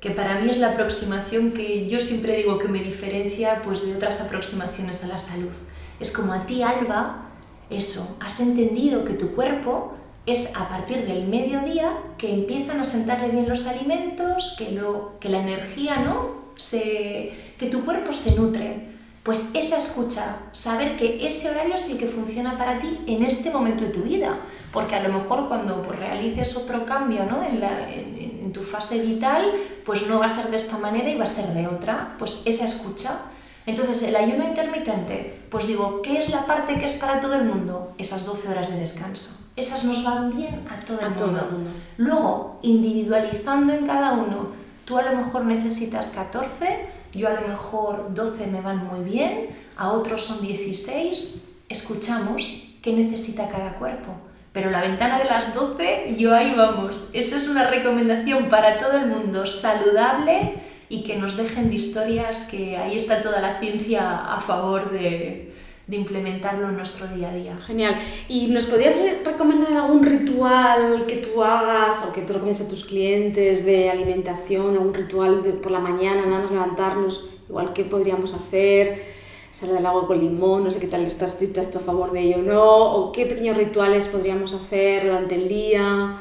que 0.00 0.10
para 0.10 0.38
mí 0.38 0.48
es 0.48 0.58
la 0.58 0.70
aproximación 0.70 1.50
que 1.50 1.88
yo 1.88 1.98
siempre 1.98 2.36
digo 2.36 2.58
que 2.58 2.68
me 2.68 2.78
diferencia 2.78 3.62
pues, 3.62 3.84
de 3.84 3.96
otras 3.96 4.20
aproximaciones 4.20 5.02
a 5.02 5.08
la 5.08 5.18
salud. 5.18 5.54
Es 5.98 6.12
como 6.12 6.32
a 6.32 6.46
ti, 6.46 6.62
Alba, 6.62 7.30
eso, 7.68 8.16
has 8.20 8.38
entendido 8.38 9.04
que 9.04 9.14
tu 9.14 9.34
cuerpo 9.34 9.97
es 10.32 10.54
a 10.56 10.68
partir 10.68 11.06
del 11.06 11.26
mediodía 11.26 11.98
que 12.16 12.32
empiezan 12.32 12.80
a 12.80 12.84
sentarle 12.84 13.28
bien 13.28 13.48
los 13.48 13.66
alimentos, 13.66 14.54
que, 14.58 14.72
lo, 14.72 15.16
que 15.20 15.28
la 15.28 15.40
energía, 15.40 15.96
¿no? 15.98 16.48
Se, 16.56 17.32
que 17.58 17.66
tu 17.66 17.84
cuerpo 17.84 18.12
se 18.12 18.34
nutre. 18.36 18.88
Pues 19.22 19.50
esa 19.54 19.76
escucha, 19.76 20.38
saber 20.52 20.96
que 20.96 21.26
ese 21.26 21.50
horario 21.50 21.74
es 21.74 21.90
el 21.90 21.98
que 21.98 22.06
funciona 22.06 22.56
para 22.56 22.78
ti 22.78 23.00
en 23.06 23.22
este 23.24 23.50
momento 23.50 23.84
de 23.84 23.90
tu 23.90 24.00
vida, 24.00 24.38
porque 24.72 24.94
a 24.94 25.02
lo 25.06 25.12
mejor 25.12 25.48
cuando 25.48 25.82
pues, 25.82 25.98
realices 25.98 26.56
otro 26.56 26.86
cambio 26.86 27.24
¿no? 27.26 27.44
en, 27.44 27.62
en 27.62 28.52
tu 28.52 28.62
fase 28.62 29.00
vital, 29.00 29.52
pues 29.84 30.06
no 30.08 30.18
va 30.18 30.26
a 30.26 30.30
ser 30.30 30.50
de 30.50 30.56
esta 30.56 30.78
manera 30.78 31.10
y 31.10 31.16
va 31.16 31.24
a 31.24 31.28
ser 31.28 31.48
de 31.48 31.66
otra, 31.66 32.14
pues 32.18 32.42
esa 32.46 32.64
escucha 32.64 33.20
entonces, 33.68 34.02
el 34.02 34.16
ayuno 34.16 34.48
intermitente, 34.48 35.42
pues 35.50 35.66
digo, 35.66 36.00
¿qué 36.00 36.16
es 36.16 36.30
la 36.30 36.46
parte 36.46 36.78
que 36.78 36.86
es 36.86 36.94
para 36.94 37.20
todo 37.20 37.34
el 37.34 37.44
mundo? 37.44 37.92
Esas 37.98 38.24
12 38.24 38.48
horas 38.48 38.70
de 38.70 38.80
descanso. 38.80 39.47
Esas 39.58 39.82
nos 39.82 40.04
van 40.04 40.36
bien 40.36 40.64
a 40.70 40.78
todo, 40.84 41.00
el, 41.00 41.10
mundo. 41.10 41.70
Luego, 41.96 42.60
individualizando 42.62 43.72
en 43.72 43.84
cada 43.86 44.12
uno, 44.12 44.52
tú 44.84 44.96
a 44.98 45.02
lo 45.02 45.16
mejor 45.16 45.46
necesitas 45.46 46.12
14, 46.14 46.86
yo 47.12 47.26
a 47.26 47.32
lo 47.32 47.48
mejor 47.48 48.14
12 48.14 48.46
me 48.46 48.60
van 48.60 48.86
muy 48.86 49.00
bien, 49.00 49.48
a 49.76 49.90
otros 49.90 50.22
son 50.22 50.40
16, 50.42 51.48
escuchamos 51.68 52.76
qué 52.80 52.92
necesita 52.92 53.48
cada 53.48 53.74
cuerpo. 53.80 54.12
Pero 54.52 54.70
la 54.70 54.80
ventana 54.80 55.18
de 55.18 55.24
las 55.24 55.52
12, 55.52 56.14
yo 56.16 56.36
ahí 56.36 56.54
vamos. 56.54 57.10
Esa 57.12 57.36
es 57.36 57.48
una 57.48 57.68
recomendación 57.68 58.48
para 58.48 58.78
todo 58.78 58.92
el 58.92 59.08
mundo, 59.08 59.44
saludable, 59.44 60.54
y 60.88 61.02
que 61.02 61.16
nos 61.16 61.36
dejen 61.36 61.68
de 61.68 61.74
historias 61.74 62.46
que 62.48 62.76
ahí 62.76 62.96
está 62.96 63.20
toda 63.20 63.40
la 63.40 63.58
ciencia 63.58 64.34
a 64.34 64.40
favor 64.40 64.92
de, 64.92 65.52
de 65.88 65.96
implementarlo 65.96 66.68
en 66.68 66.76
nuestro 66.76 67.08
día 67.08 67.30
a 67.30 67.34
día. 67.34 67.56
Genial. 67.66 67.96
¿Y 68.28 68.48
nos 68.48 68.66
podrías 68.66 68.94
recomendar 69.24 69.72
algún 69.72 70.04
ritual 70.04 71.06
que 71.06 71.16
tú 71.16 71.42
hagas 71.42 72.06
o 72.06 72.12
que 72.12 72.20
tú 72.20 72.34
recomiendes 72.34 72.64
a 72.66 72.68
tus 72.68 72.84
clientes 72.84 73.64
de 73.64 73.90
alimentación, 73.90 74.74
algún 74.74 74.94
ritual 74.94 75.40
por 75.62 75.72
la 75.72 75.80
mañana, 75.80 76.26
nada 76.26 76.42
más 76.42 76.50
levantarnos, 76.50 77.30
igual 77.48 77.72
que 77.72 77.84
podríamos 77.84 78.34
hacer? 78.34 79.02
Salir 79.50 79.74
del 79.74 79.86
agua 79.86 80.06
con 80.06 80.20
limón, 80.20 80.62
no 80.62 80.70
sé 80.70 80.78
qué 80.78 80.86
tal 80.86 81.02
estás, 81.04 81.40
estás 81.42 81.74
a 81.74 81.80
favor 81.80 82.12
de 82.12 82.20
ello 82.20 82.36
o 82.38 82.42
no, 82.42 82.92
o 82.92 83.10
qué 83.10 83.24
pequeños 83.26 83.56
rituales 83.56 84.06
podríamos 84.06 84.52
hacer 84.52 85.06
durante 85.06 85.34
el 85.34 85.48
día 85.48 86.18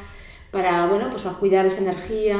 para, 0.57 0.87
bueno, 0.87 1.11
pues 1.11 1.21
para 1.21 1.35
cuidar 1.35 1.67
esa 1.67 1.81
energía, 1.81 2.35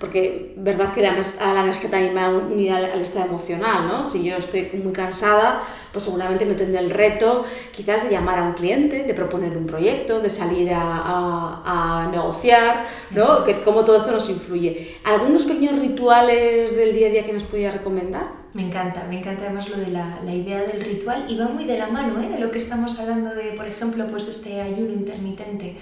porque 0.00 0.54
verdad 0.56 0.92
que 0.92 1.02
la, 1.02 1.14
a 1.40 1.54
la 1.54 1.60
energía 1.60 1.88
también 1.88 2.16
va 2.16 2.28
unida 2.28 2.78
al, 2.78 3.00
estado 3.00 3.26
emocional, 3.26 3.86
¿no? 3.86 4.04
Si 4.04 4.24
yo 4.24 4.38
estoy 4.38 4.70
muy 4.82 4.92
cansada, 4.92 5.62
pues 5.92 6.04
seguramente 6.04 6.44
no 6.46 6.56
tendré 6.56 6.80
el 6.80 6.90
reto 6.90 7.44
quizás 7.70 8.02
de 8.02 8.10
llamar 8.10 8.40
a 8.40 8.42
un 8.42 8.54
cliente, 8.54 9.04
de 9.04 9.14
proponer 9.14 9.56
un 9.56 9.66
proyecto, 9.66 10.20
de 10.20 10.30
salir 10.30 10.72
a, 10.74 11.62
a, 11.64 12.08
negociar, 12.10 12.86
¿no? 13.12 13.44
Que 13.44 13.54
cómo 13.64 13.84
todo 13.84 13.98
esto 13.98 14.10
nos 14.10 14.28
influye. 14.30 14.96
¿Algunos 15.04 15.44
pequeños 15.44 15.78
rituales 15.78 16.74
del 16.74 16.92
día 16.92 17.06
a 17.06 17.10
día 17.10 17.24
que 17.24 17.32
nos 17.32 17.44
pudiera 17.44 17.70
recomendar? 17.70 18.26
Me 18.52 18.66
encanta, 18.66 19.04
me 19.08 19.20
encanta 19.20 19.44
además 19.44 19.68
lo 19.68 19.76
de 19.76 19.92
la, 19.92 20.18
la, 20.24 20.34
idea 20.34 20.62
del 20.62 20.80
ritual 20.80 21.26
y 21.28 21.36
va 21.38 21.46
muy 21.46 21.66
de 21.66 21.78
la 21.78 21.86
mano 21.86 22.20
¿eh? 22.20 22.28
de 22.28 22.38
lo 22.40 22.50
que 22.50 22.58
estamos 22.58 22.98
hablando 22.98 23.32
de, 23.32 23.52
por 23.52 23.66
ejemplo, 23.66 24.06
pues 24.08 24.26
este 24.26 24.60
ayuno 24.60 24.92
intermitente. 24.92 25.76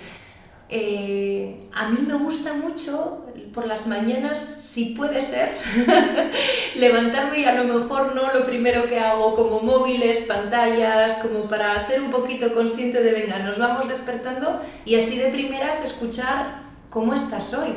Eh, 0.75 1.69
a 1.75 1.91
mí 1.91 1.99
me 2.01 2.15
gusta 2.15 2.55
mucho 2.55 3.27
por 3.53 3.67
las 3.67 3.89
mañanas, 3.89 4.39
si 4.39 4.95
puede 4.95 5.21
ser, 5.21 5.59
levantarme 6.77 7.41
y 7.41 7.45
a 7.45 7.63
lo 7.63 7.75
mejor 7.75 8.15
no 8.15 8.33
lo 8.33 8.47
primero 8.47 8.87
que 8.87 8.99
hago 8.99 9.37
como 9.37 9.61
móviles, 9.61 10.21
pantallas, 10.21 11.19
como 11.19 11.45
para 11.45 11.79
ser 11.79 12.01
un 12.01 12.11
poquito 12.11 12.55
consciente 12.55 13.03
de, 13.03 13.13
venga, 13.13 13.41
nos 13.41 13.59
vamos 13.59 13.87
despertando 13.87 14.63
y 14.87 14.95
así 14.95 15.19
de 15.19 15.29
primeras 15.29 15.85
escuchar 15.85 16.63
cómo 16.89 17.13
estás 17.13 17.53
hoy, 17.53 17.75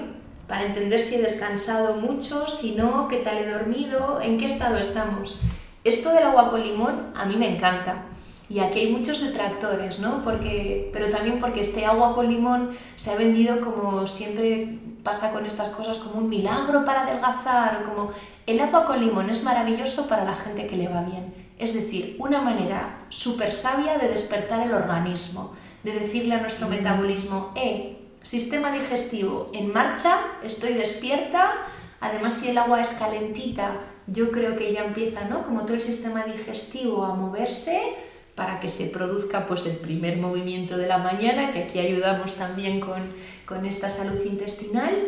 para 0.47 0.65
entender 0.65 1.01
si 1.01 1.15
he 1.15 1.21
descansado 1.21 1.95
mucho, 1.95 2.47
si 2.47 2.75
no, 2.75 3.09
qué 3.09 3.17
tal 3.17 3.39
he 3.39 3.49
dormido, 3.49 4.21
en 4.21 4.37
qué 4.37 4.45
estado 4.45 4.77
estamos. 4.77 5.37
Esto 5.83 6.11
del 6.13 6.23
agua 6.23 6.49
con 6.49 6.63
limón 6.63 7.11
a 7.13 7.25
mí 7.25 7.35
me 7.35 7.57
encanta 7.57 8.05
y 8.49 8.59
aquí 8.59 8.81
hay 8.81 8.91
muchos 8.91 9.21
detractores, 9.21 9.99
¿no? 9.99 10.21
Porque, 10.21 10.89
pero 10.93 11.09
también 11.09 11.39
porque 11.39 11.61
este 11.61 11.85
agua 11.85 12.13
con 12.13 12.27
limón 12.27 12.71
se 12.95 13.11
ha 13.11 13.15
vendido 13.15 13.59
como 13.61 14.05
siempre 14.05 14.79
pasa 15.03 15.31
con 15.31 15.45
estas 15.45 15.69
cosas, 15.69 15.97
como 15.97 16.19
un 16.19 16.29
milagro 16.29 16.85
para 16.85 17.03
adelgazar, 17.03 17.81
o 17.81 17.89
como 17.89 18.11
el 18.45 18.59
agua 18.59 18.85
con 18.85 18.99
limón 18.99 19.29
es 19.29 19.43
maravilloso 19.43 20.07
para 20.07 20.25
la 20.25 20.35
gente 20.35 20.67
que 20.67 20.77
le 20.77 20.87
va 20.87 21.01
bien. 21.01 21.33
Es 21.57 21.73
decir, 21.73 22.15
una 22.19 22.41
manera 22.41 23.05
súper 23.09 23.51
sabia 23.51 23.97
de 23.97 24.09
despertar 24.09 24.61
el 24.61 24.73
organismo, 24.73 25.53
de 25.83 25.93
decirle 25.93 26.35
a 26.35 26.41
nuestro 26.41 26.67
metabolismo, 26.67 27.51
eh, 27.55 27.97
sistema 28.21 28.71
digestivo 28.71 29.49
en 29.53 29.71
marcha, 29.71 30.17
estoy 30.43 30.73
despierta, 30.73 31.53
además 32.01 32.33
si 32.33 32.49
el 32.49 32.57
agua 32.57 32.81
es 32.81 32.89
calentita, 32.89 33.77
yo 34.07 34.31
creo 34.31 34.55
que 34.55 34.73
ya 34.73 34.85
empieza, 34.85 35.25
¿no? 35.25 35.43
Como 35.43 35.61
todo 35.61 35.73
el 35.73 35.81
sistema 35.81 36.25
digestivo 36.25 37.05
a 37.05 37.15
moverse, 37.15 37.95
para 38.35 38.59
que 38.59 38.69
se 38.69 38.87
produzca 38.87 39.47
pues, 39.47 39.65
el 39.65 39.77
primer 39.77 40.17
movimiento 40.17 40.77
de 40.77 40.87
la 40.87 40.97
mañana, 40.97 41.51
que 41.51 41.63
aquí 41.63 41.79
ayudamos 41.79 42.35
también 42.35 42.79
con, 42.81 43.01
con 43.45 43.65
esta 43.65 43.89
salud 43.89 44.23
intestinal. 44.25 45.07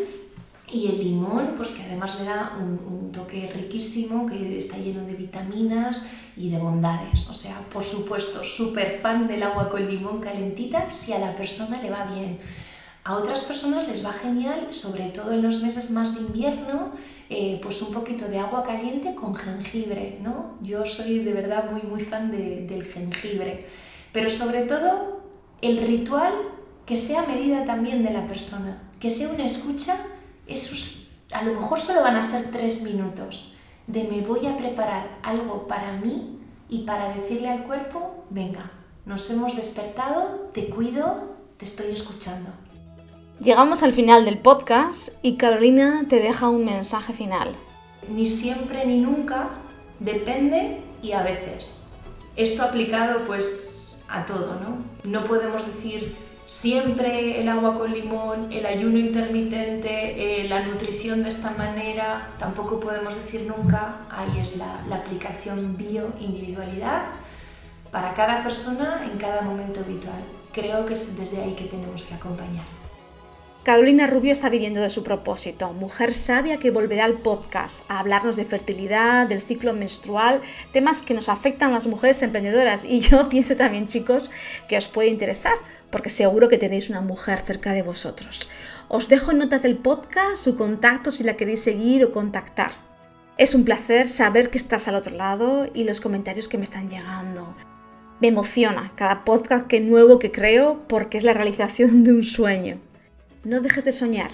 Y 0.70 0.88
el 0.88 0.98
limón, 1.00 1.54
pues 1.56 1.70
que 1.70 1.84
además 1.84 2.20
le 2.20 2.26
da 2.26 2.58
un, 2.60 2.80
un, 2.94 3.12
toque 3.14 3.50
riquísimo, 3.54 4.26
que 4.26 4.58
está 4.58 4.78
lleno 4.78 5.06
de 5.06 5.14
vitaminas 5.14 6.06
y 6.36 6.50
de 6.50 6.58
bondades. 6.58 7.30
O 7.30 7.36
sea, 7.36 7.58
por 7.72 7.86
supuesto, 7.86 8.44
súper 8.44 9.00
fan 9.02 9.28
del 9.30 9.44
agua 9.44 9.70
con 9.70 9.90
limón 9.90 10.20
calentita 10.20 10.90
si 10.92 11.14
a 11.14 11.20
la 11.20 11.34
persona 11.36 11.82
le 11.82 11.90
va 11.90 12.06
bien. 12.14 12.40
A 13.08 13.16
otras 13.16 13.40
personas 13.46 13.88
les 13.88 14.06
va 14.06 14.12
genial, 14.12 14.68
sobre 14.74 15.06
todo 15.06 15.32
en 15.32 15.42
los 15.42 15.62
meses 15.62 15.92
más 15.92 16.14
de 16.14 16.20
invierno, 16.20 16.92
eh, 17.30 17.58
pues 17.64 17.82
un 17.82 17.94
poquito 17.94 18.28
de 18.28 18.38
agua 18.38 18.64
caliente 18.64 19.16
con 19.16 19.34
jengibre, 19.34 20.20
¿no? 20.22 20.58
Yo 20.62 20.86
soy 20.86 21.20
de 21.20 21.32
verdad 21.32 21.72
muy, 21.72 21.84
muy 21.84 22.02
fan 22.02 22.30
del 22.32 22.84
jengibre. 22.84 23.66
Pero 24.12 24.30
sobre 24.30 24.64
todo, 24.64 25.22
el 25.62 25.78
ritual 25.88 26.34
que 26.86 26.98
sea 26.98 27.26
medida 27.26 27.64
también 27.64 28.04
de 28.04 28.12
la 28.12 28.28
persona, 28.28 28.84
que 29.00 29.10
sea 29.10 29.30
una 29.30 29.46
escucha, 29.46 29.96
esos 30.46 31.14
a 31.32 31.44
lo 31.44 31.54
mejor 31.54 31.80
solo 31.80 32.02
van 32.02 32.18
a 32.18 32.24
ser 32.24 32.52
tres 32.52 32.84
minutos 32.84 33.60
de 33.88 34.04
me 34.04 34.20
voy 34.20 34.48
a 34.48 34.58
preparar 34.58 35.18
algo 35.24 35.66
para 35.66 35.94
mí 35.94 36.40
y 36.68 36.80
para 36.80 37.16
decirle 37.16 37.48
al 37.48 37.64
cuerpo, 37.64 38.26
venga, 38.32 38.70
nos 39.06 39.30
hemos 39.32 39.56
despertado, 39.56 40.50
te 40.54 40.68
cuido, 40.68 41.38
te 41.56 41.64
estoy 41.64 41.94
escuchando. 41.94 42.50
Llegamos 43.40 43.84
al 43.84 43.94
final 43.94 44.26
del 44.26 44.40
podcast 44.40 45.10
y 45.22 45.36
Carolina 45.36 46.06
te 46.10 46.20
deja 46.20 46.50
un 46.50 46.66
mensaje 46.66 47.14
final. 47.14 47.56
Ni 48.10 48.26
siempre 48.26 48.84
ni 48.88 49.00
nunca, 49.00 49.50
depende 50.00 50.82
y 51.04 51.12
a 51.12 51.22
veces. 51.22 51.94
Esto 52.36 52.64
aplicado 52.64 53.26
pues 53.28 54.04
a 54.10 54.26
todo, 54.26 54.60
¿no? 54.60 54.80
No 55.04 55.24
podemos 55.26 55.68
decir 55.68 56.16
siempre 56.48 57.40
el 57.40 57.48
agua 57.48 57.78
con 57.78 57.94
limón, 57.94 58.52
el 58.52 58.66
ayuno 58.66 58.98
intermitente, 58.98 60.42
eh, 60.42 60.50
la 60.50 60.64
nutrición 60.64 61.22
de 61.22 61.30
esta 61.30 61.52
manera, 61.52 62.34
tampoco 62.40 62.80
podemos 62.80 63.14
decir 63.14 63.44
nunca, 63.44 63.98
ahí 64.10 64.40
es 64.40 64.58
la, 64.58 64.82
la 64.90 64.96
aplicación 64.96 65.78
bio-individualidad 65.78 67.04
para 67.92 68.16
cada 68.16 68.42
persona 68.42 69.08
en 69.12 69.20
cada 69.20 69.44
momento 69.44 69.82
habitual. 69.82 70.24
Creo 70.52 70.88
que 70.88 70.96
es 70.96 71.16
desde 71.16 71.44
ahí 71.44 71.54
que 71.54 71.66
tenemos 71.66 72.04
que 72.04 72.16
acompañar. 72.16 72.66
Carolina 73.68 74.08
Rubio 74.08 74.32
está 74.32 74.48
viviendo 74.48 74.80
de 74.80 74.90
su 74.90 75.04
propósito, 75.04 75.74
mujer 75.74 76.14
sabia 76.14 76.58
que 76.58 76.72
volverá 76.72 77.04
al 77.04 77.20
podcast 77.20 77.84
a 77.92 78.00
hablarnos 78.00 78.38
de 78.38 78.46
fertilidad, 78.46 79.28
del 79.28 79.42
ciclo 79.42 79.74
menstrual, 79.74 80.40
temas 80.72 81.02
que 81.02 81.14
nos 81.14 81.28
afectan 81.28 81.72
a 81.72 81.74
las 81.74 81.88
mujeres 81.88 82.22
emprendedoras 82.22 82.86
y 82.86 83.02
yo 83.02 83.28
pienso 83.30 83.58
también 83.58 83.88
chicos 83.88 84.32
que 84.70 84.78
os 84.78 84.88
puede 84.88 85.10
interesar 85.10 85.56
porque 85.92 86.08
seguro 86.08 86.48
que 86.48 86.58
tenéis 86.58 86.90
una 86.90 87.02
mujer 87.02 87.42
cerca 87.42 87.74
de 87.74 87.82
vosotros. 87.82 88.48
Os 88.88 89.10
dejo 89.10 89.34
notas 89.34 89.64
del 89.64 89.76
podcast 89.76 90.42
su 90.42 90.56
contacto 90.56 91.12
si 91.12 91.26
la 91.26 91.36
queréis 91.36 91.62
seguir 91.62 92.06
o 92.06 92.14
contactar. 92.14 92.72
Es 93.38 93.54
un 93.54 93.66
placer 93.66 94.08
saber 94.08 94.50
que 94.50 94.60
estás 94.60 94.88
al 94.88 94.96
otro 94.96 95.14
lado 95.14 95.68
y 95.74 95.84
los 95.84 96.00
comentarios 96.00 96.48
que 96.48 96.58
me 96.58 96.64
están 96.64 96.88
llegando. 96.88 97.54
Me 98.22 98.30
emociona 98.30 98.94
cada 98.96 99.26
podcast 99.26 99.68
que 99.68 99.82
nuevo 99.82 100.20
que 100.20 100.32
creo 100.32 100.88
porque 100.88 101.18
es 101.18 101.26
la 101.26 101.34
realización 101.34 102.06
de 102.06 102.14
un 102.14 102.24
sueño. 102.24 102.87
No 103.48 103.62
dejes 103.62 103.86
de 103.86 103.94
soñar, 103.94 104.32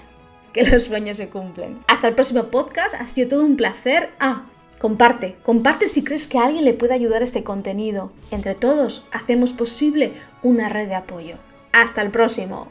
que 0.52 0.64
los 0.64 0.82
sueños 0.84 1.16
se 1.16 1.28
cumplen. 1.28 1.78
Hasta 1.86 2.08
el 2.08 2.14
próximo 2.14 2.44
podcast, 2.44 2.96
ha 2.96 3.06
sido 3.06 3.28
todo 3.28 3.44
un 3.44 3.56
placer. 3.56 4.10
Ah, 4.18 4.46
comparte, 4.80 5.36
comparte 5.44 5.88
si 5.88 6.02
crees 6.02 6.26
que 6.26 6.38
a 6.38 6.46
alguien 6.46 6.64
le 6.64 6.74
puede 6.74 6.94
ayudar 6.94 7.22
este 7.22 7.44
contenido. 7.44 8.12
Entre 8.32 8.56
todos, 8.56 9.06
hacemos 9.12 9.52
posible 9.52 10.14
una 10.42 10.68
red 10.68 10.88
de 10.88 10.96
apoyo. 10.96 11.36
Hasta 11.72 12.02
el 12.02 12.10
próximo. 12.10 12.68